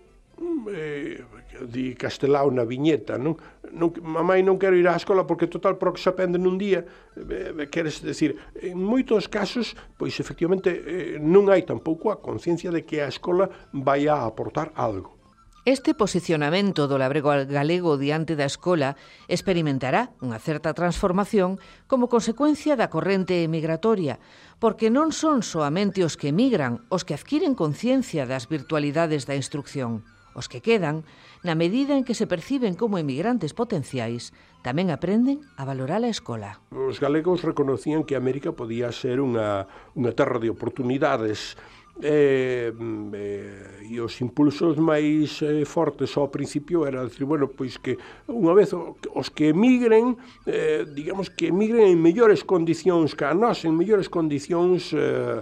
eh, 0.72 1.20
di 1.64 1.96
Castelao 1.96 2.52
na 2.52 2.68
viñeta, 2.68 3.16
non? 3.16 3.36
non 3.72 3.92
mamai 4.02 4.44
non 4.44 4.60
quero 4.60 4.76
ir 4.76 4.86
á 4.88 4.94
escola 4.96 5.24
porque 5.24 5.48
total 5.48 5.80
pro 5.80 5.96
que 5.96 6.02
se 6.02 6.12
aprende 6.12 6.36
nun 6.36 6.60
día, 6.60 6.84
eh, 7.16 7.56
eh, 7.56 7.66
queres 7.72 8.04
decir, 8.04 8.36
en 8.60 8.76
moitos 8.76 9.28
casos, 9.32 9.72
pois 9.96 10.18
efectivamente 10.20 10.70
eh, 10.70 11.16
non 11.22 11.48
hai 11.48 11.64
tampouco 11.64 12.12
a 12.12 12.20
conciencia 12.20 12.68
de 12.68 12.84
que 12.84 13.00
a 13.00 13.08
escola 13.08 13.48
vai 13.72 14.06
a 14.06 14.28
aportar 14.28 14.72
algo. 14.76 15.16
Este 15.66 15.98
posicionamento 15.98 16.86
do 16.86 16.94
labrego 16.94 17.34
galego 17.50 17.98
diante 17.98 18.38
da 18.38 18.46
escola 18.46 18.94
experimentará 19.26 20.14
unha 20.22 20.38
certa 20.38 20.70
transformación 20.78 21.58
como 21.90 22.06
consecuencia 22.06 22.78
da 22.78 22.86
corrente 22.86 23.42
emigratoria, 23.42 24.22
porque 24.62 24.94
non 24.94 25.10
son 25.10 25.42
soamente 25.42 26.06
os 26.06 26.14
que 26.14 26.30
emigran 26.30 26.86
os 26.86 27.02
que 27.02 27.18
adquiren 27.18 27.58
conciencia 27.58 28.30
das 28.30 28.46
virtualidades 28.46 29.26
da 29.26 29.34
instrucción. 29.34 30.06
Os 30.36 30.52
que 30.52 30.60
quedan, 30.60 31.08
na 31.40 31.56
medida 31.56 31.96
en 31.96 32.04
que 32.04 32.12
se 32.12 32.28
perciben 32.28 32.76
como 32.76 33.00
emigrantes 33.00 33.56
potenciais, 33.56 34.36
tamén 34.60 34.92
aprenden 34.92 35.40
a 35.56 35.64
valorar 35.64 36.04
a 36.04 36.12
escola. 36.12 36.60
Os 36.76 37.00
galegos 37.00 37.40
reconocían 37.40 38.04
que 38.04 38.20
América 38.20 38.52
podía 38.52 38.92
ser 38.92 39.24
unha, 39.24 39.64
unha 39.96 40.12
terra 40.12 40.36
de 40.36 40.52
oportunidades, 40.52 41.56
eh, 42.02 42.72
mm, 42.74 43.10
eh, 43.14 43.88
e 43.88 44.00
os 44.00 44.20
impulsos 44.20 44.76
máis 44.76 45.40
eh, 45.40 45.64
fortes 45.64 46.12
ao 46.16 46.28
principio 46.28 46.84
era 46.84 47.04
decir, 47.04 47.24
bueno, 47.24 47.48
pois 47.48 47.78
que 47.78 47.96
unha 48.28 48.52
vez 48.52 48.74
os 48.74 49.28
que 49.30 49.54
emigren, 49.54 50.18
eh, 50.44 50.84
digamos 50.84 51.30
que 51.30 51.48
emigren 51.48 51.88
en 51.88 52.00
mellores 52.02 52.42
condicións 52.42 53.14
que 53.14 53.24
a 53.24 53.32
nós, 53.32 53.64
en 53.64 53.78
mellores 53.78 54.10
condicións 54.10 54.92
eh, 54.92 55.40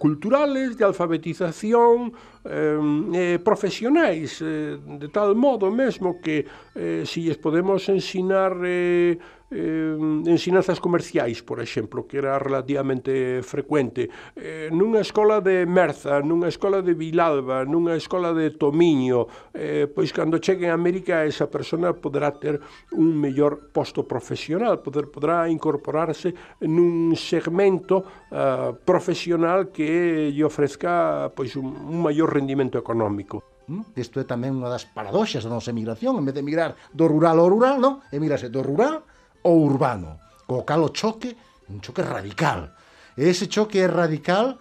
culturales, 0.00 0.74
de 0.74 0.84
alfabetización, 0.84 2.12
eh, 2.44 2.80
eh, 3.14 3.38
profesionais, 3.38 4.40
eh, 4.40 4.80
de 4.80 5.08
tal 5.12 5.36
modo 5.36 5.70
mesmo 5.70 6.20
que 6.20 6.46
eh, 6.74 7.04
si 7.04 7.28
lles 7.28 7.36
podemos 7.36 7.86
ensinar 7.88 8.56
eh, 8.64 9.18
eh, 9.50 9.96
ensinanzas 10.26 10.78
comerciais, 10.80 11.42
por 11.42 11.60
exemplo, 11.60 12.06
que 12.06 12.18
era 12.18 12.38
relativamente 12.38 13.42
frecuente, 13.42 14.08
eh, 14.38 14.70
nunha 14.70 15.02
escola 15.02 15.42
de 15.42 15.66
Merza, 15.66 16.22
nunha 16.22 16.46
escola 16.46 16.80
de 16.80 16.94
Vilalba, 16.94 17.66
nunha 17.66 17.98
escola 17.98 18.30
de 18.30 18.54
Tomiño, 18.54 19.26
eh, 19.52 19.90
pois 19.90 20.14
cando 20.14 20.38
chegue 20.38 20.70
a 20.70 20.78
América 20.78 21.26
esa 21.26 21.50
persona 21.50 21.90
poderá 21.90 22.30
ter 22.30 22.62
un 22.94 23.18
mellor 23.18 23.74
posto 23.74 24.06
profesional, 24.06 24.78
poder, 24.80 25.10
poderá 25.10 25.50
incorporarse 25.50 26.30
nun 26.62 27.18
segmento 27.18 28.30
eh, 28.30 28.70
profesional 28.86 29.74
que 29.74 30.30
lle 30.30 30.46
ofrezca 30.46 31.28
pois 31.34 31.58
un, 31.58 31.74
un 31.74 31.98
maior 31.98 32.30
rendimento 32.30 32.78
económico. 32.78 33.42
Mm, 33.66 33.94
isto 33.98 34.18
é 34.18 34.26
tamén 34.26 34.54
unha 34.58 34.70
das 34.70 34.86
paradoxas 34.86 35.42
da 35.42 35.50
nosa 35.50 35.74
emigración, 35.74 36.18
en 36.18 36.26
vez 36.26 36.34
de 36.34 36.42
emigrar 36.42 36.78
do 36.94 37.06
rural 37.06 37.38
ao 37.38 37.50
rural, 37.50 37.78
non? 37.78 38.02
Emigrase 38.10 38.46
do 38.46 38.62
rural 38.62 39.09
o 39.42 39.52
urbano, 39.64 40.20
co 40.46 40.64
cal 40.66 40.82
o 40.82 40.90
choque, 40.90 41.36
un 41.70 41.80
choque 41.80 42.02
radical. 42.02 42.74
E 43.14 43.30
ese 43.30 43.46
choque 43.46 43.80
é 43.80 43.88
radical 43.88 44.58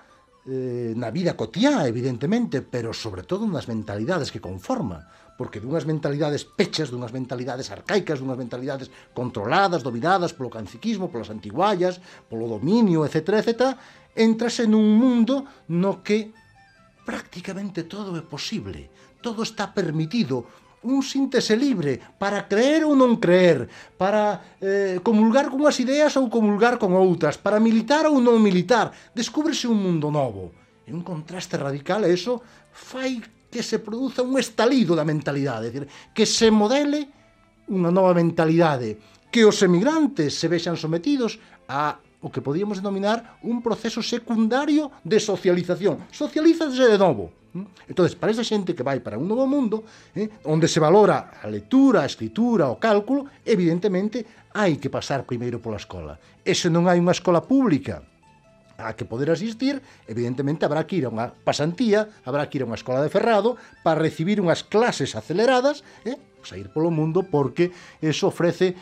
eh, 0.47 0.93
na 0.95 1.09
vida 1.09 1.37
cotiá, 1.37 1.85
evidentemente, 1.85 2.61
pero 2.61 2.93
sobre 2.93 3.23
todo 3.23 3.45
nas 3.45 3.67
mentalidades 3.67 4.31
que 4.31 4.41
conforma, 4.41 5.05
porque 5.39 5.63
dunhas 5.63 5.87
mentalidades 5.87 6.43
pechas, 6.43 6.91
dunhas 6.91 7.15
mentalidades 7.15 7.71
arcaicas, 7.71 8.19
dunhas 8.19 8.39
mentalidades 8.39 8.91
controladas, 9.15 9.85
dominadas 9.85 10.35
polo 10.35 10.51
canciquismo, 10.51 11.07
polas 11.07 11.31
antiguallas, 11.31 12.03
polo 12.27 12.47
dominio, 12.47 13.07
etc., 13.07 13.39
etc., 13.39 13.51
entrase 14.19 14.67
nun 14.67 14.99
mundo 14.99 15.47
no 15.71 16.03
que 16.03 16.35
prácticamente 17.07 17.87
todo 17.87 18.13
é 18.19 18.23
posible, 18.23 18.91
todo 19.23 19.41
está 19.47 19.71
permitido, 19.71 20.43
un 20.83 21.03
síntese 21.03 21.55
libre 21.59 21.99
para 22.17 22.47
creer 22.47 22.87
ou 22.87 22.95
non 22.95 23.19
creer, 23.19 23.67
para 23.99 24.55
eh, 24.63 25.03
comulgar 25.03 25.51
con 25.51 25.67
as 25.67 25.75
ideas 25.83 26.15
ou 26.15 26.31
comulgar 26.31 26.79
con 26.79 26.95
outras, 26.95 27.35
para 27.35 27.59
militar 27.59 28.07
ou 28.07 28.23
non 28.23 28.39
militar. 28.39 28.91
Descúbrese 29.11 29.67
un 29.67 29.79
mundo 29.79 30.07
novo. 30.07 30.55
E 30.87 30.95
un 30.95 31.03
contraste 31.03 31.59
radical 31.59 32.07
e 32.07 32.15
eso 32.15 32.39
fai 32.71 33.19
que 33.49 33.61
se 33.61 33.81
produza 33.81 34.23
un 34.23 34.37
estalido 34.39 34.95
da 34.95 35.03
mentalidade, 35.03 35.73
decir, 35.73 35.85
que 36.15 36.25
se 36.25 36.47
modele 36.53 37.09
unha 37.69 37.91
nova 37.93 38.15
mentalidade, 38.17 38.97
que 39.29 39.45
os 39.45 39.61
emigrantes 39.61 40.37
se 40.37 40.49
vexan 40.49 40.77
sometidos 40.77 41.37
a 41.69 41.97
o 42.19 42.27
que 42.27 42.43
podíamos 42.43 42.83
denominar 42.83 43.39
un 43.47 43.63
proceso 43.63 44.03
secundario 44.03 44.91
de 45.07 45.23
socialización. 45.23 46.03
Socialízase 46.11 46.83
de 46.83 46.99
novo, 46.99 47.31
Entonces, 47.87 48.13
para 48.13 48.31
esa 48.31 48.45
xente 48.45 48.77
que 48.77 48.85
vai 48.85 49.01
para 49.01 49.17
un 49.17 49.25
novo 49.25 49.49
mundo, 49.49 49.81
eh, 50.13 50.29
onde 50.45 50.69
se 50.69 50.77
valora 50.77 51.33
a 51.41 51.49
lectura, 51.49 52.05
a 52.05 52.09
escritura, 52.09 52.69
o 52.69 52.77
cálculo, 52.77 53.25
evidentemente 53.41 54.21
hai 54.53 54.77
que 54.77 54.93
pasar 54.93 55.25
primeiro 55.25 55.57
pola 55.57 55.81
escola. 55.81 56.13
E 56.45 56.53
se 56.53 56.69
non 56.69 56.85
hai 56.85 57.01
unha 57.01 57.15
escola 57.15 57.41
pública 57.41 58.05
a 58.79 58.93
que 58.95 59.03
poder 59.03 59.33
asistir, 59.33 59.81
evidentemente 60.07 60.63
habrá 60.63 60.85
que 60.85 61.01
ir 61.01 61.05
a 61.05 61.11
unha 61.11 61.33
pasantía, 61.33 62.07
habrá 62.23 62.47
que 62.47 62.61
ir 62.61 62.63
a 62.63 62.69
unha 62.69 62.79
escola 62.79 63.03
de 63.03 63.11
Ferrado 63.11 63.57
para 63.81 63.99
recibir 63.99 64.39
unhas 64.39 64.61
clases 64.61 65.17
aceleradas, 65.17 65.81
eh, 66.05 66.15
sair 66.45 66.69
polo 66.69 66.93
mundo 66.93 67.25
porque 67.27 67.73
eso 67.99 68.29
ofrece 68.29 68.77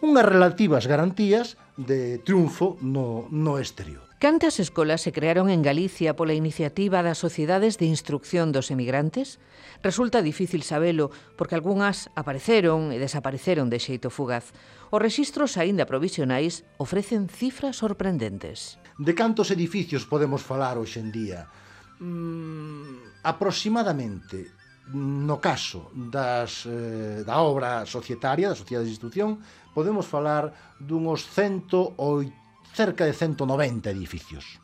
unhas 0.00 0.26
relativas 0.26 0.86
garantías 0.86 1.58
de 1.76 2.18
triunfo 2.22 2.78
no, 2.80 3.26
no 3.30 3.58
exterior. 3.58 4.11
Cantas 4.22 4.60
escolas 4.60 5.00
se 5.00 5.10
crearon 5.10 5.50
en 5.50 5.62
Galicia 5.62 6.14
pola 6.14 6.30
iniciativa 6.30 7.02
das 7.02 7.18
sociedades 7.18 7.74
de 7.74 7.90
instrucción 7.90 8.54
dos 8.54 8.70
emigrantes? 8.70 9.42
Resulta 9.82 10.22
difícil 10.22 10.62
sabelo, 10.62 11.10
porque 11.34 11.58
algunhas 11.58 12.06
apareceron 12.14 12.94
e 12.94 13.02
desapareceron 13.02 13.66
de 13.66 13.82
xeito 13.82 14.14
fugaz. 14.14 14.54
Os 14.94 15.02
rexistros 15.02 15.58
aínda 15.58 15.90
provisionais 15.90 16.62
ofrecen 16.78 17.26
cifras 17.26 17.82
sorprendentes. 17.82 18.78
De 18.94 19.10
cantos 19.10 19.50
edificios 19.50 20.06
podemos 20.06 20.46
falar 20.46 20.78
hoxe 20.78 21.02
en 21.02 21.10
día? 21.10 21.50
Mm, 21.98 23.26
aproximadamente 23.26 24.54
no 24.94 25.42
caso 25.42 25.90
das, 25.98 26.62
eh, 26.70 27.26
da 27.26 27.42
obra 27.42 27.82
societaria, 27.90 28.46
da 28.46 28.54
Sociedade 28.54 28.86
de 28.86 28.94
Instrucción, 28.94 29.42
podemos 29.74 30.06
falar 30.06 30.78
dunhos 30.78 31.26
180 31.26 32.41
cerca 32.72 33.04
de 33.04 33.12
190 33.12 33.90
edificios. 33.90 34.60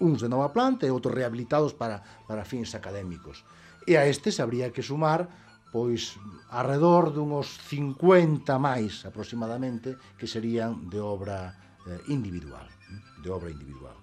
Uns 0.00 0.18
de 0.20 0.28
nova 0.28 0.50
planta 0.50 0.86
e 0.86 0.90
outros 0.90 1.14
rehabilitados 1.14 1.76
para, 1.76 2.02
para 2.26 2.48
fins 2.48 2.74
académicos. 2.74 3.44
E 3.86 3.94
a 3.98 4.06
estes 4.06 4.40
habría 4.40 4.72
que 4.72 4.82
sumar 4.82 5.28
pois 5.72 6.20
arredor 6.52 7.16
dunhos 7.16 7.48
50 7.64 8.44
máis 8.60 9.08
aproximadamente 9.08 9.96
que 10.20 10.28
serían 10.28 10.92
de 10.92 11.00
obra 11.00 11.56
eh, 11.88 12.12
individual, 12.12 12.68
de 13.24 13.28
obra 13.32 13.48
individual. 13.48 13.96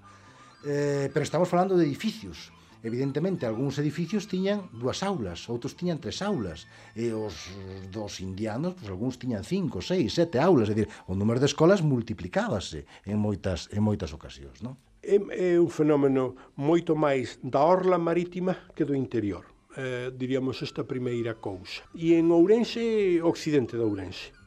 Eh, 0.65 1.13
pero 1.13 1.21
estamos 1.21 1.45
falando 1.45 1.77
de 1.77 1.85
edificios, 1.85 2.49
evidentemente 2.83 3.45
algúns 3.45 3.77
edificios 3.79 4.27
tiñan 4.27 4.71
dúas 4.71 5.03
aulas, 5.03 5.47
outros 5.51 5.75
tiñan 5.75 5.99
tres 5.99 6.23
aulas, 6.23 6.67
e 6.95 7.11
os 7.11 7.51
dos 7.91 8.23
indianos, 8.23 8.75
pois 8.77 8.89
algúns 8.89 9.19
tiñan 9.19 9.43
cinco, 9.43 9.83
seis, 9.83 10.15
sete 10.15 10.39
aulas, 10.39 10.71
é 10.71 10.75
dicir, 10.75 10.91
o 11.07 11.13
número 11.15 11.39
de 11.39 11.47
escolas 11.51 11.83
multiplicábase 11.83 12.87
en 13.03 13.19
moitas 13.19 13.67
en 13.75 13.83
moitas 13.83 14.15
ocasións, 14.15 14.63
non? 14.63 14.79
É, 15.03 15.15
é 15.15 15.49
un 15.59 15.71
fenómeno 15.71 16.35
moito 16.55 16.95
máis 16.95 17.39
da 17.43 17.63
orla 17.63 17.99
marítima 17.99 18.71
que 18.75 18.83
do 18.87 18.95
interior. 18.95 19.47
Eh, 19.77 20.11
diríamos 20.11 20.59
esta 20.65 20.83
primeira 20.83 21.37
cousa. 21.37 21.85
E 21.95 22.17
en 22.17 22.33
Ourense, 22.33 23.21
occidente 23.23 23.77
de 23.77 23.85
Ourense 23.85 24.38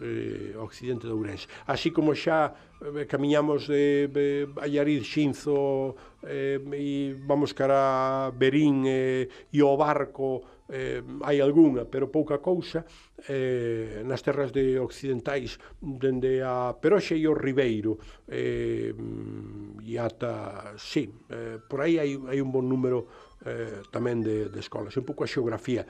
eh, 0.00 0.56
occidente 0.56 1.06
de 1.06 1.12
Ourense. 1.12 1.46
Así 1.66 1.90
como 1.92 2.16
xa 2.16 2.52
eh, 2.80 3.06
camiñamos 3.06 3.68
de 3.68 4.08
eh, 4.08 4.46
Allariz, 4.60 5.04
Xinzo 5.04 5.94
eh, 6.24 6.58
e 6.72 7.14
vamos 7.28 7.52
cara 7.52 8.26
a 8.26 8.30
Berín 8.32 8.84
eh, 8.88 9.28
e 9.52 9.60
o 9.60 9.76
barco 9.76 10.60
eh, 10.70 11.02
hai 11.26 11.42
algunha, 11.42 11.84
pero 11.84 12.08
pouca 12.08 12.38
cousa 12.38 12.86
eh, 13.28 14.02
nas 14.06 14.22
terras 14.22 14.54
de 14.54 14.78
occidentais 14.78 15.58
dende 15.82 16.40
a 16.40 16.72
Peroxe 16.78 17.18
e 17.18 17.26
o 17.26 17.34
Ribeiro 17.34 17.98
eh, 18.30 18.94
e 19.84 19.98
ata, 19.98 20.74
sí, 20.78 21.10
eh, 21.28 21.58
por 21.66 21.82
aí 21.82 21.98
hai, 21.98 22.16
hai 22.16 22.38
un 22.40 22.50
bon 22.54 22.64
número 22.64 23.29
eh, 23.46 23.82
tamén 23.88 24.20
de, 24.20 24.48
de 24.52 24.60
escolas, 24.60 24.96
un 24.96 25.06
pouco 25.06 25.24
a 25.24 25.30
xeografía, 25.30 25.84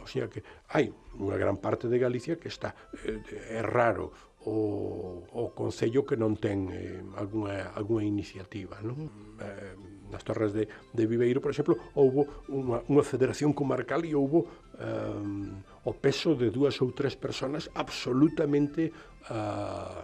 o 0.00 0.08
sea 0.08 0.28
que 0.28 0.40
hai 0.72 0.88
unha 1.18 1.36
gran 1.36 1.60
parte 1.60 1.90
de 1.90 2.00
Galicia 2.00 2.40
que 2.40 2.48
está, 2.48 2.72
eh, 3.04 3.20
é 3.56 3.62
raro 3.64 4.28
o, 4.48 5.24
o 5.32 5.50
Concello 5.52 6.06
que 6.06 6.16
non 6.16 6.38
ten 6.38 6.70
eh, 6.72 7.02
alguna, 7.18 7.74
alguna 7.74 8.06
iniciativa. 8.06 8.80
Non? 8.80 9.36
Eh, 9.42 9.74
nas 10.08 10.24
Torres 10.24 10.56
de, 10.56 10.64
de 10.64 11.04
Viveiro, 11.04 11.44
por 11.44 11.52
exemplo, 11.52 11.76
houbo 11.92 12.48
unha, 12.48 12.80
unha 12.88 13.04
federación 13.04 13.52
comarcal 13.52 14.08
e 14.08 14.16
houbo 14.16 14.48
eh, 14.80 15.84
o 15.84 15.92
peso 15.92 16.32
de 16.32 16.48
dúas 16.48 16.80
ou 16.80 16.94
tres 16.96 17.12
personas 17.18 17.68
absolutamente 17.76 18.88
eh, 19.28 20.00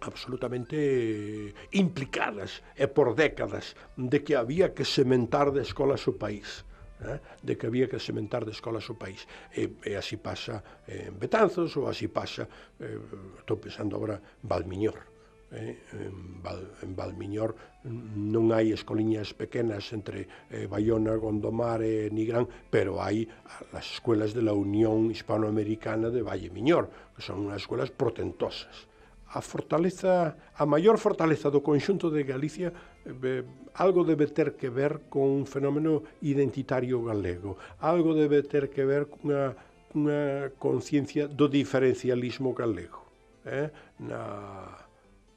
absolutamente 0.00 1.54
implicadas 1.72 2.62
e 2.76 2.86
por 2.86 3.14
décadas 3.14 3.74
de 3.96 4.22
que 4.22 4.36
había 4.36 4.74
que 4.74 4.84
sementar 4.84 5.50
de 5.50 5.62
escolas 5.62 6.06
o 6.06 6.14
país 6.14 6.64
eh? 7.02 7.18
de 7.42 7.54
que 7.58 7.66
había 7.66 7.88
que 7.88 7.98
sementar 7.98 8.44
de 8.44 8.52
escolas 8.52 8.86
o 8.90 8.94
país 8.94 9.26
e, 9.50 9.70
e 9.82 9.94
así 9.98 10.18
pasa 10.18 10.62
eh, 10.86 11.10
en 11.10 11.16
Betanzos 11.18 11.74
ou 11.78 11.90
así 11.90 12.06
pasa 12.06 12.46
eh, 12.78 12.98
estou 13.42 13.58
pensando 13.58 13.98
agora 13.98 14.18
Valmiñor 14.42 15.18
eh, 15.50 15.78
en, 15.92 16.42
Val, 16.42 16.76
en 16.82 16.92
Valmiñor 16.94 17.56
non 17.88 18.52
hai 18.52 18.74
escoliñas 18.74 19.32
pequenas 19.32 19.96
entre 19.96 20.28
eh, 20.52 20.68
Bayona, 20.68 21.16
Gondomar 21.16 21.80
e 21.80 22.12
Nigrán, 22.12 22.44
pero 22.68 23.00
hai 23.00 23.24
as 23.72 23.86
escuelas 23.96 24.36
de 24.36 24.44
la 24.44 24.52
Unión 24.52 25.08
Hispanoamericana 25.08 26.12
de 26.12 26.20
Valle 26.20 26.52
Miñor, 26.52 26.92
que 27.16 27.24
son 27.24 27.48
unhas 27.48 27.64
escuelas 27.64 27.88
portentosas 27.88 28.90
a 29.30 29.40
fortaleza, 29.40 30.36
a 30.56 30.64
maior 30.64 30.96
fortaleza 30.96 31.50
do 31.50 31.60
conxunto 31.60 32.08
de 32.10 32.24
Galicia 32.24 32.72
eh, 33.04 33.44
algo 33.74 34.04
debe 34.04 34.26
ter 34.26 34.56
que 34.56 34.70
ver 34.70 35.08
con 35.08 35.28
un 35.28 35.46
fenómeno 35.46 36.02
identitario 36.22 37.04
galego, 37.04 37.56
algo 37.80 38.14
debe 38.14 38.42
ter 38.42 38.70
que 38.70 38.84
ver 38.84 39.06
cunha, 39.06 39.54
cunha 39.92 40.52
conciencia 40.58 41.28
do 41.28 41.48
diferencialismo 41.48 42.54
galego. 42.54 43.04
Eh? 43.44 43.70
Na, 44.00 44.88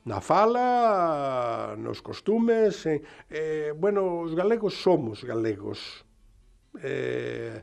na 0.05 0.19
fala, 0.21 1.75
nos 1.77 2.01
costumes, 2.01 2.85
eh, 2.85 3.01
eh, 3.29 3.73
bueno, 3.75 4.21
os 4.25 4.33
galegos 4.33 4.81
somos 4.81 5.23
galegos. 5.23 6.05
Eh, 6.81 7.61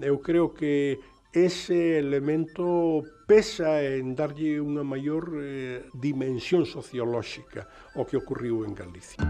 eu 0.00 0.22
creo 0.22 0.54
que 0.54 0.98
ese 1.32 1.98
elemento 1.98 3.02
pesa 3.32 3.80
en 3.80 4.12
darlle 4.12 4.60
unha 4.60 4.84
maior 4.84 5.24
eh, 5.40 5.88
dimensión 5.96 6.68
sociolóxica 6.68 7.64
ao 7.96 8.04
que 8.04 8.20
ocurriu 8.20 8.60
en 8.68 8.76
Galicia. 8.76 9.24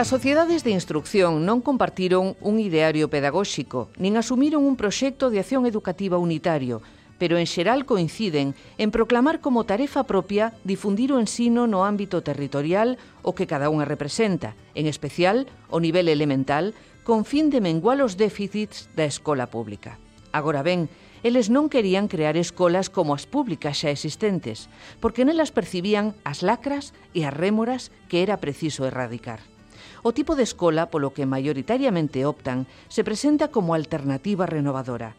As 0.00 0.08
sociedades 0.08 0.64
de 0.64 0.72
instrucción 0.72 1.44
non 1.44 1.60
compartiron 1.60 2.40
un 2.40 2.56
ideario 2.56 3.12
pedagóxico, 3.12 3.92
nin 4.00 4.16
asumiron 4.16 4.64
un 4.64 4.80
proxecto 4.80 5.28
de 5.28 5.44
acción 5.44 5.68
educativa 5.68 6.16
unitario, 6.16 6.80
pero 7.24 7.40
en 7.40 7.48
xeral 7.48 7.88
coinciden 7.88 8.52
en 8.76 8.92
proclamar 8.92 9.40
como 9.40 9.64
tarefa 9.64 10.04
propia 10.04 10.52
difundir 10.60 11.08
o 11.08 11.16
ensino 11.16 11.64
no 11.64 11.88
ámbito 11.88 12.20
territorial 12.20 13.00
o 13.24 13.32
que 13.32 13.48
cada 13.48 13.72
unha 13.72 13.88
representa, 13.88 14.52
en 14.76 14.84
especial 14.84 15.48
o 15.72 15.80
nivel 15.80 16.12
elemental, 16.12 16.76
con 17.00 17.24
fin 17.24 17.48
de 17.48 17.64
menguar 17.64 18.04
os 18.04 18.20
déficits 18.20 18.92
da 18.92 19.08
escola 19.08 19.48
pública. 19.48 19.96
Agora 20.36 20.60
ben, 20.60 20.92
eles 21.24 21.48
non 21.48 21.72
querían 21.72 22.12
crear 22.12 22.36
escolas 22.36 22.92
como 22.92 23.16
as 23.16 23.24
públicas 23.24 23.80
xa 23.80 23.88
existentes, 23.88 24.68
porque 25.00 25.24
nelas 25.24 25.48
percibían 25.48 26.12
as 26.28 26.44
lacras 26.44 26.92
e 27.16 27.24
as 27.24 27.32
rémoras 27.32 27.88
que 28.12 28.20
era 28.20 28.36
preciso 28.36 28.84
erradicar. 28.84 29.40
O 30.04 30.12
tipo 30.12 30.36
de 30.36 30.44
escola 30.44 30.92
polo 30.92 31.16
que 31.16 31.24
maioritariamente 31.24 32.28
optan 32.28 32.68
se 32.92 33.00
presenta 33.00 33.48
como 33.48 33.72
alternativa 33.72 34.44
renovadora. 34.44 35.16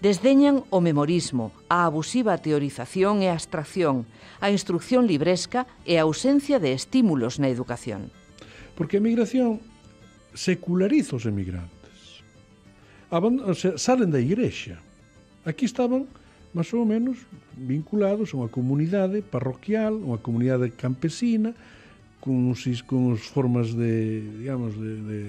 Desdeñan 0.00 0.60
o 0.68 0.84
memorismo, 0.84 1.56
a 1.72 1.88
abusiva 1.88 2.36
teorización 2.36 3.24
e 3.24 3.32
a 3.32 3.36
abstracción, 3.36 4.04
a 4.44 4.52
instrucción 4.52 5.08
libresca 5.08 5.64
e 5.88 5.96
a 5.96 6.04
ausencia 6.04 6.60
de 6.60 6.76
estímulos 6.76 7.40
na 7.40 7.48
educación. 7.48 8.12
Porque 8.76 9.00
a 9.00 9.04
migración 9.04 9.64
seculariza 10.36 11.16
os 11.16 11.24
emigrantes. 11.24 12.20
Aban, 13.08 13.40
se, 13.56 13.80
salen 13.80 14.12
da 14.12 14.20
igrexa. 14.20 14.76
Aquí 15.48 15.64
estaban 15.64 16.04
máis 16.52 16.68
ou 16.76 16.84
menos 16.84 17.16
vinculados 17.56 18.36
a 18.36 18.44
unha 18.44 18.52
comunidade 18.52 19.24
parroquial, 19.24 19.96
unha 19.96 20.20
comunidade 20.20 20.76
campesina, 20.76 21.56
con 22.20 22.52
uns, 22.52 22.68
con 22.84 23.16
uns 23.16 23.24
formas 23.24 23.72
de, 23.72 24.20
digamos, 24.44 24.76
de, 24.76 24.92
de, 25.08 25.20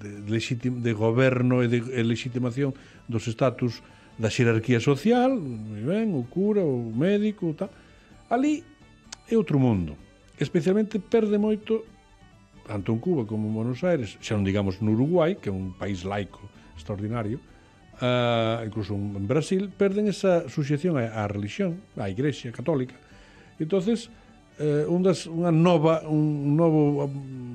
de, 0.00 0.10
de, 0.24 0.70
de 0.72 0.92
goberno 0.96 1.60
e 1.60 1.68
de, 1.68 1.84
de 1.84 2.00
legitimación 2.00 2.72
dos 3.04 3.28
estatus 3.28 3.84
da 4.16 4.32
xerarquía 4.32 4.80
social, 4.80 5.36
moi 5.36 5.84
ben, 5.84 6.16
o 6.16 6.24
cura, 6.24 6.64
o 6.64 6.88
médico, 6.92 7.52
tal. 7.52 7.68
Ali 8.32 8.64
é 9.28 9.36
outro 9.36 9.60
mundo. 9.60 9.96
Especialmente 10.40 10.98
perde 10.98 11.36
moito 11.36 11.84
tanto 12.66 12.92
en 12.92 12.98
Cuba 12.98 13.24
como 13.24 13.48
en 13.48 13.54
Buenos 13.54 13.84
Aires, 13.84 14.18
xa 14.18 14.34
non 14.34 14.42
digamos 14.42 14.82
no 14.82 14.90
Uruguai, 14.90 15.38
que 15.38 15.48
é 15.48 15.54
un 15.54 15.78
país 15.78 16.02
laico 16.02 16.42
extraordinario, 16.74 17.38
uh, 18.02 18.66
incluso 18.66 18.92
en 18.92 19.24
Brasil, 19.30 19.70
perden 19.70 20.10
esa 20.10 20.50
suxección 20.50 20.98
á, 20.98 21.06
á 21.14 21.30
religión, 21.30 21.78
á 21.94 22.10
Igrexa 22.10 22.50
Católica. 22.50 22.98
entonces 23.60 24.10
eh, 24.58 24.84
un 24.88 25.04
das, 25.04 25.28
unha 25.28 25.52
nova, 25.52 26.04
un 26.08 26.56
novo 26.56 27.04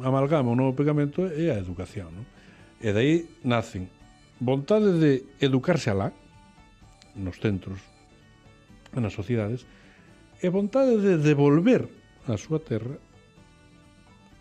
amalgama, 0.05 0.53
un 0.53 0.59
novo 0.61 0.73
pegamento 0.77 1.25
é 1.25 1.49
a 1.49 1.57
educación. 1.57 2.13
Non? 2.13 2.25
E 2.81 2.89
dai 2.93 3.25
nacen 3.41 3.89
vontade 4.41 4.97
de 4.97 5.25
educarse 5.41 5.89
alá, 5.89 6.13
nos 7.15 7.39
centros, 7.39 7.79
nas 8.95 9.13
sociedades, 9.13 9.67
e 10.41 10.49
vontade 10.49 10.97
de 10.97 11.21
devolver 11.21 11.85
a 12.25 12.35
súa 12.37 12.57
terra 12.57 12.97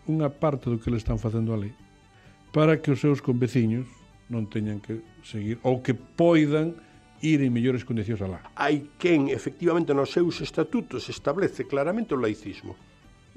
unha 0.09 0.29
parte 0.33 0.67
do 0.67 0.81
que 0.81 0.89
le 0.89 0.97
están 0.97 1.21
facendo 1.21 1.53
ali 1.53 1.71
para 2.51 2.81
que 2.81 2.91
os 2.91 2.99
seus 2.99 3.21
conveciños 3.21 3.87
non 4.27 4.49
teñan 4.49 4.81
que 4.81 5.05
seguir 5.21 5.61
ou 5.61 5.79
que 5.79 5.93
poidan 5.93 6.75
ir 7.21 7.45
en 7.45 7.53
mellores 7.53 7.85
condicións 7.85 8.21
alá. 8.25 8.41
Hai 8.57 8.97
quen 8.97 9.29
efectivamente 9.29 9.93
nos 9.93 10.09
seus 10.09 10.41
estatutos 10.41 11.05
establece 11.07 11.69
claramente 11.69 12.17
o 12.17 12.19
laicismo, 12.19 12.73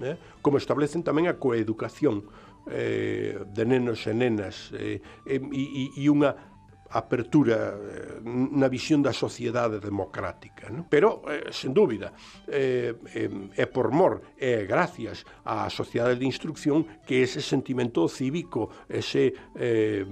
eh? 0.00 0.16
como 0.40 0.56
establecen 0.56 1.04
tamén 1.04 1.28
a 1.28 1.36
coeducación 1.36 2.24
eh, 2.72 3.36
de 3.44 3.62
nenos 3.68 4.08
e 4.08 4.12
nenas 4.16 4.72
eh, 4.72 5.04
e, 5.28 5.36
e, 5.36 5.84
e 6.00 6.04
unha 6.08 6.53
apertura 6.94 7.74
eh, 7.74 8.22
na 8.24 8.70
visión 8.70 9.02
da 9.02 9.10
sociedade 9.10 9.82
democrática. 9.82 10.70
Non? 10.70 10.86
Pero, 10.86 11.26
eh, 11.26 11.50
sen 11.50 11.74
dúbida, 11.74 12.14
eh, 12.46 12.94
eh, 13.10 13.58
é 13.58 13.66
por 13.66 13.90
mor, 13.90 14.22
é 14.38 14.62
gracias 14.62 15.26
á 15.42 15.66
sociedade 15.66 16.14
de 16.14 16.26
instrucción 16.30 16.86
que 17.02 17.26
ese 17.26 17.42
sentimento 17.42 18.06
cívico, 18.06 18.70
ese, 18.86 19.34
eh, 19.58 20.06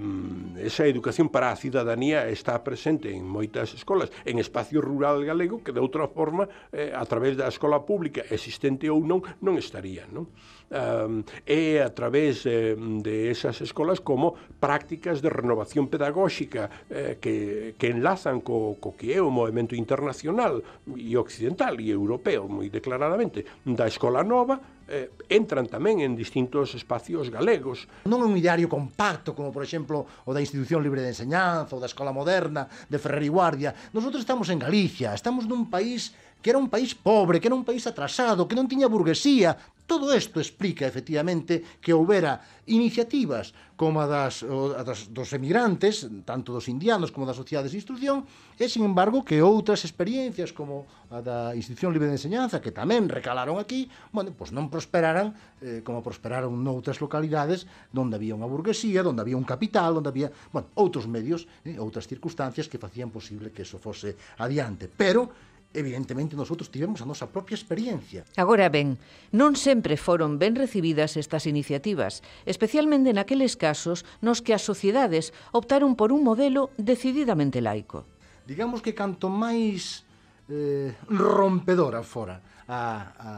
esa 0.59 0.85
educación 0.91 1.31
para 1.31 1.55
a 1.55 1.57
cidadanía 1.57 2.27
está 2.27 2.59
presente 2.67 3.15
en 3.15 3.23
moitas 3.23 3.71
escolas, 3.79 4.11
en 4.27 4.43
espacio 4.43 4.83
rural 4.83 5.23
galego 5.23 5.63
que 5.63 5.71
de 5.71 5.79
outra 5.79 6.11
forma, 6.11 6.51
eh, 6.75 6.91
a 6.91 7.07
través 7.07 7.39
da 7.39 7.47
escola 7.47 7.87
pública 7.87 8.27
existente 8.27 8.91
ou 8.91 8.99
non, 9.07 9.23
non 9.39 9.55
estaría. 9.55 10.11
Non? 10.11 10.27
um, 10.73 11.23
eh, 11.47 11.77
é 11.77 11.83
a 11.83 11.91
través 11.91 12.47
eh, 12.47 12.75
de 12.77 13.31
esas 13.31 13.61
escolas 13.61 14.01
como 14.01 14.35
prácticas 14.59 15.21
de 15.21 15.29
renovación 15.29 15.89
pedagóxica 15.89 16.71
eh, 16.91 17.19
que, 17.21 17.75
que 17.79 17.89
enlazan 17.91 18.41
co, 18.41 18.77
co 18.81 18.95
que 18.97 19.13
é 19.13 19.21
o 19.21 19.31
movimento 19.31 19.77
internacional 19.77 20.61
e 20.97 21.17
occidental 21.17 21.79
e 21.79 21.91
europeo, 21.91 22.49
moi 22.49 22.69
declaradamente, 22.69 23.45
da 23.65 23.87
Escola 23.87 24.21
Nova, 24.23 24.83
eh, 24.89 25.09
entran 25.33 25.65
tamén 25.71 26.05
en 26.05 26.13
distintos 26.13 26.77
espacios 26.77 27.33
galegos. 27.33 27.89
Non 28.05 28.21
é 28.21 28.27
un 28.29 28.37
ideario 28.37 28.69
compacto, 28.69 29.33
como 29.33 29.49
por 29.49 29.65
exemplo 29.65 30.05
o 30.29 30.31
da 30.37 30.45
Institución 30.45 30.85
Libre 30.85 31.01
de 31.01 31.15
Enseñanza 31.17 31.73
ou 31.73 31.81
da 31.81 31.89
Escola 31.89 32.13
Moderna 32.13 32.69
de 32.91 33.01
Ferrer 33.01 33.25
y 33.25 33.33
Guardia. 33.33 33.73
Nosotros 33.97 34.21
estamos 34.21 34.53
en 34.53 34.61
Galicia, 34.61 35.17
estamos 35.17 35.49
nun 35.49 35.73
país 35.73 36.13
que 36.43 36.51
era 36.51 36.59
un 36.59 36.69
país 36.69 36.93
pobre, 36.99 37.39
que 37.41 37.49
era 37.49 37.55
un 37.55 37.65
país 37.65 37.87
atrasado, 37.87 38.51
que 38.51 38.59
non 38.59 38.67
tiña 38.67 38.91
burguesía. 38.91 39.55
Todo 39.83 40.15
isto 40.15 40.39
explica, 40.39 40.87
efectivamente, 40.87 41.79
que 41.83 41.93
houbera 41.93 42.41
iniciativas 42.67 43.53
como 43.77 43.99
a 43.99 44.07
das, 44.07 44.47
a 44.47 44.83
das 44.87 45.11
dos 45.11 45.35
emigrantes, 45.35 46.07
tanto 46.23 46.55
dos 46.55 46.71
indianos 46.71 47.11
como 47.11 47.27
das 47.27 47.35
sociedades 47.35 47.75
de 47.75 47.83
instrucción, 47.83 48.23
e, 48.55 48.71
sin 48.71 48.87
embargo, 48.87 49.27
que 49.27 49.43
outras 49.43 49.83
experiencias 49.83 50.55
como 50.55 50.87
a 51.11 51.19
da 51.19 51.51
Institución 51.59 51.91
Libre 51.91 52.07
de 52.07 52.15
Enseñanza, 52.15 52.63
que 52.63 52.71
tamén 52.71 53.11
recalaron 53.11 53.59
aquí, 53.59 53.91
bueno, 54.15 54.31
pois 54.39 54.55
non 54.55 54.71
prosperaran 54.71 55.35
eh, 55.61 55.83
como 55.83 55.99
prosperaron 55.99 56.55
noutras 56.63 57.03
localidades 57.03 57.67
onde 57.91 58.15
había 58.17 58.39
unha 58.39 58.47
burguesía, 58.47 59.03
onde 59.03 59.21
había 59.21 59.37
un 59.37 59.45
capital, 59.45 59.99
onde 59.99 60.15
había, 60.15 60.31
bueno, 60.55 60.71
outros 60.79 61.11
medios, 61.11 61.51
eh, 61.67 61.75
outras 61.83 62.07
circunstancias 62.07 62.71
que 62.71 62.79
facían 62.79 63.11
posible 63.11 63.51
que 63.51 63.67
eso 63.67 63.83
fose 63.83 64.15
adiante. 64.39 64.87
Pero, 64.87 65.52
Evidentemente, 65.73 66.37
nosotros 66.37 66.69
tivemos 66.69 67.01
a 67.01 67.09
nosa 67.09 67.33
propia 67.33 67.57
experiencia. 67.57 68.29
Agora 68.37 68.69
ben, 68.69 69.01
non 69.33 69.57
sempre 69.57 69.97
foron 69.97 70.37
ben 70.37 70.53
recibidas 70.53 71.17
estas 71.17 71.49
iniciativas, 71.49 72.21
especialmente 72.45 73.17
naqueles 73.17 73.57
casos 73.57 74.05
nos 74.21 74.45
que 74.45 74.53
as 74.53 74.61
sociedades 74.61 75.33
optaron 75.57 75.97
por 75.97 76.13
un 76.13 76.21
modelo 76.21 76.77
decididamente 76.77 77.65
laico. 77.65 78.05
Digamos 78.45 78.85
que 78.85 78.93
canto 78.93 79.33
máis 79.33 80.05
eh, 80.53 80.93
rompedora 81.09 82.05
fora 82.05 82.37
a, 82.69 82.81
a, 83.17 83.31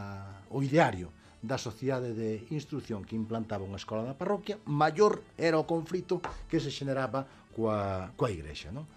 o 0.51 0.59
ideario 0.59 1.15
da 1.45 1.61
sociedade 1.61 2.17
de 2.17 2.49
instrucción 2.49 3.05
que 3.05 3.15
implantaba 3.15 3.63
unha 3.63 3.77
escola 3.77 4.01
na 4.01 4.17
parroquia, 4.17 4.57
maior 4.65 5.21
era 5.37 5.61
o 5.61 5.63
conflito 5.63 6.19
que 6.49 6.57
se 6.57 6.73
xeneraba 6.73 7.23
coa, 7.53 8.11
coa 8.17 8.33
igrexa. 8.33 8.73
Non? 8.73 8.89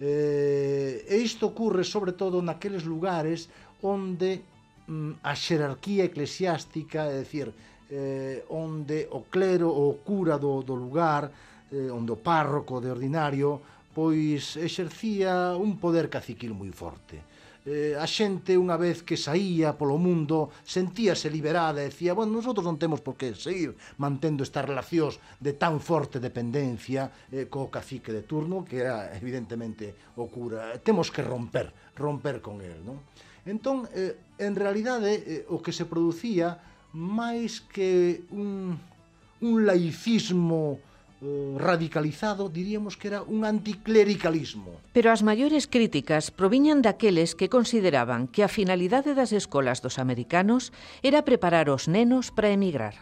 Eh, 0.00 1.06
e 1.08 1.16
isto 1.22 1.54
ocurre 1.54 1.84
sobre 1.84 2.12
todo 2.12 2.42
naqueles 2.42 2.82
lugares 2.82 3.48
onde 3.82 4.42
mm, 4.88 5.22
a 5.22 5.34
xerarquía 5.34 6.10
eclesiástica, 6.10 7.06
é 7.06 7.22
dicir, 7.22 7.54
eh, 7.90 8.42
onde 8.50 9.06
o 9.12 9.28
clero 9.30 9.70
ou 9.70 9.94
o 9.94 9.98
cura 10.02 10.38
do, 10.38 10.62
do 10.62 10.74
lugar, 10.74 11.30
eh, 11.70 11.90
onde 11.92 12.10
o 12.10 12.18
párroco 12.18 12.80
de 12.80 12.90
ordinario 12.90 13.60
pois 13.94 14.58
exercía 14.58 15.54
un 15.54 15.78
poder 15.78 16.10
caciquil 16.10 16.52
moi 16.52 16.74
forte. 16.74 17.22
Eh, 17.64 17.96
a 17.96 18.04
xente 18.04 18.60
unha 18.60 18.76
vez 18.76 19.00
que 19.00 19.16
saía 19.16 19.72
polo 19.72 19.96
mundo 19.96 20.52
sentíase 20.68 21.32
liberada 21.32 21.80
e 21.80 21.88
decía, 21.88 22.12
bueno, 22.12 22.36
nosotros 22.36 22.60
non 22.60 22.76
temos 22.76 23.00
por 23.00 23.16
que 23.16 23.32
seguir 23.32 23.72
mantendo 23.96 24.44
estas 24.44 24.68
relacións 24.68 25.16
de 25.40 25.56
tan 25.56 25.80
forte 25.80 26.20
dependencia 26.20 27.08
eh, 27.32 27.48
co 27.48 27.72
cacique 27.72 28.12
de 28.12 28.28
turno, 28.28 28.68
que 28.68 28.84
era 28.84 29.16
evidentemente 29.16 30.12
o 30.20 30.28
cura. 30.28 30.76
Temos 30.84 31.08
que 31.08 31.24
romper, 31.24 31.72
romper 31.96 32.44
con 32.44 32.60
el, 32.60 32.84
non? 32.84 33.00
Entón, 33.48 33.88
eh, 33.96 34.12
en 34.36 34.52
realidade, 34.60 35.24
eh, 35.24 35.48
o 35.48 35.64
que 35.64 35.72
se 35.72 35.88
producía 35.88 36.60
máis 36.92 37.64
que 37.64 38.28
un, 38.28 38.76
un 39.40 39.54
laicismo 39.64 40.84
radicalizado, 41.56 42.48
diríamos 42.48 42.96
que 42.96 43.08
era 43.08 43.22
un 43.22 43.44
anticlericalismo. 43.44 44.80
Pero 44.92 45.10
as 45.10 45.22
maiores 45.24 45.66
críticas 45.66 46.30
proviñan 46.30 46.82
daqueles 46.82 47.34
que 47.34 47.48
consideraban 47.48 48.28
que 48.28 48.44
a 48.44 48.52
finalidade 48.52 49.16
das 49.16 49.32
escolas 49.32 49.80
dos 49.80 49.96
americanos 49.98 50.72
era 51.02 51.24
preparar 51.24 51.70
os 51.70 51.88
nenos 51.88 52.32
para 52.34 52.52
emigrar. 52.52 52.94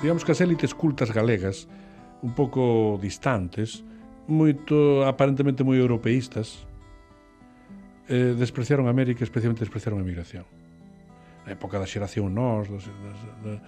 Digamos 0.00 0.24
que 0.24 0.32
as 0.32 0.40
élites 0.40 0.72
cultas 0.72 1.12
galegas, 1.12 1.68
un 2.24 2.32
pouco 2.32 2.96
distantes, 3.00 3.84
moito 4.30 5.04
aparentemente 5.04 5.66
moi 5.66 5.76
europeístas, 5.76 6.64
eh, 8.08 8.32
despreciaron 8.32 8.88
a 8.88 8.94
América 8.94 9.26
especialmente 9.26 9.66
despreciaron 9.66 10.00
a 10.00 10.06
emigración 10.06 10.59
na 11.50 11.58
época 11.58 11.82
da 11.82 11.90
xeración 11.90 12.30
nós, 12.30 12.70
dos, 12.70 12.86
dos, 12.86 13.18
dos, 13.42 13.58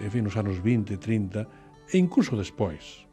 en 0.00 0.08
fin, 0.08 0.24
nos 0.24 0.32
anos 0.40 0.64
20, 0.64 0.96
30, 0.96 1.92
e 1.92 2.00
incluso 2.00 2.32
despois. 2.40 3.04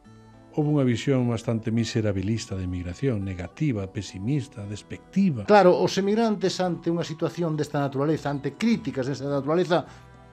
Houve 0.56 0.72
unha 0.72 0.88
visión 0.88 1.28
bastante 1.28 1.68
miserabilista 1.68 2.56
de 2.56 2.64
emigración, 2.64 3.20
negativa, 3.20 3.84
pesimista, 3.92 4.64
despectiva. 4.64 5.44
Claro, 5.44 5.76
os 5.76 5.92
emigrantes 6.00 6.56
ante 6.64 6.88
unha 6.88 7.04
situación 7.04 7.60
desta 7.60 7.76
naturaleza, 7.76 8.32
ante 8.32 8.56
críticas 8.56 9.04
desta 9.04 9.28
naturaleza, 9.28 9.84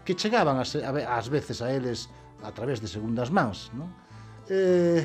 que 0.08 0.16
chegaban 0.16 0.64
ás 0.64 0.80
as 0.80 1.28
veces 1.28 1.60
a 1.60 1.68
eles 1.76 2.08
a 2.40 2.56
través 2.56 2.80
de 2.80 2.88
segundas 2.88 3.36
mans, 3.36 3.68
non? 3.76 3.92
Eh, 4.48 5.04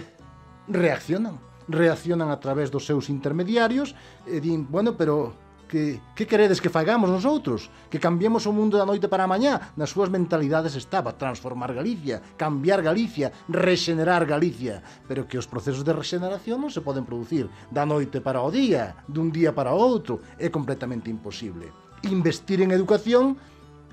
reaccionan, 0.70 1.34
reaccionan 1.66 2.30
a 2.30 2.38
través 2.38 2.70
dos 2.70 2.86
seus 2.86 3.10
intermediarios 3.10 3.98
e 4.22 4.38
din, 4.38 4.70
bueno, 4.70 4.94
pero 4.94 5.34
que, 5.68 6.00
que 6.16 6.26
queredes 6.26 6.60
que 6.60 6.72
fagamos 6.72 7.12
nosotros? 7.12 7.70
Que 7.92 8.00
cambiemos 8.00 8.48
o 8.48 8.52
mundo 8.56 8.80
da 8.80 8.88
noite 8.88 9.06
para 9.06 9.28
a 9.28 9.30
mañá? 9.30 9.76
Nas 9.76 9.92
súas 9.92 10.08
mentalidades 10.08 10.74
estaba 10.74 11.14
transformar 11.14 11.76
Galicia, 11.76 12.24
cambiar 12.40 12.80
Galicia, 12.80 13.30
rexenerar 13.46 14.24
Galicia. 14.24 14.82
Pero 15.06 15.28
que 15.28 15.38
os 15.38 15.46
procesos 15.46 15.84
de 15.84 15.92
rexeneración 15.92 16.58
non 16.58 16.72
se 16.72 16.80
poden 16.80 17.04
producir 17.04 17.46
da 17.70 17.84
noite 17.84 18.24
para 18.24 18.42
o 18.42 18.50
día, 18.50 18.96
dun 19.06 19.28
día 19.28 19.52
para 19.52 19.70
o 19.70 19.78
outro. 19.78 20.24
É 20.40 20.48
completamente 20.48 21.12
imposible. 21.12 21.70
Investir 22.08 22.64
en 22.64 22.72
educación 22.72 23.36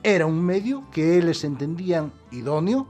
era 0.02 0.26
un 0.26 0.40
medio 0.40 0.88
que 0.90 1.18
eles 1.18 1.44
entendían 1.44 2.14
idóneo, 2.32 2.88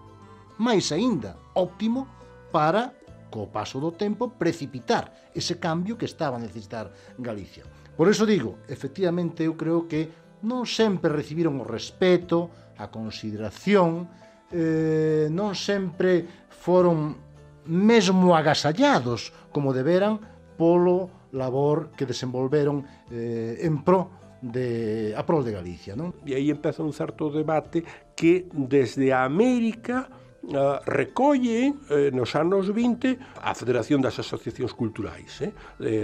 máis 0.62 0.94
aínda, 0.94 1.36
óptimo 1.56 2.08
para 2.52 2.96
co 3.36 3.52
paso 3.52 3.84
do 3.84 3.92
tempo, 3.92 4.32
precipitar 4.32 5.12
ese 5.36 5.60
cambio 5.60 6.00
que 6.00 6.08
estaba 6.08 6.40
a 6.40 6.44
necesitar 6.48 6.88
Galicia. 7.20 7.68
Por 8.00 8.08
eso 8.08 8.24
digo, 8.24 8.64
efectivamente, 8.72 9.44
eu 9.44 9.60
creo 9.60 9.92
que 9.92 10.08
non 10.48 10.64
sempre 10.64 11.12
recibiron 11.12 11.60
o 11.60 11.68
respeto, 11.68 12.48
a 12.80 12.88
consideración, 12.88 14.08
eh, 14.56 15.28
non 15.28 15.52
sempre 15.52 16.48
foron 16.48 17.20
mesmo 17.68 18.40
agasallados 18.40 19.36
como 19.52 19.76
deberan 19.76 20.16
polo 20.56 21.28
labor 21.36 21.92
que 21.92 22.08
desenvolveron 22.08 22.88
eh, 23.12 23.60
en 23.68 23.84
pro 23.84 24.24
de 24.40 25.12
a 25.18 25.26
prol 25.26 25.44
de 25.44 25.52
Galicia, 25.52 25.98
non? 25.98 26.16
E 26.24 26.38
aí 26.38 26.48
empeza 26.48 26.86
un 26.86 26.94
certo 26.96 27.28
debate 27.34 27.84
que 28.16 28.48
desde 28.54 29.12
a 29.12 29.28
América 29.28 30.08
Ah, 30.54 30.80
recolle 30.86 31.74
eh, 31.90 32.12
nos 32.14 32.36
anos 32.36 32.70
20 32.70 33.18
a 33.42 33.56
Federación 33.58 33.98
das 33.98 34.22
Asociacións 34.22 34.78
Culturais 34.78 35.42
eh, 35.42 35.50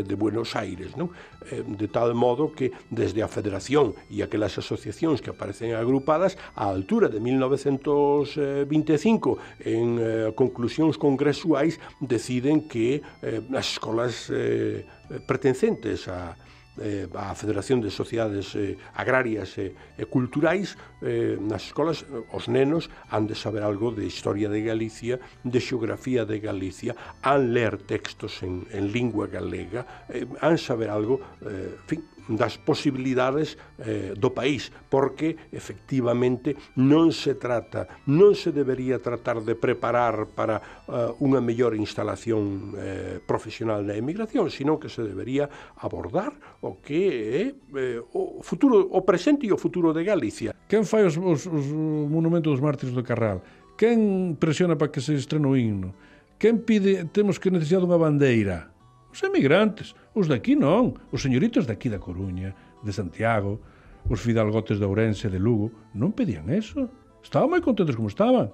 de 0.01 0.15
Buenos 0.17 0.57
Aires, 0.57 0.97
non? 0.97 1.13
Eh, 1.45 1.61
de 1.61 1.85
tal 1.85 2.17
modo 2.17 2.49
que 2.49 2.73
desde 2.89 3.21
a 3.21 3.29
Federación 3.29 3.93
e 4.09 4.25
aquelas 4.25 4.57
asociacións 4.57 5.21
que 5.21 5.29
aparecen 5.29 5.77
agrupadas 5.77 6.41
á 6.57 6.73
altura 6.73 7.05
de 7.05 7.21
1925 7.21 9.37
en 9.61 10.01
eh, 10.01 10.33
conclusións 10.33 10.97
congresuais 10.97 11.77
deciden 12.01 12.65
que 12.65 13.05
eh, 13.21 13.45
as 13.53 13.77
escolas 13.77 14.25
eh, 14.33 14.89
pertencentes 15.29 16.09
a 16.09 16.33
eh, 16.81 17.07
a 17.13 17.35
Federación 17.37 17.79
de 17.79 17.93
Sociedades 17.93 18.55
eh, 18.57 18.77
Agrarias 18.97 19.57
e, 19.57 19.71
eh, 19.71 20.01
e 20.01 20.05
Culturais 20.09 20.75
eh, 21.01 21.37
nas 21.39 21.69
escolas 21.69 22.03
eh, 22.03 22.25
os 22.33 22.49
nenos 22.49 22.89
han 23.13 23.29
de 23.29 23.37
saber 23.37 23.61
algo 23.61 23.93
de 23.93 24.03
historia 24.03 24.49
de 24.49 24.65
Galicia 24.65 25.21
de 25.45 25.59
xeografía 25.61 26.25
de 26.25 26.41
Galicia 26.41 26.97
han 27.21 27.53
ler 27.53 27.77
textos 27.77 28.41
en, 28.41 28.65
en 28.73 28.91
lingua 28.91 29.29
galega 29.29 30.05
eh, 30.09 30.25
han 30.41 30.57
saber 30.57 30.89
algo 30.89 31.21
eh, 31.45 31.77
fin, 31.85 32.03
das 32.27 32.57
posibilidades 32.57 33.57
eh, 33.81 34.13
do 34.13 34.33
país, 34.35 34.69
porque 34.89 35.37
efectivamente 35.51 36.55
non 36.77 37.09
se 37.09 37.37
trata, 37.37 37.87
non 38.09 38.37
se 38.37 38.53
debería 38.53 39.01
tratar 39.01 39.41
de 39.41 39.57
preparar 39.57 40.29
para 40.31 40.61
eh, 40.85 41.23
unha 41.23 41.41
mellor 41.41 41.73
instalación 41.73 42.75
eh, 42.77 43.17
profesional 43.23 43.85
na 43.85 43.97
emigración, 43.97 44.49
sino 44.53 44.77
que 44.77 44.89
se 44.89 45.01
debería 45.01 45.49
abordar 45.81 46.33
o 46.61 46.79
que 46.79 47.01
é 47.37 47.43
eh, 47.51 47.99
o 48.01 48.41
futuro, 48.41 48.81
o 48.81 49.01
presente 49.01 49.45
e 49.47 49.51
o 49.51 49.57
futuro 49.57 49.91
de 49.91 50.05
Galicia. 50.05 50.55
Quen 50.69 50.87
fai 50.87 51.03
os, 51.03 51.19
os, 51.19 51.45
os 51.45 51.65
monumentos 52.07 52.55
dos 52.55 52.63
mártires 52.63 52.95
do 52.95 53.03
Carral? 53.03 53.43
Quen 53.75 54.37
presiona 54.37 54.77
para 54.77 54.91
que 54.91 55.01
se 55.01 55.15
estrene 55.15 55.47
o 55.47 55.57
himno? 55.57 55.91
Quen 56.39 56.63
pide, 56.65 57.05
temos 57.11 57.37
que 57.37 57.51
necesitar 57.51 57.83
unha 57.85 57.99
bandeira? 57.99 58.70
Os 59.11 59.19
emigrantes, 59.23 59.91
os 60.15 60.31
daqui 60.31 60.55
non, 60.55 60.95
os 61.11 61.19
señoritos 61.19 61.67
daqui 61.67 61.91
da 61.91 61.99
Coruña, 61.99 62.55
de 62.79 62.91
Santiago, 62.95 63.59
os 64.07 64.23
fidalgotes 64.23 64.79
de 64.79 64.87
Ourense, 64.87 65.27
de 65.27 65.37
Lugo, 65.37 65.71
non 65.93 66.15
pedían 66.15 66.47
eso. 66.47 66.87
Estaban 67.19 67.51
moi 67.51 67.61
contentos 67.61 67.99
como 67.99 68.07
estaban. 68.07 68.49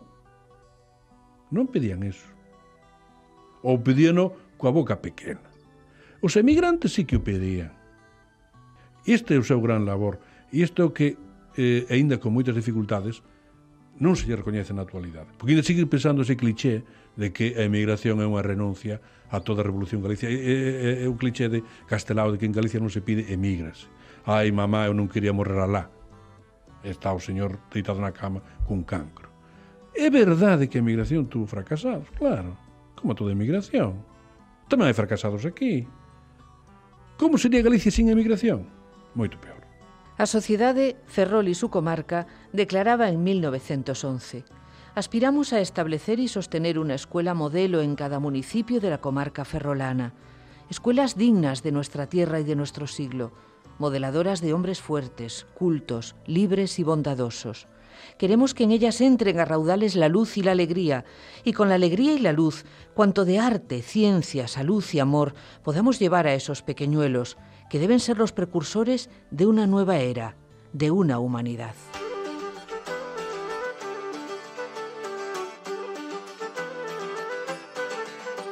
Non 1.54 1.70
pedían 1.70 2.02
eso. 2.04 2.26
Ou 3.62 3.80
pedíano 3.80 4.58
coa 4.58 4.74
boca 4.74 4.98
pequena. 4.98 5.46
Os 6.26 6.34
emigrantes 6.36 6.98
sí 6.98 7.06
que 7.06 7.22
o 7.22 7.24
pedían. 7.24 7.72
Este 9.06 9.38
é 9.38 9.40
o 9.40 9.46
seu 9.48 9.62
gran 9.62 9.86
labor. 9.86 10.20
E 10.52 10.66
isto 10.66 10.82
é 10.82 10.86
o 10.90 10.92
que, 10.92 11.16
eh, 11.56 11.86
aínda 11.94 12.18
con 12.18 12.34
moitas 12.34 12.58
dificultades, 12.58 13.22
non 13.98 14.14
se 14.14 14.30
lle 14.30 14.38
recoñece 14.38 14.74
na 14.74 14.86
actualidade. 14.86 15.34
Porque 15.38 15.58
ainda 15.58 15.66
sigue 15.66 15.86
pensando 15.90 16.22
ese 16.22 16.38
cliché 16.38 16.86
de 17.18 17.34
que 17.34 17.58
a 17.58 17.66
emigración 17.66 18.22
é 18.22 18.28
unha 18.30 18.46
renuncia 18.46 19.02
a 19.34 19.42
toda 19.42 19.66
a 19.66 19.68
Revolución 19.68 20.06
Galicia. 20.06 20.30
É, 20.30 20.38
é, 20.38 20.92
é 21.04 21.08
un 21.10 21.18
cliché 21.18 21.50
de 21.50 21.66
Castelao 21.90 22.30
de 22.30 22.38
que 22.38 22.46
en 22.46 22.54
Galicia 22.54 22.78
non 22.78 22.94
se 22.94 23.02
pide 23.02 23.26
emigras. 23.34 23.90
Ai, 24.28 24.54
mamá, 24.54 24.86
eu 24.86 24.94
non 24.94 25.10
quería 25.10 25.34
morrer 25.34 25.58
alá. 25.58 25.90
Está 26.86 27.12
o 27.12 27.20
señor 27.20 27.58
deitado 27.74 27.98
na 27.98 28.14
cama 28.14 28.44
cun 28.70 28.86
cancro. 28.86 29.34
É 29.98 30.14
verdade 30.14 30.70
que 30.70 30.78
a 30.78 30.84
emigración 30.86 31.26
tuvo 31.26 31.50
fracasados, 31.50 32.06
claro, 32.14 32.54
como 32.94 33.18
toda 33.18 33.34
emigración. 33.34 33.98
Tamén 34.70 34.94
hai 34.94 34.96
fracasados 34.96 35.42
aquí. 35.42 35.90
Como 37.18 37.42
sería 37.42 37.66
Galicia 37.66 37.90
sin 37.90 38.14
emigración? 38.14 38.70
Moito 39.18 39.42
peor. 39.42 39.57
A 40.18 40.26
sociedade 40.26 40.98
Ferrol 41.06 41.48
e 41.48 41.54
su 41.54 41.70
comarca 41.70 42.26
declaraba 42.52 43.10
en 43.10 43.24
1911 43.24 44.46
aspiramos 44.98 45.54
a 45.54 45.60
establecer 45.60 46.20
y 46.20 46.28
sostener 46.28 46.80
una 46.80 46.96
escuela 46.96 47.36
modelo 47.36 47.82
en 47.82 47.96
cada 47.96 48.18
municipio 48.18 48.80
de 48.80 48.90
la 48.90 48.98
comarca 48.98 49.46
ferrolana. 49.46 50.16
Escuelas 50.72 51.16
dignas 51.16 51.62
de 51.62 51.72
nuestra 51.72 52.10
tierra 52.10 52.40
y 52.40 52.44
de 52.44 52.56
nuestro 52.56 52.88
siglo, 52.88 53.32
modeladoras 53.78 54.42
de 54.42 54.56
hombres 54.56 54.82
fuertes, 54.82 55.46
cultos, 55.54 56.16
libres 56.26 56.80
y 56.80 56.84
bondadosos. 56.84 57.68
Queremos 58.18 58.56
que 58.56 58.64
en 58.64 58.72
ellas 58.72 59.02
entren 59.02 59.40
a 59.40 59.46
raudales 59.46 59.96
la 59.96 60.10
luz 60.10 60.36
y 60.38 60.42
la 60.42 60.54
alegría, 60.54 61.06
y 61.44 61.54
con 61.54 61.70
la 61.70 61.76
alegría 61.76 62.14
y 62.14 62.20
la 62.20 62.34
luz, 62.34 62.66
cuanto 62.96 63.24
de 63.24 63.38
arte, 63.38 63.84
ciencia, 63.84 64.48
salud 64.48 64.84
y 64.94 64.98
amor 64.98 65.36
podamos 65.62 66.00
llevar 66.00 66.26
a 66.26 66.34
esos 66.34 66.64
pequeñuelos, 66.64 67.38
que 67.70 67.80
deben 67.80 68.00
ser 68.00 68.18
los 68.18 68.32
precursores 68.32 69.10
de 69.32 69.46
una 69.46 69.68
nueva 69.68 69.98
era, 69.98 70.36
de 70.74 70.92
una 70.92 71.20
humanidad. 71.20 71.76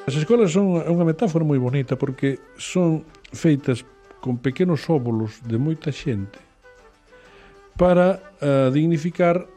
As 0.06 0.14
escolas 0.14 0.54
son 0.54 0.78
unha 0.78 1.02
metáfora 1.02 1.42
moi 1.42 1.58
bonita 1.58 1.98
porque 1.98 2.38
son 2.62 3.02
feitas 3.34 3.82
con 4.22 4.38
pequenos 4.38 4.86
óvulos 4.86 5.42
de 5.42 5.58
moita 5.58 5.90
xente 5.90 6.38
para 7.74 8.22
uh, 8.38 8.70
dignificar 8.70 9.50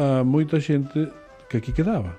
a 0.00 0.24
moita 0.24 0.56
xente 0.64 1.12
que 1.44 1.60
aquí 1.60 1.76
quedaba. 1.76 2.16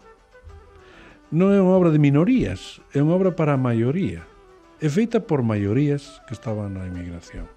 Non 1.34 1.50
é 1.50 1.58
unha 1.58 1.74
obra 1.74 1.90
de 1.90 1.98
minorías, 1.98 2.78
é 2.94 3.02
unha 3.02 3.18
obra 3.18 3.34
para 3.34 3.58
a 3.58 3.60
maioría 3.60 4.22
e 4.82 4.89
feita 4.89 5.19
por 5.19 5.43
maiorías 5.43 6.21
que 6.28 6.34
estaban 6.34 6.74
na 6.74 6.86
emigración. 6.86 7.49